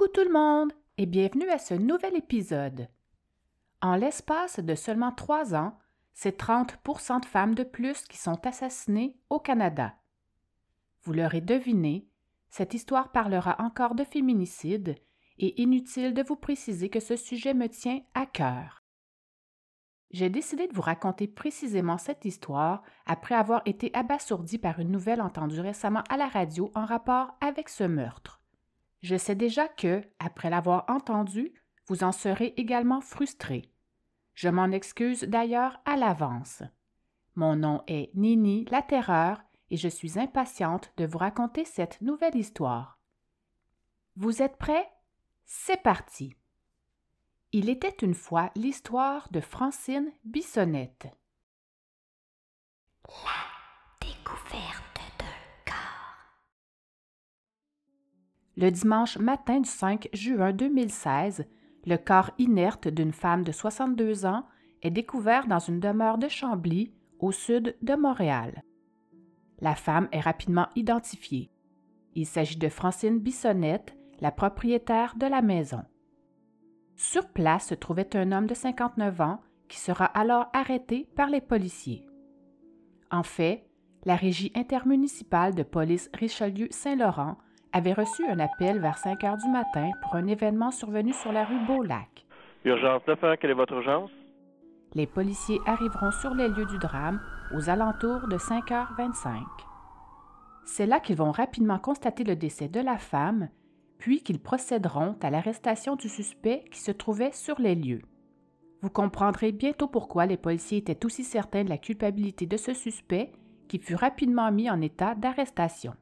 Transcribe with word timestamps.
Coucou 0.00 0.12
tout 0.14 0.24
le 0.24 0.32
monde 0.32 0.72
et 0.96 1.04
bienvenue 1.04 1.50
à 1.50 1.58
ce 1.58 1.74
nouvel 1.74 2.16
épisode. 2.16 2.88
En 3.82 3.96
l'espace 3.96 4.58
de 4.58 4.74
seulement 4.74 5.12
trois 5.12 5.54
ans, 5.54 5.78
c'est 6.14 6.40
30% 6.40 7.20
de 7.20 7.26
femmes 7.26 7.54
de 7.54 7.64
plus 7.64 8.06
qui 8.06 8.16
sont 8.16 8.46
assassinées 8.46 9.18
au 9.28 9.38
Canada. 9.38 9.94
Vous 11.02 11.12
l'aurez 11.12 11.42
deviné, 11.42 12.08
cette 12.48 12.72
histoire 12.72 13.12
parlera 13.12 13.56
encore 13.58 13.94
de 13.94 14.04
féminicide 14.04 14.96
et 15.36 15.60
inutile 15.60 16.14
de 16.14 16.22
vous 16.22 16.36
préciser 16.36 16.88
que 16.88 17.00
ce 17.00 17.16
sujet 17.16 17.52
me 17.52 17.68
tient 17.68 18.00
à 18.14 18.24
cœur. 18.24 18.82
J'ai 20.12 20.30
décidé 20.30 20.66
de 20.66 20.72
vous 20.72 20.80
raconter 20.80 21.28
précisément 21.28 21.98
cette 21.98 22.24
histoire 22.24 22.82
après 23.04 23.34
avoir 23.34 23.60
été 23.66 23.90
abasourdi 23.92 24.56
par 24.56 24.78
une 24.78 24.92
nouvelle 24.92 25.20
entendue 25.20 25.60
récemment 25.60 26.04
à 26.08 26.16
la 26.16 26.28
radio 26.28 26.70
en 26.74 26.86
rapport 26.86 27.36
avec 27.42 27.68
ce 27.68 27.84
meurtre. 27.84 28.39
Je 29.02 29.16
sais 29.16 29.34
déjà 29.34 29.68
que, 29.68 30.02
après 30.18 30.50
l'avoir 30.50 30.84
entendu, 30.88 31.54
vous 31.86 32.04
en 32.04 32.12
serez 32.12 32.54
également 32.56 33.00
frustré. 33.00 33.70
Je 34.34 34.48
m'en 34.48 34.70
excuse 34.70 35.22
d'ailleurs 35.22 35.80
à 35.84 35.96
l'avance. 35.96 36.62
Mon 37.34 37.56
nom 37.56 37.82
est 37.86 38.10
Nini 38.14 38.64
la 38.70 38.82
Terreur 38.82 39.42
et 39.70 39.76
je 39.76 39.88
suis 39.88 40.18
impatiente 40.18 40.92
de 40.96 41.06
vous 41.06 41.18
raconter 41.18 41.64
cette 41.64 42.00
nouvelle 42.00 42.36
histoire. 42.36 42.98
Vous 44.16 44.42
êtes 44.42 44.56
prêts? 44.56 44.88
C'est 45.46 45.82
parti. 45.82 46.36
Il 47.52 47.68
était 47.68 47.96
une 48.02 48.14
fois 48.14 48.50
l'histoire 48.54 49.28
de 49.30 49.40
Francine 49.40 50.12
Bissonnette. 50.24 51.08
Le 58.60 58.70
dimanche 58.70 59.16
matin 59.16 59.60
du 59.60 59.68
5 59.70 60.10
juin 60.12 60.52
2016, 60.52 61.46
le 61.86 61.96
corps 61.96 62.30
inerte 62.36 62.88
d'une 62.88 63.14
femme 63.14 63.42
de 63.42 63.52
62 63.52 64.26
ans 64.26 64.44
est 64.82 64.90
découvert 64.90 65.46
dans 65.46 65.60
une 65.60 65.80
demeure 65.80 66.18
de 66.18 66.28
Chambly, 66.28 66.92
au 67.20 67.32
sud 67.32 67.74
de 67.80 67.94
Montréal. 67.94 68.62
La 69.62 69.74
femme 69.74 70.10
est 70.12 70.20
rapidement 70.20 70.68
identifiée. 70.76 71.50
Il 72.14 72.26
s'agit 72.26 72.58
de 72.58 72.68
Francine 72.68 73.18
Bissonnette, 73.18 73.96
la 74.20 74.30
propriétaire 74.30 75.14
de 75.16 75.24
la 75.24 75.40
maison. 75.40 75.82
Sur 76.96 77.30
place 77.30 77.68
se 77.68 77.74
trouvait 77.74 78.14
un 78.14 78.30
homme 78.30 78.46
de 78.46 78.52
59 78.52 79.22
ans 79.22 79.40
qui 79.70 79.78
sera 79.78 80.04
alors 80.04 80.50
arrêté 80.52 81.08
par 81.16 81.30
les 81.30 81.40
policiers. 81.40 82.06
En 83.10 83.22
fait, 83.22 83.64
la 84.04 84.16
Régie 84.16 84.52
intermunicipale 84.54 85.54
de 85.54 85.62
police 85.62 86.10
Richelieu-Saint-Laurent 86.12 87.38
avait 87.72 87.92
reçu 87.92 88.26
un 88.26 88.38
appel 88.38 88.80
vers 88.80 88.98
5 88.98 89.22
heures 89.24 89.36
du 89.36 89.48
matin 89.48 89.90
pour 90.02 90.16
un 90.16 90.26
événement 90.26 90.70
survenu 90.70 91.12
sur 91.12 91.32
la 91.32 91.44
rue 91.44 91.64
Beaulac. 91.66 92.26
Urgence 92.64 93.02
9 93.06 93.38
quelle 93.40 93.50
est 93.50 93.54
votre 93.54 93.74
urgence? 93.74 94.10
Les 94.94 95.06
policiers 95.06 95.60
arriveront 95.66 96.10
sur 96.10 96.34
les 96.34 96.48
lieux 96.48 96.66
du 96.66 96.78
drame 96.78 97.20
aux 97.54 97.70
alentours 97.70 98.26
de 98.28 98.36
5h25. 98.36 99.42
C'est 100.64 100.86
là 100.86 101.00
qu'ils 101.00 101.16
vont 101.16 101.30
rapidement 101.30 101.78
constater 101.78 102.24
le 102.24 102.36
décès 102.36 102.68
de 102.68 102.80
la 102.80 102.98
femme, 102.98 103.48
puis 103.98 104.22
qu'ils 104.22 104.40
procéderont 104.40 105.16
à 105.22 105.30
l'arrestation 105.30 105.94
du 105.94 106.08
suspect 106.08 106.64
qui 106.70 106.80
se 106.80 106.90
trouvait 106.90 107.32
sur 107.32 107.60
les 107.60 107.74
lieux. 107.74 108.02
Vous 108.82 108.90
comprendrez 108.90 109.52
bientôt 109.52 109.88
pourquoi 109.88 110.26
les 110.26 110.36
policiers 110.36 110.78
étaient 110.78 111.04
aussi 111.04 111.22
certains 111.22 111.64
de 111.64 111.68
la 111.68 111.78
culpabilité 111.78 112.46
de 112.46 112.56
ce 112.56 112.72
suspect 112.72 113.30
qui 113.68 113.78
fut 113.78 113.94
rapidement 113.94 114.50
mis 114.50 114.70
en 114.70 114.80
état 114.80 115.14
d'arrestation. 115.14 115.94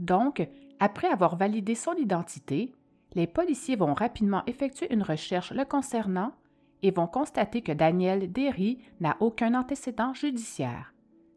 Donc, 0.00 0.48
après 0.78 1.08
avoir 1.08 1.36
validé 1.36 1.74
son 1.74 1.92
identité, 1.92 2.72
les 3.12 3.26
policiers 3.26 3.76
vont 3.76 3.92
rapidement 3.92 4.42
effectuer 4.46 4.92
une 4.92 5.02
recherche 5.02 5.52
le 5.52 5.64
concernant 5.66 6.32
et 6.82 6.90
vont 6.90 7.06
constater 7.06 7.60
que 7.60 7.72
Daniel 7.72 8.32
Derry 8.32 8.78
n'a 9.00 9.18
aucun 9.20 9.54
antécédent 9.54 10.14
judiciaire. 10.14 10.94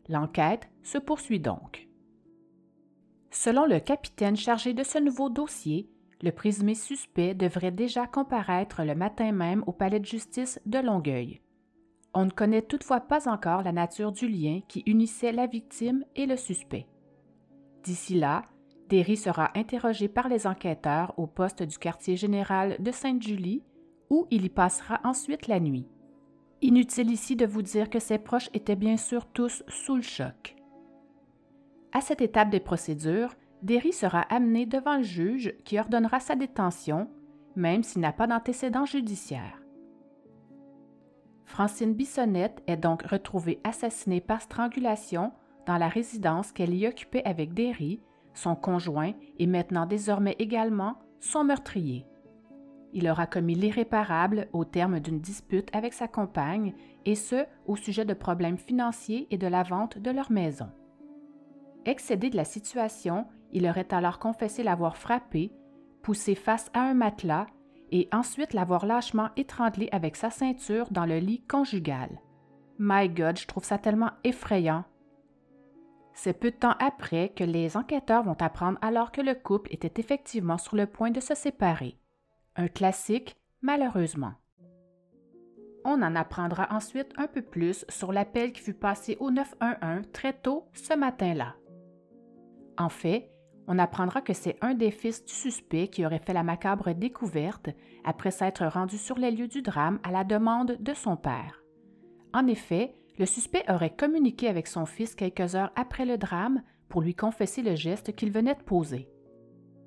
L'enquête 0.08 0.70
se 0.82 0.98
poursuit 0.98 1.42
donc. 1.42 1.90
Selon 3.32 3.66
le 3.66 3.80
capitaine 3.80 4.38
chargé 4.38 4.74
de 4.74 4.84
ce 4.84 4.98
nouveau 4.98 5.30
dossier, 5.30 5.90
le 6.22 6.32
présumé 6.32 6.74
suspect 6.74 7.34
devrait 7.34 7.72
déjà 7.72 8.08
comparaître 8.08 8.84
le 8.84 8.96
matin 8.96 9.34
même 9.34 9.64
au 9.68 9.74
palais 9.74 10.00
de 10.00 10.06
justice 10.06 10.62
de 10.66 10.80
Longueuil. 10.80 11.42
On 12.14 12.26
ne 12.26 12.32
connaît 12.32 12.62
toutefois 12.62 13.02
pas 13.02 13.28
encore 13.28 13.64
la 13.64 13.74
nature 13.74 14.14
du 14.14 14.30
lien 14.30 14.62
qui 14.70 14.84
unissait 14.86 15.34
la 15.34 15.48
victime 15.48 16.06
et 16.16 16.28
le 16.28 16.38
suspect. 16.38 16.88
D'ici 17.84 18.16
là, 18.16 18.44
Derry 18.90 19.18
sera 19.18 19.52
interrogé 19.56 20.08
par 20.08 20.30
les 20.30 20.46
enquêteurs 20.46 21.14
au 21.18 21.28
poste 21.28 21.64
du 21.64 21.78
quartier 21.78 22.16
général 22.16 22.78
de 22.80 22.92
Sainte-Julie, 22.92 23.64
où 24.10 24.28
il 24.30 24.46
y 24.46 24.50
passera 24.50 25.00
ensuite 25.04 25.48
la 25.48 25.60
nuit. 25.60 25.88
Inutile 26.62 27.12
ici 27.12 27.36
de 27.36 27.46
vous 27.46 27.62
dire 27.62 27.90
que 27.90 28.00
ses 28.00 28.18
proches 28.18 28.50
étaient 28.54 28.76
bien 28.76 28.98
sûr 28.98 29.26
tous 29.26 29.64
sous 29.68 29.96
le 29.96 30.02
choc. 30.02 30.56
À 31.92 32.02
cette 32.02 32.22
étape 32.22 32.50
des 32.50 32.60
procédures, 32.60 33.36
Derry 33.62 33.94
sera 33.94 34.22
amené 34.22 34.66
devant 34.66 34.98
le 34.98 35.04
juge 35.04 35.54
qui 35.64 35.80
ordonnera 35.80 36.20
sa 36.20 36.36
détention, 36.36 37.10
même 37.56 37.84
s'il 37.84 38.02
n'a 38.02 38.12
pas 38.12 38.28
d'antécédent 38.28 38.86
judiciaire. 38.86 39.62
Francine 41.46 41.94
Bissonnette 41.94 42.64
est 42.68 42.78
donc 42.78 43.04
retrouvée 43.04 43.60
assassinée 43.64 44.22
par 44.22 44.42
strangulation 44.42 45.32
dans 45.66 45.78
la 45.78 45.88
résidence 45.88 46.52
qu'elle 46.52 46.74
y 46.74 46.88
occupait 46.88 47.24
avec 47.26 47.54
Derry 47.54 48.02
son 48.34 48.56
conjoint 48.56 49.14
et 49.38 49.48
maintenant 49.48 49.86
désormais 49.86 50.36
également 50.40 50.98
son 51.20 51.44
meurtrier. 51.44 52.06
Il 52.94 53.10
aura 53.10 53.26
commis 53.26 53.56
l'irréparable 53.56 54.48
au 54.54 54.66
terme 54.66 55.00
d'une 55.00 55.20
dispute 55.20 55.70
avec 55.74 55.94
sa 55.94 56.08
compagne, 56.08 56.74
et 57.06 57.16
ce, 57.16 57.46
au 57.66 57.76
sujet 57.76 58.06
de 58.06 58.14
problèmes 58.14 58.58
financiers 58.58 59.28
et 59.32 59.38
de 59.38 59.48
la 59.48 59.64
vente 59.64 59.98
de 59.98 60.12
leur 60.12 60.32
maison. 60.32 60.70
Excédé 61.86 62.30
de 62.30 62.38
la 62.38 62.46
situation, 62.46 63.26
il 63.52 63.68
aurait 63.68 63.94
alors 63.94 64.20
confessé 64.20 64.64
l'avoir 64.64 64.96
frappé, 64.96 65.52
poussé 66.02 66.36
face 66.36 66.70
à 66.74 66.82
un 66.82 66.94
matelas 66.94 67.48
et 67.92 68.08
ensuite 68.12 68.54
l'avoir 68.54 68.86
lâchement 68.86 69.30
étranglé 69.38 69.90
avec 69.92 70.16
sa 70.16 70.30
ceinture 70.30 70.88
dans 70.92 71.06
le 71.06 71.18
lit 71.18 71.42
conjugal. 71.42 72.22
My 72.80 73.10
God, 73.10 73.38
je 73.38 73.48
trouve 73.48 73.64
ça 73.64 73.78
tellement 73.78 74.12
effrayant 74.24 74.86
c'est 76.14 76.40
peu 76.40 76.52
de 76.52 76.56
temps 76.56 76.76
après 76.80 77.30
que 77.30 77.44
les 77.44 77.76
enquêteurs 77.76 78.24
vont 78.24 78.38
apprendre 78.40 78.78
alors 78.82 79.12
que 79.12 79.22
le 79.22 79.34
couple 79.34 79.74
était 79.74 80.00
effectivement 80.00 80.58
sur 80.58 80.76
le 80.76 80.86
point 80.86 81.12
de 81.12 81.20
se 81.20 81.36
séparer. 81.36 81.98
Un 82.56 82.68
classique, 82.68 83.36
malheureusement. 83.62 84.34
On 85.86 86.02
en 86.02 86.16
apprendra 86.16 86.68
ensuite 86.72 87.12
un 87.18 87.28
peu 87.28 87.42
plus 87.42 87.86
sur 87.90 88.14
l'appel 88.14 88.54
qui 88.54 88.62
fut 88.62 88.74
passé 88.74 89.18
au 89.20 89.32
911 89.32 90.06
très 90.14 90.34
tôt 90.34 90.66
ce 90.74 90.96
matin-là. 90.96 91.56
En 92.78 92.90
fait, 92.90 93.30
on 93.68 93.80
apprendra 93.80 94.22
que 94.22 94.34
c'est 94.34 94.58
un 94.62 94.74
des 94.74 94.92
fils 94.92 95.26
du 95.26 95.34
suspect 95.34 95.88
qui 95.88 96.06
aurait 96.06 96.20
fait 96.20 96.34
la 96.34 96.44
macabre 96.44 96.94
découverte 96.94 97.70
après 98.04 98.32
s'être 98.32 98.66
rendu 98.66 98.98
sur 98.98 99.18
les 99.18 99.32
lieux 99.32 99.48
du 99.48 99.62
drame 99.62 100.00
à 100.04 100.12
la 100.12 100.24
demande 100.24 100.78
de 100.80 100.94
son 100.94 101.16
père. 101.16 101.64
En 102.34 102.48
effet, 102.48 102.96
le 103.18 103.26
suspect 103.26 103.64
aurait 103.70 103.96
communiqué 103.96 104.48
avec 104.48 104.68
son 104.68 104.86
fils 104.86 105.16
quelques 105.16 105.56
heures 105.56 105.72
après 105.76 106.06
le 106.06 106.18
drame 106.18 106.64
pour 106.90 107.02
lui 107.02 107.16
confesser 107.16 107.62
le 107.62 107.76
geste 107.76 108.16
qu'il 108.16 108.32
venait 108.32 108.56
de 108.56 108.64
poser. 108.64 109.10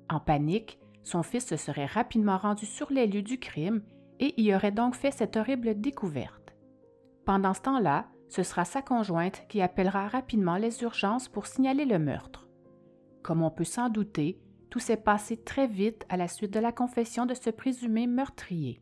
En 0.09 0.19
panique, 0.19 0.79
son 1.03 1.23
fils 1.23 1.45
se 1.45 1.57
serait 1.57 1.85
rapidement 1.85 2.37
rendu 2.37 2.65
sur 2.65 2.91
les 2.91 3.07
lieux 3.07 3.21
du 3.21 3.39
crime 3.39 3.81
et 4.19 4.39
y 4.41 4.53
aurait 4.53 4.71
donc 4.71 4.95
fait 4.95 5.11
cette 5.11 5.37
horrible 5.37 5.79
découverte. 5.79 6.55
Pendant 7.25 7.53
ce 7.53 7.61
temps-là, 7.61 8.07
ce 8.29 8.43
sera 8.43 8.65
sa 8.65 8.81
conjointe 8.81 9.45
qui 9.47 9.61
appellera 9.61 10.07
rapidement 10.07 10.57
les 10.57 10.81
urgences 10.83 11.29
pour 11.29 11.47
signaler 11.47 11.85
le 11.85 11.99
meurtre. 11.99 12.47
Comme 13.23 13.41
on 13.41 13.51
peut 13.51 13.63
s'en 13.63 13.89
douter, 13.89 14.39
tout 14.69 14.79
s'est 14.79 14.97
passé 14.97 15.37
très 15.37 15.67
vite 15.67 16.05
à 16.09 16.17
la 16.17 16.27
suite 16.27 16.53
de 16.53 16.59
la 16.59 16.71
confession 16.71 17.25
de 17.25 17.33
ce 17.33 17.49
présumé 17.49 18.05
meurtrier. 18.05 18.81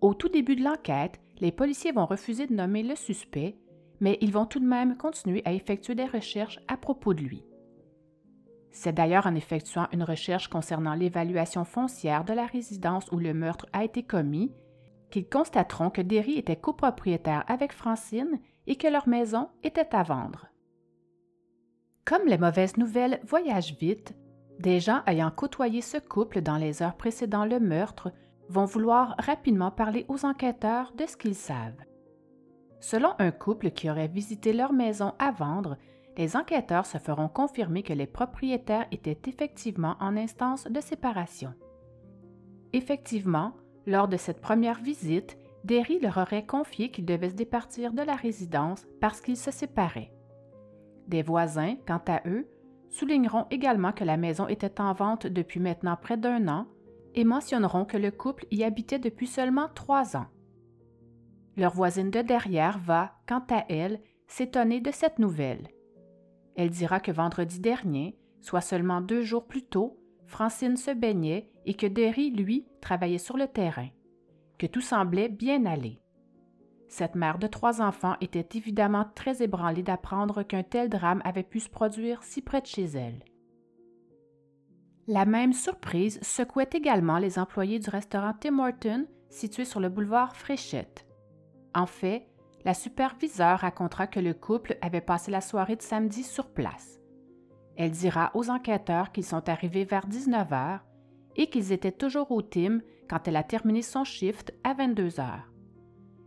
Au 0.00 0.14
tout 0.14 0.28
début 0.28 0.56
de 0.56 0.64
l'enquête, 0.64 1.20
les 1.40 1.52
policiers 1.52 1.92
vont 1.92 2.06
refuser 2.06 2.46
de 2.46 2.54
nommer 2.54 2.82
le 2.82 2.96
suspect, 2.96 3.56
mais 4.00 4.18
ils 4.20 4.32
vont 4.32 4.46
tout 4.46 4.60
de 4.60 4.66
même 4.66 4.96
continuer 4.96 5.42
à 5.44 5.52
effectuer 5.52 5.94
des 5.94 6.06
recherches 6.06 6.60
à 6.68 6.76
propos 6.76 7.14
de 7.14 7.22
lui. 7.22 7.44
C'est 8.70 8.94
d'ailleurs 8.94 9.26
en 9.26 9.34
effectuant 9.34 9.86
une 9.92 10.02
recherche 10.02 10.48
concernant 10.48 10.94
l'évaluation 10.94 11.64
foncière 11.64 12.24
de 12.24 12.32
la 12.32 12.46
résidence 12.46 13.06
où 13.12 13.18
le 13.18 13.34
meurtre 13.34 13.66
a 13.72 13.84
été 13.84 14.02
commis 14.02 14.52
qu'ils 15.10 15.28
constateront 15.28 15.90
que 15.90 16.00
Derry 16.00 16.38
était 16.38 16.56
copropriétaire 16.56 17.44
avec 17.46 17.72
Francine 17.72 18.40
et 18.66 18.76
que 18.76 18.88
leur 18.88 19.08
maison 19.08 19.48
était 19.62 19.94
à 19.94 20.02
vendre. 20.02 20.46
Comme 22.04 22.26
les 22.26 22.38
mauvaises 22.38 22.78
nouvelles 22.78 23.20
voyagent 23.24 23.76
vite, 23.78 24.14
des 24.58 24.80
gens 24.80 25.02
ayant 25.06 25.30
côtoyé 25.30 25.82
ce 25.82 25.98
couple 25.98 26.40
dans 26.40 26.56
les 26.56 26.82
heures 26.82 26.96
précédant 26.96 27.44
le 27.44 27.60
meurtre 27.60 28.10
vont 28.48 28.64
vouloir 28.64 29.14
rapidement 29.18 29.70
parler 29.70 30.04
aux 30.08 30.24
enquêteurs 30.24 30.92
de 30.96 31.06
ce 31.06 31.16
qu'ils 31.16 31.34
savent. 31.34 31.82
Selon 32.80 33.10
un 33.18 33.30
couple 33.30 33.70
qui 33.70 33.88
aurait 33.88 34.08
visité 34.08 34.52
leur 34.52 34.72
maison 34.72 35.14
à 35.18 35.30
vendre, 35.30 35.76
les 36.16 36.36
enquêteurs 36.36 36.86
se 36.86 36.98
feront 36.98 37.28
confirmer 37.28 37.82
que 37.82 37.92
les 37.92 38.06
propriétaires 38.06 38.86
étaient 38.90 39.18
effectivement 39.26 39.96
en 40.00 40.16
instance 40.16 40.66
de 40.66 40.80
séparation. 40.80 41.54
Effectivement, 42.72 43.52
lors 43.86 44.08
de 44.08 44.16
cette 44.16 44.40
première 44.40 44.80
visite, 44.80 45.38
Derry 45.64 46.00
leur 46.00 46.18
aurait 46.18 46.44
confié 46.44 46.90
qu'ils 46.90 47.04
devaient 47.04 47.30
se 47.30 47.34
départir 47.34 47.92
de 47.92 48.02
la 48.02 48.16
résidence 48.16 48.84
parce 49.00 49.20
qu'ils 49.20 49.36
se 49.36 49.50
séparaient. 49.50 50.12
Des 51.06 51.22
voisins, 51.22 51.76
quant 51.86 52.02
à 52.08 52.20
eux, 52.26 52.48
souligneront 52.90 53.46
également 53.50 53.92
que 53.92 54.04
la 54.04 54.16
maison 54.16 54.48
était 54.48 54.80
en 54.80 54.92
vente 54.92 55.26
depuis 55.26 55.60
maintenant 55.60 55.96
près 55.96 56.16
d'un 56.16 56.48
an 56.48 56.66
et 57.14 57.24
mentionneront 57.24 57.84
que 57.84 57.96
le 57.96 58.10
couple 58.10 58.46
y 58.50 58.64
habitait 58.64 58.98
depuis 58.98 59.26
seulement 59.26 59.68
trois 59.74 60.16
ans. 60.16 60.26
Leur 61.56 61.74
voisine 61.74 62.10
de 62.10 62.22
derrière 62.22 62.78
va, 62.78 63.12
quant 63.28 63.44
à 63.50 63.64
elle, 63.68 64.00
s'étonner 64.26 64.80
de 64.80 64.90
cette 64.90 65.18
nouvelle. 65.18 65.68
Elle 66.56 66.70
dira 66.70 67.00
que 67.00 67.12
vendredi 67.12 67.60
dernier, 67.60 68.16
soit 68.40 68.60
seulement 68.60 69.00
deux 69.00 69.22
jours 69.22 69.46
plus 69.46 69.62
tôt, 69.62 69.98
Francine 70.26 70.76
se 70.76 70.90
baignait 70.90 71.50
et 71.66 71.74
que 71.74 71.86
Derry, 71.86 72.30
lui, 72.30 72.66
travaillait 72.80 73.18
sur 73.18 73.36
le 73.36 73.46
terrain, 73.46 73.88
que 74.58 74.66
tout 74.66 74.80
semblait 74.80 75.28
bien 75.28 75.66
aller. 75.66 76.00
Cette 76.88 77.14
mère 77.14 77.38
de 77.38 77.46
trois 77.46 77.80
enfants 77.80 78.16
était 78.20 78.48
évidemment 78.56 79.06
très 79.14 79.42
ébranlée 79.42 79.82
d'apprendre 79.82 80.42
qu'un 80.42 80.62
tel 80.62 80.88
drame 80.88 81.22
avait 81.24 81.42
pu 81.42 81.60
se 81.60 81.68
produire 81.68 82.22
si 82.22 82.42
près 82.42 82.60
de 82.60 82.66
chez 82.66 82.84
elle. 82.84 83.24
La 85.08 85.24
même 85.24 85.52
surprise 85.52 86.20
secouait 86.22 86.70
également 86.72 87.18
les 87.18 87.38
employés 87.38 87.80
du 87.80 87.90
restaurant 87.90 88.34
Tim 88.38 88.60
Horton 88.60 89.06
situé 89.30 89.64
sur 89.64 89.80
le 89.80 89.88
boulevard 89.88 90.36
Fréchette. 90.36 91.06
En 91.74 91.86
fait, 91.86 92.28
la 92.64 92.74
superviseure 92.74 93.60
racontera 93.60 94.06
que 94.06 94.20
le 94.20 94.34
couple 94.34 94.78
avait 94.80 95.00
passé 95.00 95.32
la 95.32 95.40
soirée 95.40 95.74
de 95.74 95.82
samedi 95.82 96.22
sur 96.22 96.48
place. 96.50 97.00
Elle 97.76 97.90
dira 97.90 98.30
aux 98.34 98.50
enquêteurs 98.50 99.10
qu'ils 99.10 99.24
sont 99.24 99.48
arrivés 99.48 99.84
vers 99.84 100.06
19 100.06 100.48
h 100.50 100.80
et 101.34 101.48
qu'ils 101.48 101.72
étaient 101.72 101.90
toujours 101.90 102.30
au 102.30 102.42
team 102.42 102.82
quand 103.08 103.26
elle 103.26 103.36
a 103.36 103.42
terminé 103.42 103.82
son 103.82 104.04
shift 104.04 104.54
à 104.62 104.74
22 104.74 105.08
h. 105.08 105.40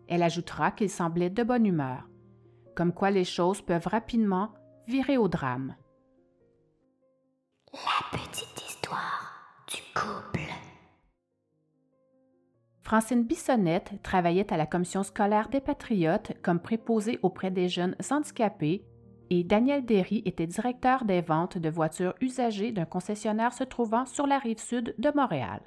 Elle 0.07 0.23
ajoutera 0.23 0.71
qu'ils 0.71 0.89
semblaient 0.89 1.29
de 1.29 1.43
bonne 1.43 1.65
humeur, 1.65 2.09
comme 2.75 2.91
quoi 2.91 3.11
les 3.11 3.23
choses 3.23 3.61
peuvent 3.61 3.87
rapidement 3.87 4.49
virer 4.87 5.17
au 5.17 5.29
drame. 5.29 5.75
Francine 12.85 13.23
Bissonnette 13.23 13.93
travaillait 14.03 14.53
à 14.53 14.57
la 14.57 14.67
commission 14.67 15.01
scolaire 15.01 15.49
des 15.49 15.59
Patriotes 15.59 16.33
comme 16.43 16.59
préposée 16.59 17.17
auprès 17.23 17.49
des 17.49 17.67
jeunes 17.67 17.95
handicapés 18.11 18.85
et 19.31 19.43
Daniel 19.43 19.83
Derry 19.83 20.21
était 20.25 20.45
directeur 20.45 21.03
des 21.03 21.21
ventes 21.21 21.57
de 21.57 21.69
voitures 21.69 22.13
usagées 22.21 22.71
d'un 22.71 22.85
concessionnaire 22.85 23.53
se 23.53 23.63
trouvant 23.63 24.05
sur 24.05 24.27
la 24.27 24.37
rive 24.37 24.59
sud 24.59 24.93
de 24.99 25.11
Montréal. 25.15 25.61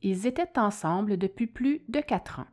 Ils 0.00 0.28
étaient 0.28 0.60
ensemble 0.60 1.16
depuis 1.16 1.48
plus 1.48 1.82
de 1.88 1.98
quatre 1.98 2.38
ans. 2.38 2.46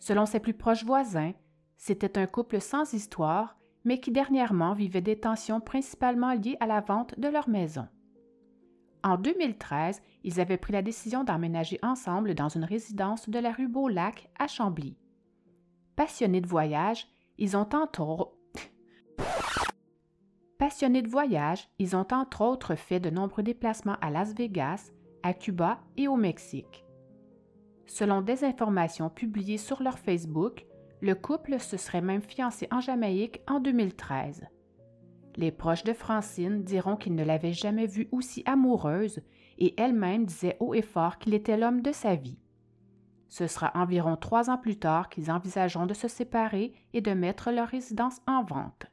Selon 0.00 0.26
ses 0.26 0.40
plus 0.40 0.54
proches 0.54 0.84
voisins, 0.84 1.34
c'était 1.76 2.18
un 2.18 2.26
couple 2.26 2.60
sans 2.60 2.92
histoire, 2.92 3.56
mais 3.84 4.00
qui 4.00 4.10
dernièrement 4.10 4.74
vivait 4.74 5.00
des 5.00 5.20
tensions 5.20 5.60
principalement 5.60 6.32
liées 6.32 6.56
à 6.58 6.66
la 6.66 6.80
vente 6.80 7.16
de 7.16 7.28
leur 7.28 7.48
maison. 7.48 7.86
En 9.06 9.18
2013, 9.18 10.02
ils 10.24 10.40
avaient 10.40 10.56
pris 10.56 10.72
la 10.72 10.82
décision 10.82 11.22
d'emménager 11.22 11.78
ensemble 11.84 12.34
dans 12.34 12.48
une 12.48 12.64
résidence 12.64 13.28
de 13.28 13.38
la 13.38 13.52
rue 13.52 13.68
Beaulac 13.68 14.28
à 14.36 14.48
Chambly. 14.48 14.96
Passionnés 15.94 16.40
de 16.40 16.48
voyage, 16.48 17.06
ils 17.38 17.56
ont 17.56 17.68
entre 17.72 18.32
Passionnés 20.58 21.02
de 21.02 21.08
voyage, 21.08 21.68
ils 21.78 21.94
ont 21.94 22.08
entre 22.10 22.40
autres 22.40 22.74
fait 22.74 22.98
de 22.98 23.10
nombreux 23.10 23.44
déplacements 23.44 23.96
à 24.00 24.10
Las 24.10 24.34
Vegas, 24.34 24.90
à 25.22 25.34
Cuba 25.34 25.78
et 25.96 26.08
au 26.08 26.16
Mexique. 26.16 26.84
Selon 27.86 28.22
des 28.22 28.42
informations 28.42 29.08
publiées 29.08 29.58
sur 29.58 29.84
leur 29.84 30.00
Facebook, 30.00 30.66
le 31.00 31.14
couple 31.14 31.60
se 31.60 31.76
serait 31.76 32.00
même 32.00 32.22
fiancé 32.22 32.66
en 32.72 32.80
Jamaïque 32.80 33.40
en 33.46 33.60
2013. 33.60 34.48
Les 35.36 35.50
proches 35.50 35.84
de 35.84 35.92
Francine 35.92 36.62
diront 36.64 36.96
qu'ils 36.96 37.14
ne 37.14 37.24
l'avaient 37.24 37.52
jamais 37.52 37.86
vue 37.86 38.08
aussi 38.10 38.42
amoureuse 38.46 39.20
et 39.58 39.78
elle-même 39.80 40.24
disait 40.24 40.56
haut 40.60 40.74
et 40.74 40.82
fort 40.82 41.18
qu'il 41.18 41.34
était 41.34 41.58
l'homme 41.58 41.82
de 41.82 41.92
sa 41.92 42.14
vie. 42.14 42.38
Ce 43.28 43.46
sera 43.46 43.72
environ 43.74 44.16
trois 44.16 44.48
ans 44.50 44.56
plus 44.56 44.78
tard 44.78 45.08
qu'ils 45.10 45.30
envisageront 45.30 45.86
de 45.86 45.94
se 45.94 46.08
séparer 46.08 46.72
et 46.94 47.00
de 47.00 47.12
mettre 47.12 47.50
leur 47.50 47.68
résidence 47.68 48.20
en 48.26 48.44
vente. 48.44 48.86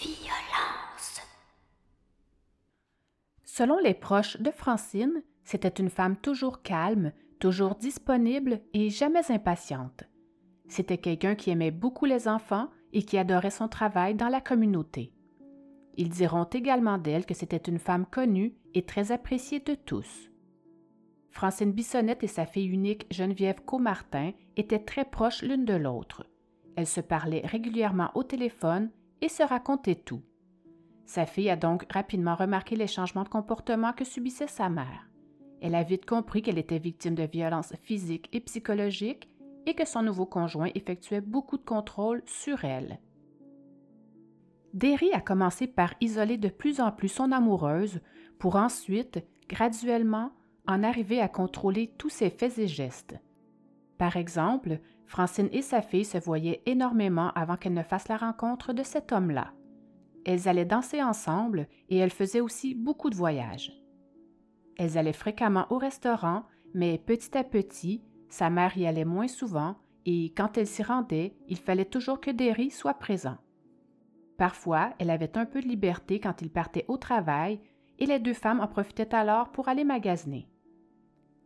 Violence. 0.00 1.20
Selon 3.44 3.78
les 3.78 3.94
proches 3.94 4.40
de 4.40 4.50
Francine, 4.50 5.22
c'était 5.44 5.68
une 5.68 5.90
femme 5.90 6.16
toujours 6.16 6.62
calme, 6.62 7.12
toujours 7.38 7.74
disponible 7.74 8.60
et 8.72 8.88
jamais 8.88 9.30
impatiente. 9.30 10.04
C'était 10.68 10.96
quelqu'un 10.96 11.34
qui 11.34 11.50
aimait 11.50 11.70
beaucoup 11.70 12.06
les 12.06 12.28
enfants 12.28 12.70
et 12.92 13.02
qui 13.02 13.18
adorait 13.18 13.50
son 13.50 13.68
travail 13.68 14.14
dans 14.14 14.28
la 14.28 14.40
communauté. 14.40 15.12
Ils 15.96 16.08
diront 16.08 16.44
également 16.44 16.98
d'elle 16.98 17.26
que 17.26 17.34
c'était 17.34 17.56
une 17.56 17.78
femme 17.78 18.06
connue 18.06 18.54
et 18.74 18.82
très 18.82 19.12
appréciée 19.12 19.60
de 19.60 19.74
tous. 19.74 20.30
Francine 21.30 21.72
Bissonnette 21.72 22.24
et 22.24 22.28
sa 22.28 22.46
fille 22.46 22.68
unique 22.68 23.06
Geneviève 23.10 23.62
Comartin 23.64 24.32
étaient 24.56 24.78
très 24.78 25.04
proches 25.04 25.42
l'une 25.42 25.64
de 25.64 25.74
l'autre. 25.74 26.26
Elles 26.76 26.86
se 26.86 27.00
parlaient 27.00 27.44
régulièrement 27.44 28.10
au 28.14 28.22
téléphone 28.22 28.90
et 29.20 29.28
se 29.28 29.42
racontaient 29.42 29.94
tout. 29.94 30.22
Sa 31.04 31.26
fille 31.26 31.50
a 31.50 31.56
donc 31.56 31.86
rapidement 31.90 32.34
remarqué 32.34 32.76
les 32.76 32.86
changements 32.86 33.24
de 33.24 33.28
comportement 33.28 33.92
que 33.92 34.04
subissait 34.04 34.46
sa 34.46 34.68
mère. 34.68 35.08
Elle 35.60 35.74
a 35.74 35.82
vite 35.82 36.06
compris 36.06 36.42
qu'elle 36.42 36.58
était 36.58 36.78
victime 36.78 37.14
de 37.14 37.22
violences 37.22 37.74
physiques 37.82 38.28
et 38.32 38.40
psychologiques 38.40 39.28
et 39.66 39.74
que 39.74 39.86
son 39.86 40.02
nouveau 40.02 40.26
conjoint 40.26 40.70
effectuait 40.74 41.20
beaucoup 41.20 41.56
de 41.56 41.64
contrôles 41.64 42.22
sur 42.26 42.64
elle. 42.64 42.98
Derry 44.74 45.12
a 45.12 45.20
commencé 45.20 45.66
par 45.66 45.94
isoler 46.00 46.38
de 46.38 46.48
plus 46.48 46.80
en 46.80 46.92
plus 46.92 47.08
son 47.08 47.30
amoureuse 47.30 48.00
pour 48.38 48.56
ensuite, 48.56 49.24
graduellement, 49.48 50.32
en 50.66 50.82
arriver 50.82 51.20
à 51.20 51.28
contrôler 51.28 51.92
tous 51.98 52.08
ses 52.08 52.30
faits 52.30 52.58
et 52.58 52.68
gestes. 52.68 53.16
Par 53.98 54.16
exemple, 54.16 54.80
Francine 55.06 55.50
et 55.52 55.60
sa 55.60 55.82
fille 55.82 56.06
se 56.06 56.16
voyaient 56.16 56.62
énormément 56.64 57.32
avant 57.34 57.56
qu'elle 57.56 57.74
ne 57.74 57.82
fasse 57.82 58.08
la 58.08 58.16
rencontre 58.16 58.72
de 58.72 58.82
cet 58.82 59.12
homme-là. 59.12 59.52
Elles 60.24 60.48
allaient 60.48 60.64
danser 60.64 61.02
ensemble 61.02 61.68
et 61.90 61.98
elles 61.98 62.10
faisaient 62.10 62.40
aussi 62.40 62.74
beaucoup 62.74 63.10
de 63.10 63.16
voyages. 63.16 63.72
Elles 64.78 64.96
allaient 64.96 65.12
fréquemment 65.12 65.66
au 65.70 65.76
restaurant, 65.76 66.44
mais 66.72 66.96
petit 66.96 67.36
à 67.36 67.44
petit, 67.44 68.02
sa 68.32 68.48
mère 68.48 68.78
y 68.78 68.86
allait 68.86 69.04
moins 69.04 69.28
souvent 69.28 69.76
et 70.06 70.32
quand 70.34 70.56
elle 70.56 70.66
s'y 70.66 70.82
rendait, 70.82 71.36
il 71.48 71.58
fallait 71.58 71.84
toujours 71.84 72.18
que 72.18 72.30
Derry 72.30 72.70
soit 72.70 72.94
présent. 72.94 73.36
Parfois, 74.38 74.94
elle 74.98 75.10
avait 75.10 75.36
un 75.36 75.44
peu 75.44 75.60
de 75.60 75.68
liberté 75.68 76.18
quand 76.18 76.40
il 76.40 76.48
partait 76.48 76.86
au 76.88 76.96
travail 76.96 77.60
et 77.98 78.06
les 78.06 78.18
deux 78.18 78.32
femmes 78.32 78.60
en 78.60 78.68
profitaient 78.68 79.14
alors 79.14 79.52
pour 79.52 79.68
aller 79.68 79.84
magasiner. 79.84 80.48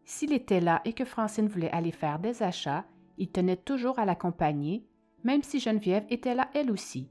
S'il 0.05 0.33
était 0.33 0.61
là 0.61 0.81
et 0.85 0.93
que 0.93 1.05
Francine 1.05 1.49
voulait 1.49 1.73
aller 1.73 1.91
faire 1.91 2.21
des 2.21 2.45
achats, 2.45 2.85
il 3.19 3.33
tenait 3.33 3.57
toujours 3.57 3.99
à 3.99 4.05
l'accompagner, 4.05 4.87
même 5.25 5.43
si 5.43 5.59
Geneviève 5.59 6.07
était 6.09 6.37
là 6.37 6.49
elle 6.55 6.71
aussi. 6.71 7.11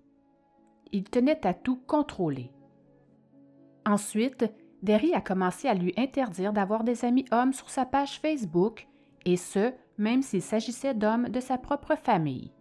Il 0.94 1.04
tenait 1.04 1.46
à 1.46 1.54
tout 1.54 1.82
contrôler. 1.86 2.50
Ensuite, 3.86 4.46
Derry 4.84 5.14
a 5.14 5.20
commencé 5.20 5.68
à 5.68 5.74
lui 5.74 5.94
interdire 5.98 6.54
d'avoir 6.54 6.86
des 6.86 7.04
amis 7.04 7.26
hommes 7.34 7.52
sur 7.52 7.70
sa 7.70 7.86
page 7.86 8.22
Facebook 8.22 8.88
et 9.26 9.38
ce, 9.38 9.74
même 9.98 10.22
s'il 10.22 10.42
s'agissait 10.42 10.94
d'hommes 10.94 11.30
de 11.30 11.40
sa 11.40 11.58
propre 11.58 11.96
famille. 11.96 12.52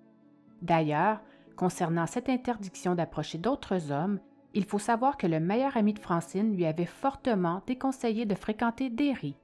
D'ailleurs, 0.62 1.20
concernant 1.56 2.06
cette 2.06 2.28
interdiction 2.28 2.94
d'approcher 2.94 3.38
d'autres 3.38 3.92
hommes, 3.92 4.18
il 4.54 4.64
faut 4.64 4.78
savoir 4.78 5.16
que 5.16 5.26
le 5.26 5.40
meilleur 5.40 5.76
ami 5.76 5.92
de 5.92 5.98
Francine 5.98 6.54
lui 6.54 6.64
avait 6.64 6.86
fortement 6.86 7.62
déconseillé 7.66 8.24
de 8.24 8.34
fréquenter 8.34 8.88
Derry. 8.88 9.36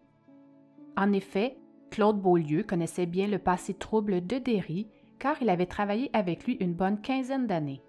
En 0.97 1.13
effet, 1.13 1.59
Claude 1.91 2.21
Beaulieu 2.21 2.63
connaissait 2.63 3.07
bien 3.07 3.27
le 3.27 3.39
passé 3.39 3.75
trouble 3.75 4.25
de 4.25 4.39
Derry 4.39 4.89
car 5.19 5.41
il 5.43 5.51
avait 5.51 5.67
travaillé 5.67 6.11
avec 6.13 6.47
lui 6.47 6.55
une 6.61 6.75
bonne 6.75 7.01
quinzaine 7.01 7.47
d'années. 7.47 7.83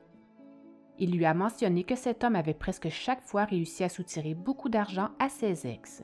Il 0.99 1.15
lui 1.15 1.25
a 1.25 1.33
mentionné 1.33 1.83
que 1.83 1.95
cet 1.95 2.23
homme 2.23 2.35
avait 2.35 2.53
presque 2.53 2.89
chaque 2.89 3.23
fois 3.23 3.45
réussi 3.45 3.83
à 3.83 3.89
soutirer 3.89 4.33
beaucoup 4.33 4.69
d'argent 4.69 5.09
à 5.19 5.29
ses 5.29 5.65
ex. 5.65 6.03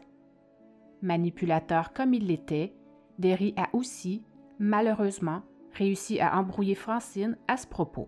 Manipulateur 1.02 1.94
comme 1.94 2.14
il 2.14 2.28
l'était, 2.28 2.74
Derry 3.20 3.54
a 3.58 3.70
aussi, 3.74 4.24
malheureusement, 4.60 5.42
réussi 5.74 6.20
à 6.20 6.38
embrouiller 6.38 6.76
Francine 6.76 7.38
à 7.48 7.58
ce 7.58 7.68
propos. 7.68 8.08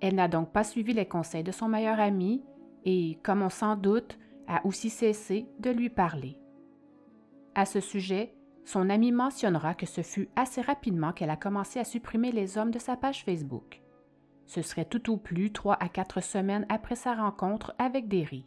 Elle 0.00 0.16
n'a 0.16 0.28
donc 0.28 0.52
pas 0.52 0.64
suivi 0.64 0.92
les 0.92 1.06
conseils 1.06 1.44
de 1.44 1.52
son 1.52 1.68
meilleur 1.68 2.00
ami 2.00 2.44
et, 2.84 3.18
comme 3.22 3.42
on 3.42 3.48
s'en 3.48 3.76
doute, 3.76 4.18
a 4.46 4.64
aussi 4.66 4.90
cessé 4.90 5.46
de 5.58 5.70
lui 5.70 5.88
parler. 5.88 6.36
À 7.54 7.64
ce 7.64 7.80
sujet, 7.80 8.34
son 8.64 8.90
ami 8.90 9.12
mentionnera 9.12 9.74
que 9.74 9.86
ce 9.86 10.02
fut 10.02 10.28
assez 10.36 10.60
rapidement 10.60 11.12
qu'elle 11.12 11.30
a 11.30 11.36
commencé 11.36 11.78
à 11.78 11.84
supprimer 11.84 12.32
les 12.32 12.58
hommes 12.58 12.70
de 12.70 12.78
sa 12.78 12.96
page 12.96 13.24
Facebook. 13.24 13.82
Ce 14.46 14.62
serait 14.62 14.84
tout 14.84 15.10
au 15.10 15.16
plus 15.16 15.52
trois 15.52 15.76
à 15.82 15.88
quatre 15.88 16.22
semaines 16.22 16.66
après 16.68 16.96
sa 16.96 17.14
rencontre 17.14 17.74
avec 17.78 18.08
Derry. 18.08 18.46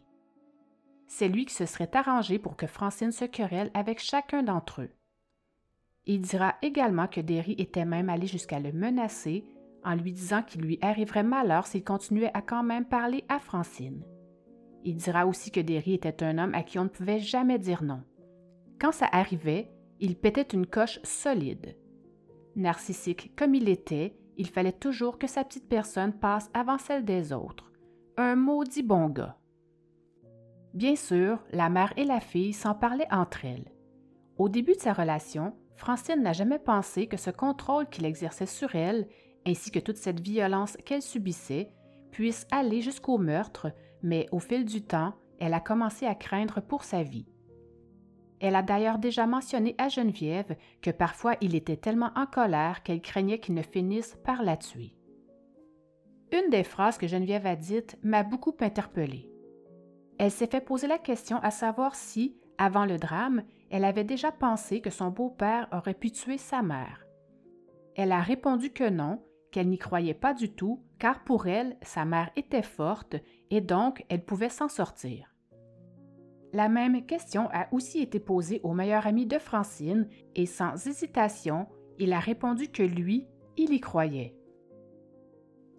C'est 1.06 1.28
lui 1.28 1.46
qui 1.46 1.54
se 1.54 1.66
serait 1.66 1.90
arrangé 1.96 2.38
pour 2.38 2.56
que 2.56 2.66
Francine 2.66 3.12
se 3.12 3.24
querelle 3.24 3.70
avec 3.74 3.98
chacun 3.98 4.42
d'entre 4.42 4.82
eux. 4.82 4.90
Il 6.08 6.22
dira 6.22 6.54
également 6.62 7.06
que 7.06 7.20
Derry 7.20 7.54
était 7.58 7.84
même 7.84 8.08
allé 8.08 8.26
jusqu'à 8.26 8.58
le 8.58 8.72
menacer 8.72 9.44
en 9.84 9.94
lui 9.94 10.10
disant 10.10 10.42
qu'il 10.42 10.62
lui 10.62 10.78
arriverait 10.80 11.22
malheur 11.22 11.66
s'il 11.66 11.84
continuait 11.84 12.30
à 12.32 12.40
quand 12.40 12.62
même 12.62 12.86
parler 12.86 13.24
à 13.28 13.38
Francine. 13.38 14.02
Il 14.84 14.96
dira 14.96 15.26
aussi 15.26 15.50
que 15.50 15.60
Derry 15.60 15.92
était 15.92 16.24
un 16.24 16.38
homme 16.38 16.54
à 16.54 16.62
qui 16.62 16.78
on 16.78 16.84
ne 16.84 16.88
pouvait 16.88 17.18
jamais 17.18 17.58
dire 17.58 17.82
non. 17.82 18.02
Quand 18.80 18.90
ça 18.90 19.06
arrivait, 19.12 19.70
il 20.00 20.16
pétait 20.16 20.56
une 20.56 20.66
coche 20.66 20.98
solide. 21.02 21.76
Narcissique 22.56 23.32
comme 23.36 23.54
il 23.54 23.68
était, 23.68 24.16
il 24.38 24.48
fallait 24.48 24.72
toujours 24.72 25.18
que 25.18 25.26
sa 25.26 25.44
petite 25.44 25.68
personne 25.68 26.14
passe 26.14 26.48
avant 26.54 26.78
celle 26.78 27.04
des 27.04 27.34
autres. 27.34 27.70
Un 28.16 28.34
maudit 28.34 28.82
bon 28.82 29.10
gars. 29.10 29.36
Bien 30.72 30.96
sûr, 30.96 31.44
la 31.50 31.68
mère 31.68 31.92
et 31.98 32.04
la 32.04 32.20
fille 32.20 32.54
s'en 32.54 32.74
parlaient 32.74 33.12
entre 33.12 33.44
elles. 33.44 33.70
Au 34.38 34.48
début 34.48 34.72
de 34.72 34.80
sa 34.80 34.94
relation, 34.94 35.52
Francine 35.78 36.22
n'a 36.22 36.32
jamais 36.32 36.58
pensé 36.58 37.06
que 37.06 37.16
ce 37.16 37.30
contrôle 37.30 37.88
qu'il 37.88 38.04
exerçait 38.04 38.46
sur 38.46 38.74
elle, 38.74 39.06
ainsi 39.46 39.70
que 39.70 39.78
toute 39.78 39.96
cette 39.96 40.20
violence 40.20 40.76
qu'elle 40.84 41.02
subissait, 41.02 41.68
puisse 42.10 42.48
aller 42.50 42.82
jusqu'au 42.82 43.16
meurtre, 43.16 43.72
mais 44.02 44.26
au 44.32 44.40
fil 44.40 44.64
du 44.64 44.82
temps, 44.82 45.14
elle 45.38 45.54
a 45.54 45.60
commencé 45.60 46.04
à 46.04 46.16
craindre 46.16 46.60
pour 46.60 46.82
sa 46.82 47.04
vie. 47.04 47.28
Elle 48.40 48.56
a 48.56 48.62
d'ailleurs 48.62 48.98
déjà 48.98 49.28
mentionné 49.28 49.76
à 49.78 49.88
Geneviève 49.88 50.56
que 50.82 50.90
parfois 50.90 51.36
il 51.40 51.54
était 51.54 51.76
tellement 51.76 52.10
en 52.16 52.26
colère 52.26 52.82
qu'elle 52.82 53.00
craignait 53.00 53.38
qu'il 53.38 53.54
ne 53.54 53.62
finisse 53.62 54.18
par 54.24 54.42
la 54.42 54.56
tuer. 54.56 54.94
Une 56.32 56.50
des 56.50 56.64
phrases 56.64 56.98
que 56.98 57.06
Geneviève 57.06 57.46
a 57.46 57.54
dites 57.54 57.96
m'a 58.02 58.24
beaucoup 58.24 58.56
interpellée. 58.60 59.30
Elle 60.18 60.32
s'est 60.32 60.48
fait 60.48 60.60
poser 60.60 60.88
la 60.88 60.98
question 60.98 61.38
à 61.38 61.52
savoir 61.52 61.94
si, 61.94 62.36
avant 62.58 62.84
le 62.84 62.98
drame, 62.98 63.44
elle 63.70 63.84
avait 63.84 64.04
déjà 64.04 64.32
pensé 64.32 64.80
que 64.80 64.90
son 64.90 65.10
beau-père 65.10 65.68
aurait 65.72 65.94
pu 65.94 66.10
tuer 66.10 66.38
sa 66.38 66.62
mère. 66.62 67.06
Elle 67.94 68.12
a 68.12 68.20
répondu 68.20 68.70
que 68.70 68.88
non, 68.88 69.22
qu'elle 69.50 69.68
n'y 69.68 69.78
croyait 69.78 70.14
pas 70.14 70.34
du 70.34 70.52
tout, 70.52 70.82
car 70.98 71.24
pour 71.24 71.46
elle, 71.46 71.76
sa 71.82 72.04
mère 72.04 72.30
était 72.36 72.62
forte 72.62 73.16
et 73.50 73.60
donc 73.60 74.04
elle 74.08 74.24
pouvait 74.24 74.48
s'en 74.48 74.68
sortir. 74.68 75.34
La 76.52 76.68
même 76.68 77.04
question 77.04 77.48
a 77.52 77.68
aussi 77.72 78.00
été 78.00 78.20
posée 78.20 78.60
au 78.62 78.72
meilleur 78.72 79.06
ami 79.06 79.26
de 79.26 79.38
Francine 79.38 80.08
et 80.34 80.46
sans 80.46 80.86
hésitation, 80.86 81.66
il 81.98 82.12
a 82.12 82.20
répondu 82.20 82.68
que 82.68 82.82
lui, 82.82 83.26
il 83.56 83.72
y 83.72 83.80
croyait. 83.80 84.34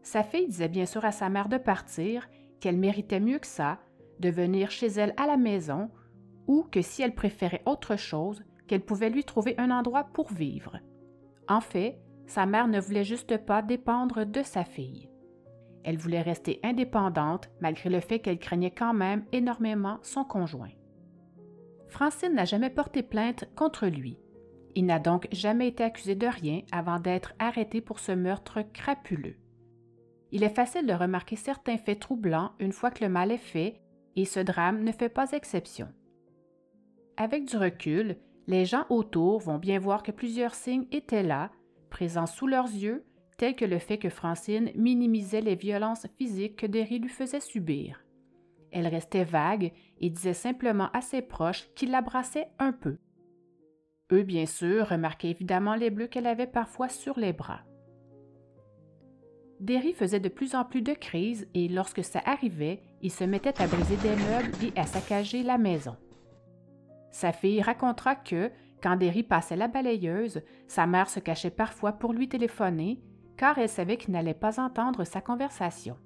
Sa 0.04 0.24
fille 0.24 0.48
disait 0.48 0.70
bien 0.70 0.86
sûr 0.86 1.06
à 1.06 1.12
sa 1.12 1.30
mère 1.30 1.50
de 1.50 1.58
partir, 1.58 2.28
qu'elle 2.60 2.78
méritait 2.78 3.20
mieux 3.20 3.40
que 3.40 3.48
ça, 3.48 3.80
de 4.20 4.30
venir 4.30 4.70
chez 4.70 4.88
elle 4.88 5.14
à 5.18 5.26
la 5.26 5.38
maison, 5.38 5.90
ou 6.50 6.64
que 6.64 6.82
si 6.82 7.04
elle 7.04 7.14
préférait 7.14 7.62
autre 7.68 7.96
chose, 7.96 8.44
qu'elle 8.68 8.82
pouvait 8.82 9.12
lui 9.12 9.24
trouver 9.24 9.54
un 9.60 9.70
endroit 9.70 10.06
pour 10.06 10.34
vivre. 10.34 10.80
En 11.48 11.62
fait, 11.62 12.02
sa 12.26 12.48
mère 12.48 12.68
ne 12.68 12.82
voulait 12.82 13.04
juste 13.04 13.38
pas 13.38 13.62
dépendre 13.62 14.26
de 14.26 14.42
sa 14.42 14.64
fille. 14.64 15.12
Elle 15.84 15.98
voulait 15.98 16.24
rester 16.24 16.60
indépendante 16.64 17.52
malgré 17.62 17.92
le 17.92 18.00
fait 18.00 18.18
qu'elle 18.18 18.40
craignait 18.40 18.72
quand 18.72 18.96
même 18.96 19.26
énormément 19.32 20.00
son 20.02 20.24
conjoint. 20.24 20.72
Francine 21.88 22.34
n'a 22.34 22.46
jamais 22.46 22.72
porté 22.72 23.04
plainte 23.04 23.46
contre 23.56 23.86
lui. 23.86 24.18
Il 24.74 24.88
n'a 24.88 25.00
donc 25.00 25.28
jamais 25.32 25.68
été 25.68 25.84
accusé 25.84 26.16
de 26.16 26.28
rien 26.28 26.62
avant 26.72 27.00
d'être 27.00 27.34
arrêté 27.38 27.80
pour 27.80 28.00
ce 28.00 28.12
meurtre 28.12 28.64
crapuleux. 28.74 29.38
Il 30.32 30.44
est 30.44 30.56
facile 30.56 30.88
de 30.88 30.94
remarquer 30.94 31.36
certains 31.36 31.78
faits 31.78 32.00
troublants 32.00 32.54
une 32.60 32.74
fois 32.74 32.90
que 32.90 33.04
le 33.04 33.10
mal 33.10 33.32
est 33.32 33.38
fait, 33.38 33.82
et 34.16 34.26
ce 34.26 34.40
drame 34.40 34.84
ne 34.84 34.92
fait 34.92 35.10
pas 35.10 35.32
exception. 35.32 35.90
Avec 37.22 37.44
du 37.44 37.58
recul, 37.58 38.16
les 38.48 38.64
gens 38.64 38.86
autour 38.90 39.42
vont 39.42 39.58
bien 39.58 39.78
voir 39.78 40.04
que 40.04 40.12
plusieurs 40.12 40.56
signes 40.56 40.88
étaient 40.90 41.22
là, 41.22 41.52
présents 41.90 42.26
sous 42.26 42.48
leurs 42.48 42.74
yeux, 42.74 43.04
tels 43.38 43.58
que 43.58 43.66
le 43.66 43.78
fait 43.78 43.98
que 43.98 44.08
Francine 44.08 44.72
minimisait 44.74 45.42
les 45.42 45.56
violences 45.56 46.08
physiques 46.18 46.56
que 46.56 46.66
Derry 46.66 46.98
lui 46.98 47.10
faisait 47.10 47.42
subir. 47.42 48.06
Elle 48.72 48.88
restait 48.88 49.26
vague 49.26 49.74
et 50.00 50.10
disait 50.10 50.34
simplement 50.34 50.90
à 50.94 51.02
ses 51.02 51.22
proches 51.22 51.68
qu'il 51.76 51.92
l'embrassait 51.92 52.48
un 52.58 52.72
peu. 52.72 52.96
Eux, 54.14 54.24
bien 54.24 54.46
sûr, 54.46 54.88
remarquaient 54.88 55.32
évidemment 55.32 55.76
les 55.76 55.90
bleus 55.90 56.08
qu'elle 56.08 56.26
avait 56.26 56.48
parfois 56.48 56.88
sur 56.88 57.20
les 57.20 57.34
bras. 57.34 57.64
Derry 59.60 59.92
faisait 59.92 60.22
de 60.22 60.30
plus 60.30 60.56
en 60.56 60.64
plus 60.64 60.82
de 60.82 60.94
crises 60.94 61.50
et 61.54 61.68
lorsque 61.68 62.04
ça 62.06 62.22
arrivait, 62.24 62.82
il 63.02 63.12
se 63.12 63.26
mettait 63.26 63.62
à 63.62 63.68
briser 63.68 63.98
des 63.98 64.16
meubles 64.16 64.56
et 64.64 64.80
à 64.80 64.86
saccager 64.86 65.44
la 65.44 65.58
maison. 65.58 65.98
Sa 67.12 67.32
fille 67.32 67.62
racontera 67.62 68.16
que, 68.16 68.52
quand 68.82 68.96
Derry 68.96 69.24
passait 69.24 69.56
la 69.56 69.68
balayeuse, 69.68 70.42
sa 70.68 70.88
mère 70.88 71.10
se 71.10 71.20
cachait 71.20 71.50
parfois 71.50 71.94
pour 71.94 72.14
lui 72.14 72.30
téléphoner, 72.30 73.02
car 73.38 73.58
elle 73.58 73.70
savait 73.70 73.98
qu'il 73.98 74.14
n'allait 74.14 74.34
pas 74.34 74.60
entendre 74.60 75.04
sa 75.04 75.22
conversation. 75.22 75.98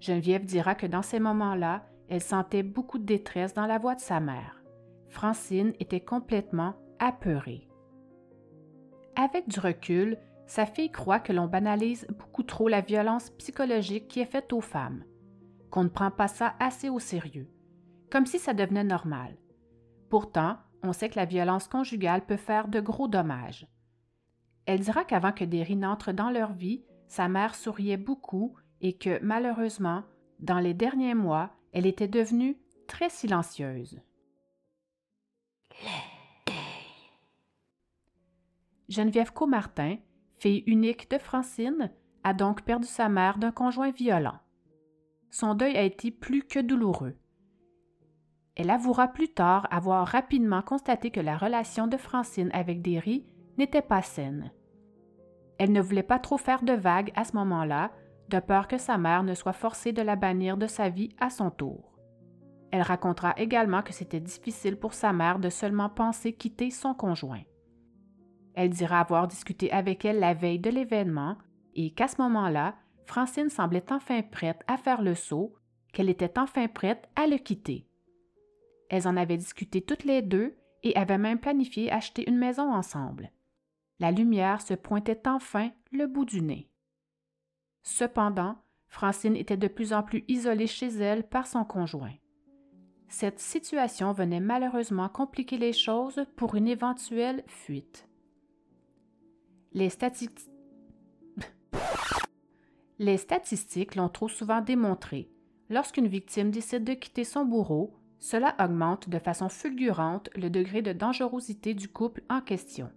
Geneviève 0.00 0.44
dira 0.44 0.74
que 0.74 0.86
dans 0.86 1.02
ces 1.02 1.20
moments-là, 1.20 1.84
elle 2.08 2.20
sentait 2.20 2.62
beaucoup 2.62 2.98
de 2.98 3.04
détresse 3.04 3.54
dans 3.54 3.66
la 3.66 3.78
voix 3.78 3.94
de 3.94 4.00
sa 4.00 4.20
mère. 4.20 4.62
Francine 5.08 5.72
était 5.80 6.00
complètement 6.00 6.74
apeurée. 6.98 7.68
Avec 9.16 9.48
du 9.48 9.60
recul, 9.60 10.18
sa 10.46 10.66
fille 10.66 10.90
croit 10.90 11.20
que 11.20 11.32
l'on 11.32 11.46
banalise 11.46 12.06
beaucoup 12.18 12.42
trop 12.42 12.68
la 12.68 12.80
violence 12.80 13.30
psychologique 13.30 14.08
qui 14.08 14.20
est 14.20 14.26
faite 14.26 14.52
aux 14.52 14.60
femmes, 14.60 15.04
qu'on 15.70 15.84
ne 15.84 15.88
prend 15.88 16.10
pas 16.10 16.28
ça 16.28 16.54
assez 16.58 16.88
au 16.88 16.98
sérieux, 16.98 17.48
comme 18.10 18.26
si 18.26 18.38
ça 18.38 18.52
devenait 18.52 18.84
normal. 18.84 19.36
Pourtant, 20.08 20.58
on 20.82 20.92
sait 20.92 21.08
que 21.08 21.18
la 21.18 21.24
violence 21.24 21.68
conjugale 21.68 22.24
peut 22.24 22.36
faire 22.36 22.68
de 22.68 22.80
gros 22.80 23.08
dommages. 23.08 23.66
Elle 24.66 24.80
dira 24.80 25.04
qu'avant 25.04 25.32
que 25.32 25.44
Derry 25.44 25.76
n'entre 25.76 26.12
dans 26.12 26.30
leur 26.30 26.52
vie, 26.52 26.84
sa 27.08 27.28
mère 27.28 27.54
souriait 27.54 27.96
beaucoup 27.96 28.56
et 28.80 28.96
que, 28.96 29.18
malheureusement, 29.22 30.04
dans 30.40 30.58
les 30.58 30.74
derniers 30.74 31.14
mois, 31.14 31.50
elle 31.72 31.86
était 31.86 32.08
devenue 32.08 32.56
très 32.86 33.08
silencieuse. 33.08 34.00
Geneviève 38.88 39.32
Comartin, 39.32 39.96
fille 40.38 40.62
unique 40.66 41.10
de 41.10 41.18
Francine, 41.18 41.90
a 42.22 42.34
donc 42.34 42.62
perdu 42.62 42.86
sa 42.86 43.08
mère 43.08 43.38
d'un 43.38 43.52
conjoint 43.52 43.90
violent. 43.90 44.38
Son 45.30 45.54
deuil 45.54 45.76
a 45.76 45.82
été 45.82 46.10
plus 46.10 46.42
que 46.42 46.60
douloureux. 46.60 47.16
Elle 48.56 48.70
avouera 48.70 49.08
plus 49.08 49.28
tard 49.28 49.66
avoir 49.70 50.06
rapidement 50.06 50.62
constaté 50.62 51.10
que 51.10 51.20
la 51.20 51.36
relation 51.36 51.86
de 51.86 51.96
Francine 51.96 52.50
avec 52.52 52.82
Derry 52.82 53.26
n'était 53.58 53.82
pas 53.82 54.02
saine. 54.02 54.52
Elle 55.58 55.72
ne 55.72 55.80
voulait 55.80 56.02
pas 56.02 56.18
trop 56.18 56.38
faire 56.38 56.62
de 56.62 56.72
vagues 56.72 57.12
à 57.16 57.24
ce 57.24 57.34
moment-là, 57.36 57.90
de 58.28 58.38
peur 58.38 58.68
que 58.68 58.78
sa 58.78 58.96
mère 58.96 59.22
ne 59.22 59.34
soit 59.34 59.52
forcée 59.52 59.92
de 59.92 60.02
la 60.02 60.16
bannir 60.16 60.56
de 60.56 60.66
sa 60.66 60.88
vie 60.88 61.10
à 61.20 61.30
son 61.30 61.50
tour. 61.50 61.92
Elle 62.70 62.82
racontera 62.82 63.34
également 63.36 63.82
que 63.82 63.92
c'était 63.92 64.20
difficile 64.20 64.76
pour 64.76 64.94
sa 64.94 65.12
mère 65.12 65.38
de 65.38 65.48
seulement 65.48 65.88
penser 65.88 66.32
quitter 66.32 66.70
son 66.70 66.94
conjoint. 66.94 67.42
Elle 68.54 68.70
dira 68.70 69.00
avoir 69.00 69.28
discuté 69.28 69.70
avec 69.72 70.04
elle 70.04 70.20
la 70.20 70.34
veille 70.34 70.58
de 70.58 70.70
l'événement 70.70 71.36
et 71.74 71.92
qu'à 71.92 72.08
ce 72.08 72.20
moment-là, 72.22 72.74
Francine 73.06 73.48
semblait 73.48 73.92
enfin 73.92 74.22
prête 74.22 74.62
à 74.66 74.76
faire 74.76 75.02
le 75.02 75.14
saut, 75.14 75.54
qu'elle 75.92 76.08
était 76.08 76.38
enfin 76.38 76.66
prête 76.68 77.08
à 77.16 77.26
le 77.26 77.36
quitter. 77.36 77.86
Elles 78.94 79.08
en 79.08 79.16
avaient 79.16 79.36
discuté 79.36 79.82
toutes 79.82 80.04
les 80.04 80.22
deux 80.22 80.56
et 80.84 80.94
avaient 80.94 81.18
même 81.18 81.40
planifié 81.40 81.90
acheter 81.90 82.30
une 82.30 82.38
maison 82.38 82.72
ensemble. 82.72 83.32
La 83.98 84.12
lumière 84.12 84.62
se 84.62 84.74
pointait 84.74 85.26
enfin 85.26 85.72
le 85.90 86.06
bout 86.06 86.24
du 86.24 86.40
nez. 86.40 86.70
Cependant, 87.82 88.56
Francine 88.86 89.34
était 89.34 89.56
de 89.56 89.66
plus 89.66 89.92
en 89.92 90.04
plus 90.04 90.22
isolée 90.28 90.68
chez 90.68 90.86
elle 90.86 91.28
par 91.28 91.48
son 91.48 91.64
conjoint. 91.64 92.14
Cette 93.08 93.40
situation 93.40 94.12
venait 94.12 94.38
malheureusement 94.38 95.08
compliquer 95.08 95.58
les 95.58 95.72
choses 95.72 96.24
pour 96.36 96.54
une 96.54 96.68
éventuelle 96.68 97.42
fuite. 97.48 98.08
Les, 99.72 99.90
statistiques 103.16 103.96
l'ont 103.96 104.08
trop 104.08 104.28
souvent 104.28 104.60
démontré. 104.60 105.32
Lorsqu'une 105.68 106.06
victime 106.06 106.52
décide 106.52 106.84
de 106.84 106.94
quitter 106.94 107.24
son 107.24 107.44
bourreau, 107.44 107.98
cela 108.24 108.54
augmente 108.58 109.10
de 109.10 109.18
façon 109.18 109.50
fulgurante 109.50 110.30
le 110.34 110.48
degré 110.48 110.80
de 110.80 110.94
dangerosité 110.94 111.74
du 111.74 111.88
couple 111.88 112.22
en 112.30 112.40
question. 112.40 112.90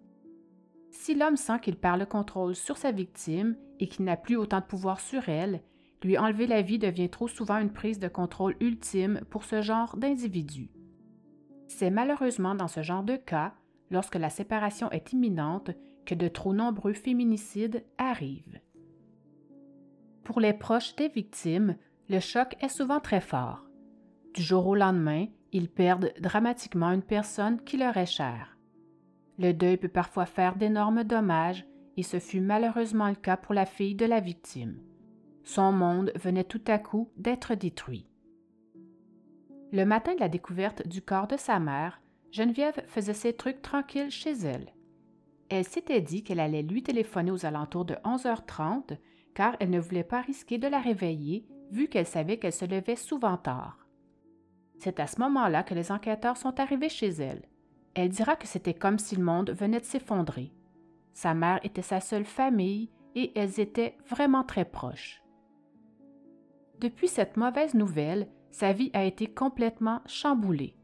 Si 0.90 1.16
l'homme 1.16 1.36
sent 1.36 1.60
qu'il 1.62 1.76
perd 1.76 2.00
le 2.00 2.06
contrôle 2.06 2.56
sur 2.56 2.78
sa 2.78 2.94
victime 2.94 3.58
et 3.82 3.90
qu'il 3.90 4.06
n'a 4.06 4.16
plus 4.16 4.38
autant 4.38 4.62
de 4.62 4.66
pouvoir 4.66 5.02
sur 5.02 5.28
elle, 5.28 5.62
lui 6.02 6.18
enlever 6.18 6.48
la 6.48 6.62
vie 6.62 6.80
devient 6.80 7.10
trop 7.10 7.28
souvent 7.28 7.58
une 7.58 7.74
prise 7.74 8.00
de 8.00 8.08
contrôle 8.08 8.56
ultime 8.62 9.20
pour 9.30 9.44
ce 9.44 9.62
genre 9.62 9.98
d'individu. 9.98 10.70
C'est 11.68 11.92
malheureusement 11.92 12.56
dans 12.56 12.70
ce 12.70 12.82
genre 12.82 13.04
de 13.04 13.18
cas, 13.18 13.54
lorsque 13.92 14.16
la 14.16 14.30
séparation 14.30 14.90
est 14.92 15.12
imminente, 15.12 15.72
que 16.06 16.16
de 16.16 16.30
trop 16.30 16.54
nombreux 16.54 16.94
féminicides 16.94 17.84
arrivent. 17.98 18.62
Pour 20.24 20.40
les 20.40 20.54
proches 20.54 20.96
des 20.96 21.10
victimes, 21.10 21.76
le 22.08 22.22
choc 22.22 22.56
est 22.62 22.70
souvent 22.70 23.02
très 23.02 23.20
fort. 23.20 23.67
Du 24.38 24.44
jour 24.44 24.68
au 24.68 24.76
lendemain, 24.76 25.26
ils 25.52 25.68
perdent 25.68 26.14
dramatiquement 26.20 26.92
une 26.92 27.02
personne 27.02 27.60
qui 27.64 27.76
leur 27.76 27.98
est 27.98 28.06
chère. 28.06 28.56
Le 29.40 29.52
deuil 29.52 29.78
peut 29.78 29.88
parfois 29.88 30.28
faire 30.28 30.56
d'énormes 30.56 31.04
dommages 31.04 31.66
et 31.98 32.04
ce 32.04 32.20
fut 32.20 32.40
malheureusement 32.40 33.10
le 33.10 33.16
cas 33.16 33.36
pour 33.36 33.56
la 33.56 33.66
fille 33.66 33.96
de 33.96 34.06
la 34.06 34.20
victime. 34.20 34.80
Son 35.44 35.72
monde 35.72 36.12
venait 36.14 36.44
tout 36.44 36.62
à 36.68 36.78
coup 36.78 37.10
d'être 37.18 37.56
détruit. 37.56 38.06
Le 39.72 39.86
matin 39.86 40.14
de 40.14 40.20
la 40.20 40.30
découverte 40.30 40.88
du 40.88 41.02
corps 41.02 41.28
de 41.28 41.38
sa 41.38 41.58
mère, 41.58 42.00
Geneviève 42.32 42.84
faisait 42.86 43.16
ses 43.16 43.34
trucs 43.34 43.64
tranquilles 43.64 44.12
chez 44.12 44.34
elle. 44.34 44.72
Elle 45.50 45.66
s'était 45.66 46.02
dit 46.02 46.24
qu'elle 46.24 46.40
allait 46.40 46.62
lui 46.62 46.84
téléphoner 46.84 47.32
aux 47.32 47.48
alentours 47.48 47.86
de 47.86 47.96
11h30 48.06 49.00
car 49.34 49.56
elle 49.60 49.72
ne 49.72 49.80
voulait 49.80 50.04
pas 50.04 50.22
risquer 50.22 50.60
de 50.60 50.68
la 50.68 50.80
réveiller 50.80 51.48
vu 51.72 51.88
qu'elle 51.88 52.06
savait 52.06 52.38
qu'elle 52.38 52.54
se 52.54 52.66
levait 52.66 52.96
souvent 52.96 53.38
tard. 53.38 53.87
C'est 54.80 55.00
à 55.00 55.08
ce 55.08 55.20
moment-là 55.22 55.64
que 55.64 55.74
les 55.74 55.92
enquêteurs 55.92 56.38
sont 56.38 56.60
arrivés 56.60 56.90
chez 56.90 57.10
elle. 57.10 57.44
Elle 57.96 58.10
dira 58.10 58.36
que 58.36 58.48
c'était 58.48 58.74
comme 58.74 59.00
si 59.00 59.16
le 59.16 59.24
monde 59.24 59.52
venait 59.52 59.80
de 59.80 59.86
s'effondrer. 59.86 60.54
Sa 61.14 61.34
mère 61.34 61.60
était 61.64 61.82
sa 61.82 62.00
seule 62.00 62.26
famille 62.26 62.92
et 63.16 63.32
elles 63.36 63.60
étaient 63.60 63.98
vraiment 64.08 64.44
très 64.44 64.66
proches. 64.66 65.24
Depuis 66.80 67.08
cette 67.08 67.38
mauvaise 67.38 67.74
nouvelle, 67.74 68.28
sa 68.52 68.72
vie 68.72 68.92
a 68.94 69.04
été 69.04 69.28
complètement 69.28 70.02
chamboulée. 70.06 70.76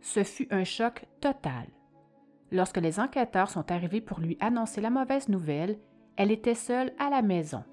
Ce 0.00 0.24
fut 0.24 0.48
un 0.50 0.64
choc 0.64 1.04
total. 1.20 1.66
Lorsque 2.50 2.78
les 2.78 2.98
enquêteurs 2.98 3.50
sont 3.50 3.70
arrivés 3.70 4.00
pour 4.00 4.20
lui 4.20 4.38
annoncer 4.40 4.80
la 4.80 4.90
mauvaise 4.90 5.28
nouvelle, 5.28 5.78
elle 6.16 6.30
était 6.30 6.54
seule 6.54 6.92
à 6.98 7.10
la 7.10 7.20
maison. 7.20 7.64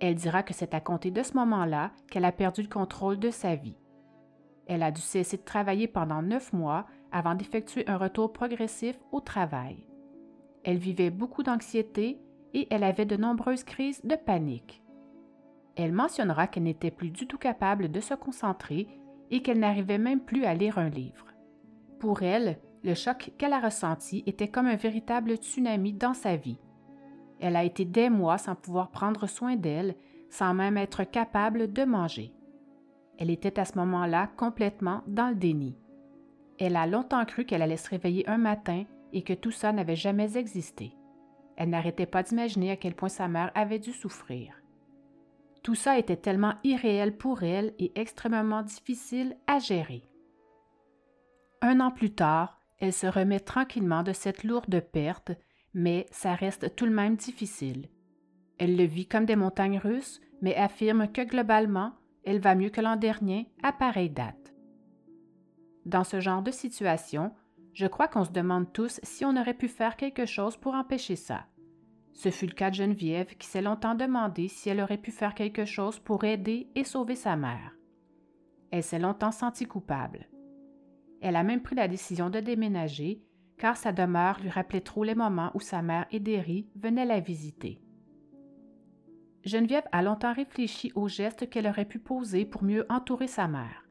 Elle 0.00 0.14
dira 0.14 0.42
que 0.42 0.54
c'est 0.54 0.74
à 0.74 0.80
compter 0.80 1.10
de 1.10 1.22
ce 1.22 1.34
moment-là 1.34 1.92
qu'elle 2.10 2.24
a 2.24 2.32
perdu 2.32 2.62
le 2.62 2.68
contrôle 2.68 3.18
de 3.18 3.30
sa 3.30 3.54
vie. 3.54 3.76
Elle 4.66 4.82
a 4.82 4.90
dû 4.90 5.00
cesser 5.00 5.36
de 5.36 5.42
travailler 5.42 5.86
pendant 5.86 6.22
neuf 6.22 6.52
mois 6.52 6.86
avant 7.12 7.34
d'effectuer 7.34 7.84
un 7.88 7.96
retour 7.96 8.32
progressif 8.32 8.98
au 9.12 9.20
travail. 9.20 9.86
Elle 10.64 10.78
vivait 10.78 11.10
beaucoup 11.10 11.42
d'anxiété 11.42 12.20
et 12.52 12.66
elle 12.70 12.82
avait 12.84 13.06
de 13.06 13.16
nombreuses 13.16 13.64
crises 13.64 14.00
de 14.04 14.16
panique. 14.16 14.82
Elle 15.76 15.92
mentionnera 15.92 16.46
qu'elle 16.46 16.64
n'était 16.64 16.90
plus 16.90 17.10
du 17.10 17.26
tout 17.26 17.38
capable 17.38 17.90
de 17.90 18.00
se 18.00 18.14
concentrer 18.14 18.88
et 19.30 19.42
qu'elle 19.42 19.60
n'arrivait 19.60 19.98
même 19.98 20.20
plus 20.20 20.44
à 20.44 20.54
lire 20.54 20.78
un 20.78 20.88
livre. 20.88 21.26
Pour 21.98 22.22
elle, 22.22 22.58
le 22.82 22.94
choc 22.94 23.32
qu'elle 23.38 23.52
a 23.52 23.60
ressenti 23.60 24.22
était 24.26 24.48
comme 24.48 24.66
un 24.66 24.76
véritable 24.76 25.36
tsunami 25.36 25.92
dans 25.92 26.14
sa 26.14 26.36
vie. 26.36 26.58
Elle 27.40 27.56
a 27.56 27.64
été 27.64 27.84
des 27.84 28.10
mois 28.10 28.38
sans 28.38 28.54
pouvoir 28.54 28.90
prendre 28.90 29.26
soin 29.26 29.56
d'elle, 29.56 29.94
sans 30.30 30.54
même 30.54 30.76
être 30.76 31.04
capable 31.04 31.72
de 31.72 31.84
manger. 31.84 32.32
Elle 33.18 33.30
était 33.30 33.58
à 33.58 33.64
ce 33.64 33.78
moment-là 33.78 34.30
complètement 34.36 35.02
dans 35.06 35.28
le 35.28 35.34
déni. 35.34 35.76
Elle 36.58 36.76
a 36.76 36.86
longtemps 36.86 37.24
cru 37.24 37.44
qu'elle 37.44 37.62
allait 37.62 37.76
se 37.76 37.90
réveiller 37.90 38.28
un 38.28 38.38
matin 38.38 38.84
et 39.12 39.22
que 39.22 39.32
tout 39.32 39.50
ça 39.50 39.72
n'avait 39.72 39.96
jamais 39.96 40.36
existé. 40.36 40.92
Elle 41.56 41.70
n'arrêtait 41.70 42.06
pas 42.06 42.22
d'imaginer 42.22 42.70
à 42.70 42.76
quel 42.76 42.94
point 42.94 43.08
sa 43.08 43.28
mère 43.28 43.50
avait 43.54 43.78
dû 43.78 43.92
souffrir. 43.92 44.54
Tout 45.62 45.74
ça 45.74 45.98
était 45.98 46.16
tellement 46.16 46.54
irréel 46.64 47.16
pour 47.16 47.42
elle 47.42 47.74
et 47.78 47.92
extrêmement 47.98 48.62
difficile 48.62 49.36
à 49.46 49.58
gérer. 49.58 50.04
Un 51.62 51.80
an 51.80 51.90
plus 51.90 52.12
tard, 52.12 52.60
elle 52.78 52.92
se 52.92 53.06
remet 53.06 53.40
tranquillement 53.40 54.02
de 54.02 54.12
cette 54.12 54.44
lourde 54.44 54.80
perte, 54.80 55.32
mais 55.74 56.06
ça 56.10 56.34
reste 56.34 56.76
tout 56.76 56.86
de 56.86 56.92
même 56.92 57.16
difficile. 57.16 57.88
Elle 58.58 58.76
le 58.76 58.84
vit 58.84 59.06
comme 59.06 59.24
des 59.24 59.36
montagnes 59.36 59.78
russes, 59.78 60.20
mais 60.42 60.54
affirme 60.54 61.10
que 61.10 61.22
globalement, 61.22 61.92
elle 62.26 62.40
va 62.40 62.54
mieux 62.54 62.70
que 62.70 62.80
l'an 62.80 62.96
dernier 62.96 63.48
à 63.62 63.72
pareille 63.72 64.10
date. 64.10 64.52
Dans 65.86 66.04
ce 66.04 66.20
genre 66.20 66.42
de 66.42 66.50
situation, 66.50 67.32
je 67.72 67.86
crois 67.86 68.08
qu'on 68.08 68.24
se 68.24 68.32
demande 68.32 68.72
tous 68.72 69.00
si 69.04 69.24
on 69.24 69.36
aurait 69.36 69.54
pu 69.54 69.68
faire 69.68 69.96
quelque 69.96 70.26
chose 70.26 70.56
pour 70.56 70.74
empêcher 70.74 71.14
ça. 71.16 71.46
Ce 72.12 72.30
fut 72.30 72.46
le 72.46 72.54
cas 72.54 72.70
de 72.70 72.74
Geneviève 72.74 73.36
qui 73.36 73.46
s'est 73.46 73.62
longtemps 73.62 73.94
demandé 73.94 74.48
si 74.48 74.68
elle 74.68 74.80
aurait 74.80 74.98
pu 74.98 75.12
faire 75.12 75.34
quelque 75.34 75.64
chose 75.64 76.00
pour 76.00 76.24
aider 76.24 76.68
et 76.74 76.82
sauver 76.82 77.14
sa 77.14 77.36
mère. 77.36 77.76
Elle 78.72 78.82
s'est 78.82 78.98
longtemps 78.98 79.32
sentie 79.32 79.66
coupable. 79.66 80.28
Elle 81.20 81.36
a 81.36 81.44
même 81.44 81.62
pris 81.62 81.76
la 81.76 81.88
décision 81.88 82.28
de 82.28 82.40
déménager 82.40 83.22
car 83.58 83.76
sa 83.76 83.92
demeure 83.92 84.40
lui 84.40 84.50
rappelait 84.50 84.80
trop 84.80 85.04
les 85.04 85.14
moments 85.14 85.50
où 85.54 85.60
sa 85.60 85.80
mère 85.80 86.06
et 86.10 86.20
Derry 86.20 86.68
venaient 86.74 87.06
la 87.06 87.20
visiter. 87.20 87.80
Geneviève 89.46 89.86
a 89.92 90.02
longtemps 90.02 90.32
réfléchi 90.32 90.90
aux 90.96 91.06
gestes 91.06 91.48
qu'elle 91.48 91.68
aurait 91.68 91.84
pu 91.84 92.00
poser 92.00 92.44
pour 92.44 92.64
mieux 92.64 92.84
entourer 92.90 93.28
sa 93.28 93.46
mère. 93.46 93.86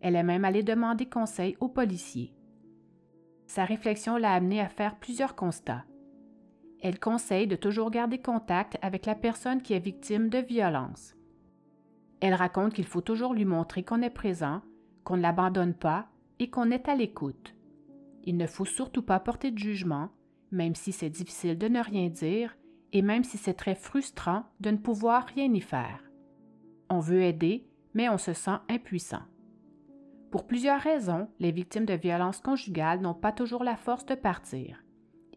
Elle 0.00 0.14
est 0.14 0.22
même 0.22 0.44
allée 0.44 0.62
demander 0.62 1.06
conseil 1.06 1.56
aux 1.58 1.68
policiers. 1.68 2.32
Sa 3.48 3.64
réflexion 3.64 4.16
l'a 4.16 4.32
amenée 4.32 4.60
à 4.60 4.68
faire 4.68 4.96
plusieurs 4.96 5.34
constats. 5.34 5.84
Elle 6.80 7.00
conseille 7.00 7.48
de 7.48 7.56
toujours 7.56 7.90
garder 7.90 8.18
contact 8.18 8.78
avec 8.80 9.04
la 9.06 9.16
personne 9.16 9.60
qui 9.60 9.74
est 9.74 9.84
victime 9.84 10.28
de 10.28 10.38
violence. 10.38 11.16
Elle 12.20 12.34
raconte 12.34 12.72
qu'il 12.72 12.86
faut 12.86 13.00
toujours 13.00 13.34
lui 13.34 13.44
montrer 13.44 13.82
qu'on 13.82 14.02
est 14.02 14.10
présent, 14.10 14.62
qu'on 15.02 15.16
ne 15.16 15.22
l'abandonne 15.22 15.74
pas 15.74 16.06
et 16.38 16.48
qu'on 16.48 16.70
est 16.70 16.88
à 16.88 16.94
l'écoute. 16.94 17.56
Il 18.22 18.36
ne 18.36 18.46
faut 18.46 18.64
surtout 18.64 19.02
pas 19.02 19.18
porter 19.18 19.50
de 19.50 19.58
jugement, 19.58 20.10
même 20.52 20.76
si 20.76 20.92
c'est 20.92 21.10
difficile 21.10 21.58
de 21.58 21.66
ne 21.66 21.80
rien 21.80 22.08
dire, 22.08 22.56
et 22.92 23.02
même 23.02 23.24
si 23.24 23.38
c'est 23.38 23.54
très 23.54 23.74
frustrant 23.74 24.44
de 24.60 24.70
ne 24.70 24.76
pouvoir 24.76 25.26
rien 25.26 25.52
y 25.52 25.60
faire. 25.60 26.02
On 26.90 27.00
veut 27.00 27.22
aider, 27.22 27.66
mais 27.94 28.08
on 28.08 28.18
se 28.18 28.32
sent 28.32 28.58
impuissant. 28.68 29.22
Pour 30.30 30.46
plusieurs 30.46 30.80
raisons, 30.80 31.28
les 31.40 31.52
victimes 31.52 31.84
de 31.84 31.94
violences 31.94 32.40
conjugales 32.40 33.00
n'ont 33.00 33.14
pas 33.14 33.32
toujours 33.32 33.64
la 33.64 33.76
force 33.76 34.06
de 34.06 34.14
partir. 34.14 34.82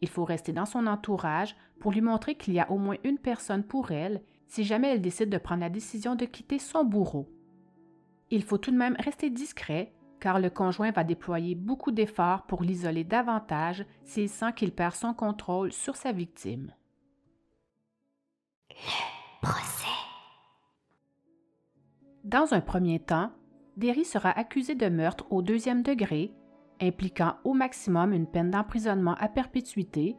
Il 0.02 0.10
faut 0.10 0.24
rester 0.24 0.54
dans 0.54 0.66
son 0.66 0.88
entourage 0.88 1.56
pour 1.80 1.92
lui 1.92 2.02
montrer 2.02 2.36
qu'il 2.36 2.54
y 2.54 2.60
a 2.60 2.72
au 2.72 2.78
moins 2.78 2.98
une 3.04 3.18
personne 3.18 3.64
pour 3.64 3.92
elle 3.92 4.22
si 4.48 4.64
jamais 4.64 4.90
elle 4.90 5.02
décide 5.02 5.30
de 5.30 5.38
prendre 5.38 5.62
la 5.62 5.70
décision 5.70 6.16
de 6.16 6.26
quitter 6.26 6.60
son 6.60 6.84
bourreau. 6.84 7.30
Il 8.32 8.44
faut 8.44 8.58
tout 8.58 8.72
de 8.72 8.78
même 8.78 8.96
rester 9.00 9.30
discret 9.30 9.94
car 10.20 10.40
le 10.40 10.50
conjoint 10.50 10.92
va 10.92 11.04
déployer 11.04 11.56
beaucoup 11.56 11.92
d'efforts 11.92 12.46
pour 12.48 12.64
l'isoler 12.64 13.04
davantage 13.04 13.86
s'il 14.04 14.30
sent 14.30 14.54
qu'il 14.56 14.72
perd 14.72 14.96
son 14.96 15.14
contrôle 15.14 15.72
sur 15.72 15.96
sa 15.96 16.12
victime. 16.12 16.72
Procès. 19.42 19.88
Dans 22.24 22.54
un 22.54 22.62
premier 22.62 23.00
temps, 23.00 23.32
Derry 23.78 24.06
sera 24.06 24.30
accusé 24.30 24.76
de 24.76 24.88
meurtre 24.88 25.26
au 25.30 25.42
deuxième 25.42 25.84
degré, 25.84 26.34
impliquant 26.82 27.36
au 27.44 27.54
maximum 27.54 28.14
une 28.14 28.28
peine 28.28 28.52
d'emprisonnement 28.52 29.16
à 29.20 29.28
perpétuité, 29.28 30.18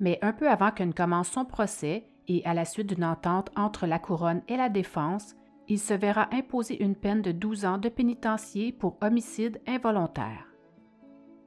mais 0.00 0.18
un 0.22 0.32
peu 0.32 0.48
avant 0.48 0.70
que 0.70 0.82
ne 0.82 0.92
commence 0.92 1.28
son 1.28 1.44
procès 1.44 2.08
et 2.28 2.44
à 2.44 2.54
la 2.54 2.64
suite 2.64 2.88
d'une 2.88 3.04
entente 3.04 3.50
entre 3.56 3.86
la 3.86 3.98
couronne 3.98 4.42
et 4.48 4.56
la 4.56 4.68
défense, 4.68 5.34
il 5.68 5.78
se 5.78 5.94
verra 5.94 6.28
imposer 6.32 6.82
une 6.82 6.94
peine 6.94 7.22
de 7.22 7.32
12 7.32 7.64
ans 7.64 7.78
de 7.78 7.88
pénitencier 7.88 8.72
pour 8.72 8.96
homicide 9.00 9.60
involontaire. 9.66 10.46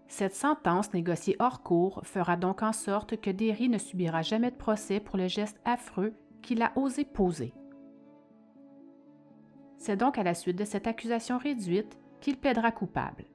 Cette 0.10 0.34
sentence 0.34 0.92
négociée 0.92 1.36
hors 1.40 1.62
cours 1.62 2.02
fera 2.04 2.36
donc 2.36 2.64
en 2.64 2.74
sorte 2.74 3.22
que 3.22 3.30
Derry 3.30 3.70
ne 3.70 3.78
subira 3.78 4.24
jamais 4.24 4.50
de 4.50 4.56
procès 4.56 5.00
pour 5.00 5.18
le 5.18 5.28
geste 5.28 5.62
affreux 5.66 6.14
qu'il 6.42 6.64
a 6.64 6.74
osé 6.76 7.06
poser. 7.06 7.54
C'est 9.78 9.96
donc 9.96 10.18
à 10.18 10.24
la 10.24 10.34
suite 10.34 10.58
de 10.58 10.66
cette 10.66 10.88
accusation 10.88 11.38
réduite 11.38 12.00
qu'il 12.22 12.38
plaidera 12.38 12.72
coupable. 12.72 13.26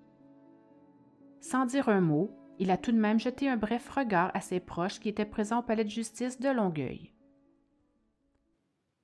Sans 1.41 1.65
dire 1.65 1.89
un 1.89 2.01
mot, 2.01 2.31
il 2.59 2.73
a 2.73 2.77
tout 2.77 2.93
de 2.93 2.99
même 2.99 3.21
jeté 3.21 3.49
un 3.49 3.57
bref 3.57 3.89
regard 3.89 4.33
à 4.35 4.41
ses 4.41 4.59
proches 4.59 4.99
qui 4.99 5.09
étaient 5.09 5.25
présents 5.25 5.61
au 5.61 5.63
palais 5.63 5.85
de 5.85 5.91
justice 5.91 6.41
de 6.41 6.51
Longueuil. 6.51 7.13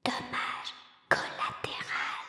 Dommage 0.05 0.75
collatéral. 1.09 2.27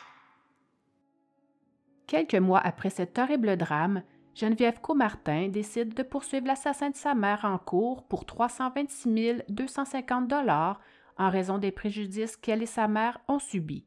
Quelques 2.06 2.36
mois 2.36 2.60
après 2.60 2.92
cet 2.92 3.18
horrible 3.18 3.58
drame, 3.58 4.04
Geneviève 4.34 4.80
Comartin 4.80 5.50
décide 5.50 5.94
de 5.94 6.04
poursuivre 6.04 6.48
l'assassin 6.48 6.90
de 6.90 6.96
sa 6.96 7.14
mère 7.14 7.42
en 7.44 7.58
cours 7.58 8.04
pour 8.08 8.26
326 8.26 9.44
250 9.50 10.28
dollars 10.28 10.80
en 11.18 11.30
raison 11.30 11.58
des 11.58 11.72
préjudices 11.72 12.38
qu'elle 12.38 12.64
et 12.64 12.68
sa 12.68 12.88
mère 12.88 13.20
ont 13.28 13.40
subis. 13.40 13.86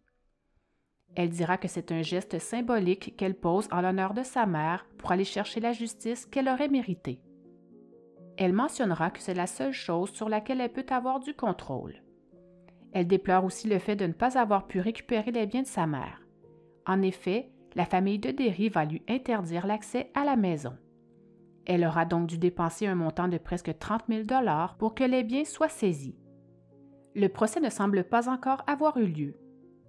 Elle 1.17 1.31
dira 1.31 1.57
que 1.57 1.69
c'est 1.69 1.93
un 1.93 2.03
geste 2.03 2.39
symbolique 2.39 3.17
qu'elle 3.17 3.39
pose 3.39 3.69
en 3.71 3.81
l'honneur 3.81 4.15
de 4.15 4.23
sa 4.23 4.47
mère 4.47 4.87
pour 4.99 5.13
aller 5.13 5.25
chercher 5.25 5.61
la 5.61 5.73
justice 5.73 6.27
qu'elle 6.27 6.49
aurait 6.49 6.69
méritée. 6.69 7.21
Elle 8.37 8.53
mentionnera 8.53 9.11
que 9.11 9.21
c'est 9.21 9.35
la 9.35 9.47
seule 9.47 9.73
chose 9.73 10.11
sur 10.13 10.29
laquelle 10.29 10.61
elle 10.61 10.73
peut 10.73 10.87
avoir 10.91 11.21
du 11.21 11.35
contrôle. 11.35 12.03
Elle 12.93 13.07
déplore 13.07 13.45
aussi 13.45 13.69
le 13.69 13.79
fait 13.79 13.97
de 13.97 14.07
ne 14.07 14.13
pas 14.13 14.39
avoir 14.39 14.67
pu 14.67 14.81
récupérer 14.81 15.31
les 15.31 15.47
biens 15.47 15.63
de 15.63 15.67
sa 15.67 15.87
mère. 15.87 16.21
En 16.87 17.01
effet, 17.01 17.51
la 17.75 17.85
famille 17.85 18.19
de 18.19 18.31
Derry 18.31 18.69
va 18.69 18.85
lui 18.85 19.03
interdire 19.09 19.67
l'accès 19.67 20.11
à 20.15 20.25
la 20.25 20.37
maison. 20.37 20.77
Elle 21.67 21.85
aura 21.85 22.05
donc 22.05 22.27
dû 22.27 22.39
dépenser 22.39 22.87
un 22.87 22.95
montant 22.95 23.29
de 23.29 23.39
presque 23.39 23.79
30 23.79 24.03
000 24.09 24.23
dollars 24.25 24.77
pour 24.77 24.95
que 24.95 25.05
les 25.05 25.25
biens 25.25 25.45
soient 25.45 25.69
saisis. 25.69 26.17
Le 27.15 27.29
procès 27.29 27.61
ne 27.61 27.71
semble 27.71 28.05
pas 28.05 28.29
encore 28.29 28.63
avoir 28.67 28.97
eu 28.99 29.07
lieu. 29.07 29.37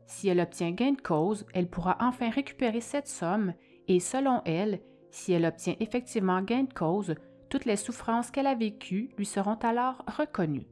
Si 0.07 0.29
elle 0.29 0.39
obtient 0.39 0.71
gain 0.71 0.93
de 0.93 1.01
cause, 1.01 1.45
elle 1.53 1.69
pourra 1.69 1.97
enfin 1.99 2.29
récupérer 2.29 2.81
cette 2.81 3.07
somme 3.07 3.53
et, 3.87 3.99
selon 3.99 4.41
elle, 4.45 4.81
si 5.11 5.33
elle 5.33 5.45
obtient 5.45 5.75
effectivement 5.79 6.41
gain 6.41 6.63
de 6.63 6.73
cause, 6.73 7.15
toutes 7.49 7.65
les 7.65 7.75
souffrances 7.75 8.31
qu'elle 8.31 8.47
a 8.47 8.55
vécues 8.55 9.09
lui 9.17 9.25
seront 9.25 9.55
alors 9.55 10.03
reconnues. 10.07 10.67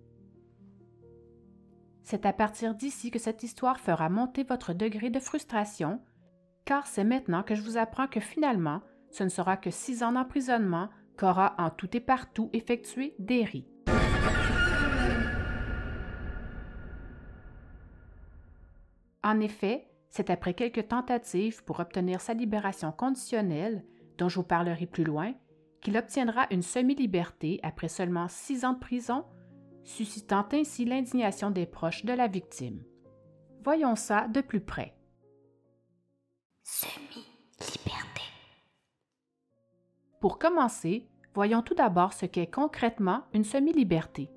C'est 2.04 2.26
à 2.26 2.34
partir 2.34 2.76
d'ici 2.76 3.12
que 3.12 3.20
cette 3.20 3.44
histoire 3.44 3.80
fera 3.80 4.10
monter 4.10 4.44
votre 4.44 4.74
degré 4.74 5.10
de 5.10 5.20
frustration, 5.20 6.02
car 6.66 6.88
c'est 6.88 7.04
maintenant 7.04 7.44
que 7.44 7.56
je 7.56 7.62
vous 7.62 7.78
apprends 7.78 8.08
que 8.08 8.20
finalement, 8.20 8.82
ce 9.12 9.24
ne 9.24 9.30
sera 9.30 9.58
que 9.58 9.72
six 9.72 10.04
ans 10.04 10.14
d'emprisonnement 10.14 10.90
qu'aura 11.18 11.56
en 11.58 11.70
tout 11.70 11.96
et 11.96 12.00
partout 12.00 12.50
effectué 12.54 13.16
Derry. 13.20 13.68
En 19.24 19.40
effet, 19.40 19.88
c'est 20.10 20.30
après 20.30 20.54
quelques 20.54 20.90
tentatives 20.90 21.64
pour 21.64 21.80
obtenir 21.80 22.22
sa 22.22 22.34
libération 22.34 22.92
conditionnelle, 22.92 23.84
dont 24.18 24.30
je 24.30 24.36
vous 24.36 24.44
parlerai 24.44 24.86
plus 24.86 25.04
loin, 25.04 25.34
qu'il 25.82 25.98
obtiendra 25.98 26.48
une 26.52 26.62
semi-liberté 26.62 27.60
après 27.64 27.88
seulement 27.88 28.28
six 28.28 28.66
ans 28.66 28.74
de 28.74 28.80
prison, 28.80 29.26
suscitant 29.84 30.48
ainsi 30.54 30.86
l'indignation 30.86 31.52
des 31.52 31.66
proches 31.66 32.06
de 32.06 32.14
la 32.14 32.28
victime. 32.28 32.84
Voyons 33.64 33.96
ça 33.96 34.28
de 34.28 34.42
plus 34.42 34.62
près. 34.62 34.94
Semi-liberté. 36.66 38.24
Pour 40.22 40.40
commencer, 40.40 41.06
voyons 41.34 41.62
tout 41.62 41.74
d'abord 41.74 42.14
ce 42.14 42.26
qu'est 42.26 42.48
concrètement 42.48 43.24
une 43.34 43.44
semi-liberté. 43.44 44.30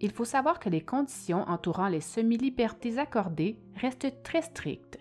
Il 0.00 0.12
faut 0.12 0.24
savoir 0.24 0.60
que 0.60 0.68
les 0.68 0.80
conditions 0.80 1.42
entourant 1.48 1.88
les 1.88 2.00
semi-libertés 2.00 2.98
accordées 2.98 3.58
restent 3.74 4.22
très 4.22 4.42
strictes. 4.42 5.00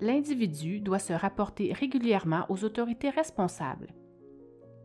L'individu 0.00 0.80
doit 0.80 0.98
se 0.98 1.12
rapporter 1.12 1.74
régulièrement 1.74 2.46
aux 2.48 2.64
autorités 2.64 3.10
responsables. 3.10 3.92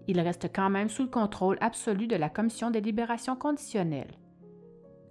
Il 0.10 0.19
reste 0.19 0.50
quand 0.54 0.69
même 0.69 0.89
sous 0.89 1.04
le 1.04 1.10
contrôle 1.10 1.58
absolu 1.62 2.08
de 2.08 2.17
la 2.17 2.30
Commission 2.30 2.71
des 2.71 2.82
libérations 2.82 3.38
conditionnelles. 3.38 4.19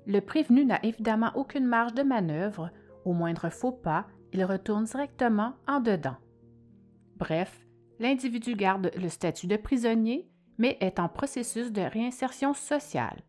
Le 0.06 0.20
prévenu 0.20 0.66
n'a 0.66 0.84
évidemment 0.84 1.32
aucune 1.34 1.66
marge 1.66 1.94
de 1.94 2.02
manœuvre, 2.02 2.70
au 3.06 3.14
moindre 3.14 3.48
faux 3.48 3.72
pas, 3.72 4.06
il 4.34 4.44
retourne 4.44 4.84
directement 4.84 5.54
en 5.66 5.80
dedans. 5.80 6.16
Bref, 7.16 7.66
l'individu 8.00 8.56
garde 8.56 8.90
le 9.00 9.08
statut 9.08 9.46
de 9.46 9.56
prisonnier, 9.56 10.28
mais 10.58 10.76
est 10.80 10.98
en 10.98 11.08
processus 11.08 11.72
de 11.72 11.82
réinsertion 11.82 12.52
sociale. 12.52 13.22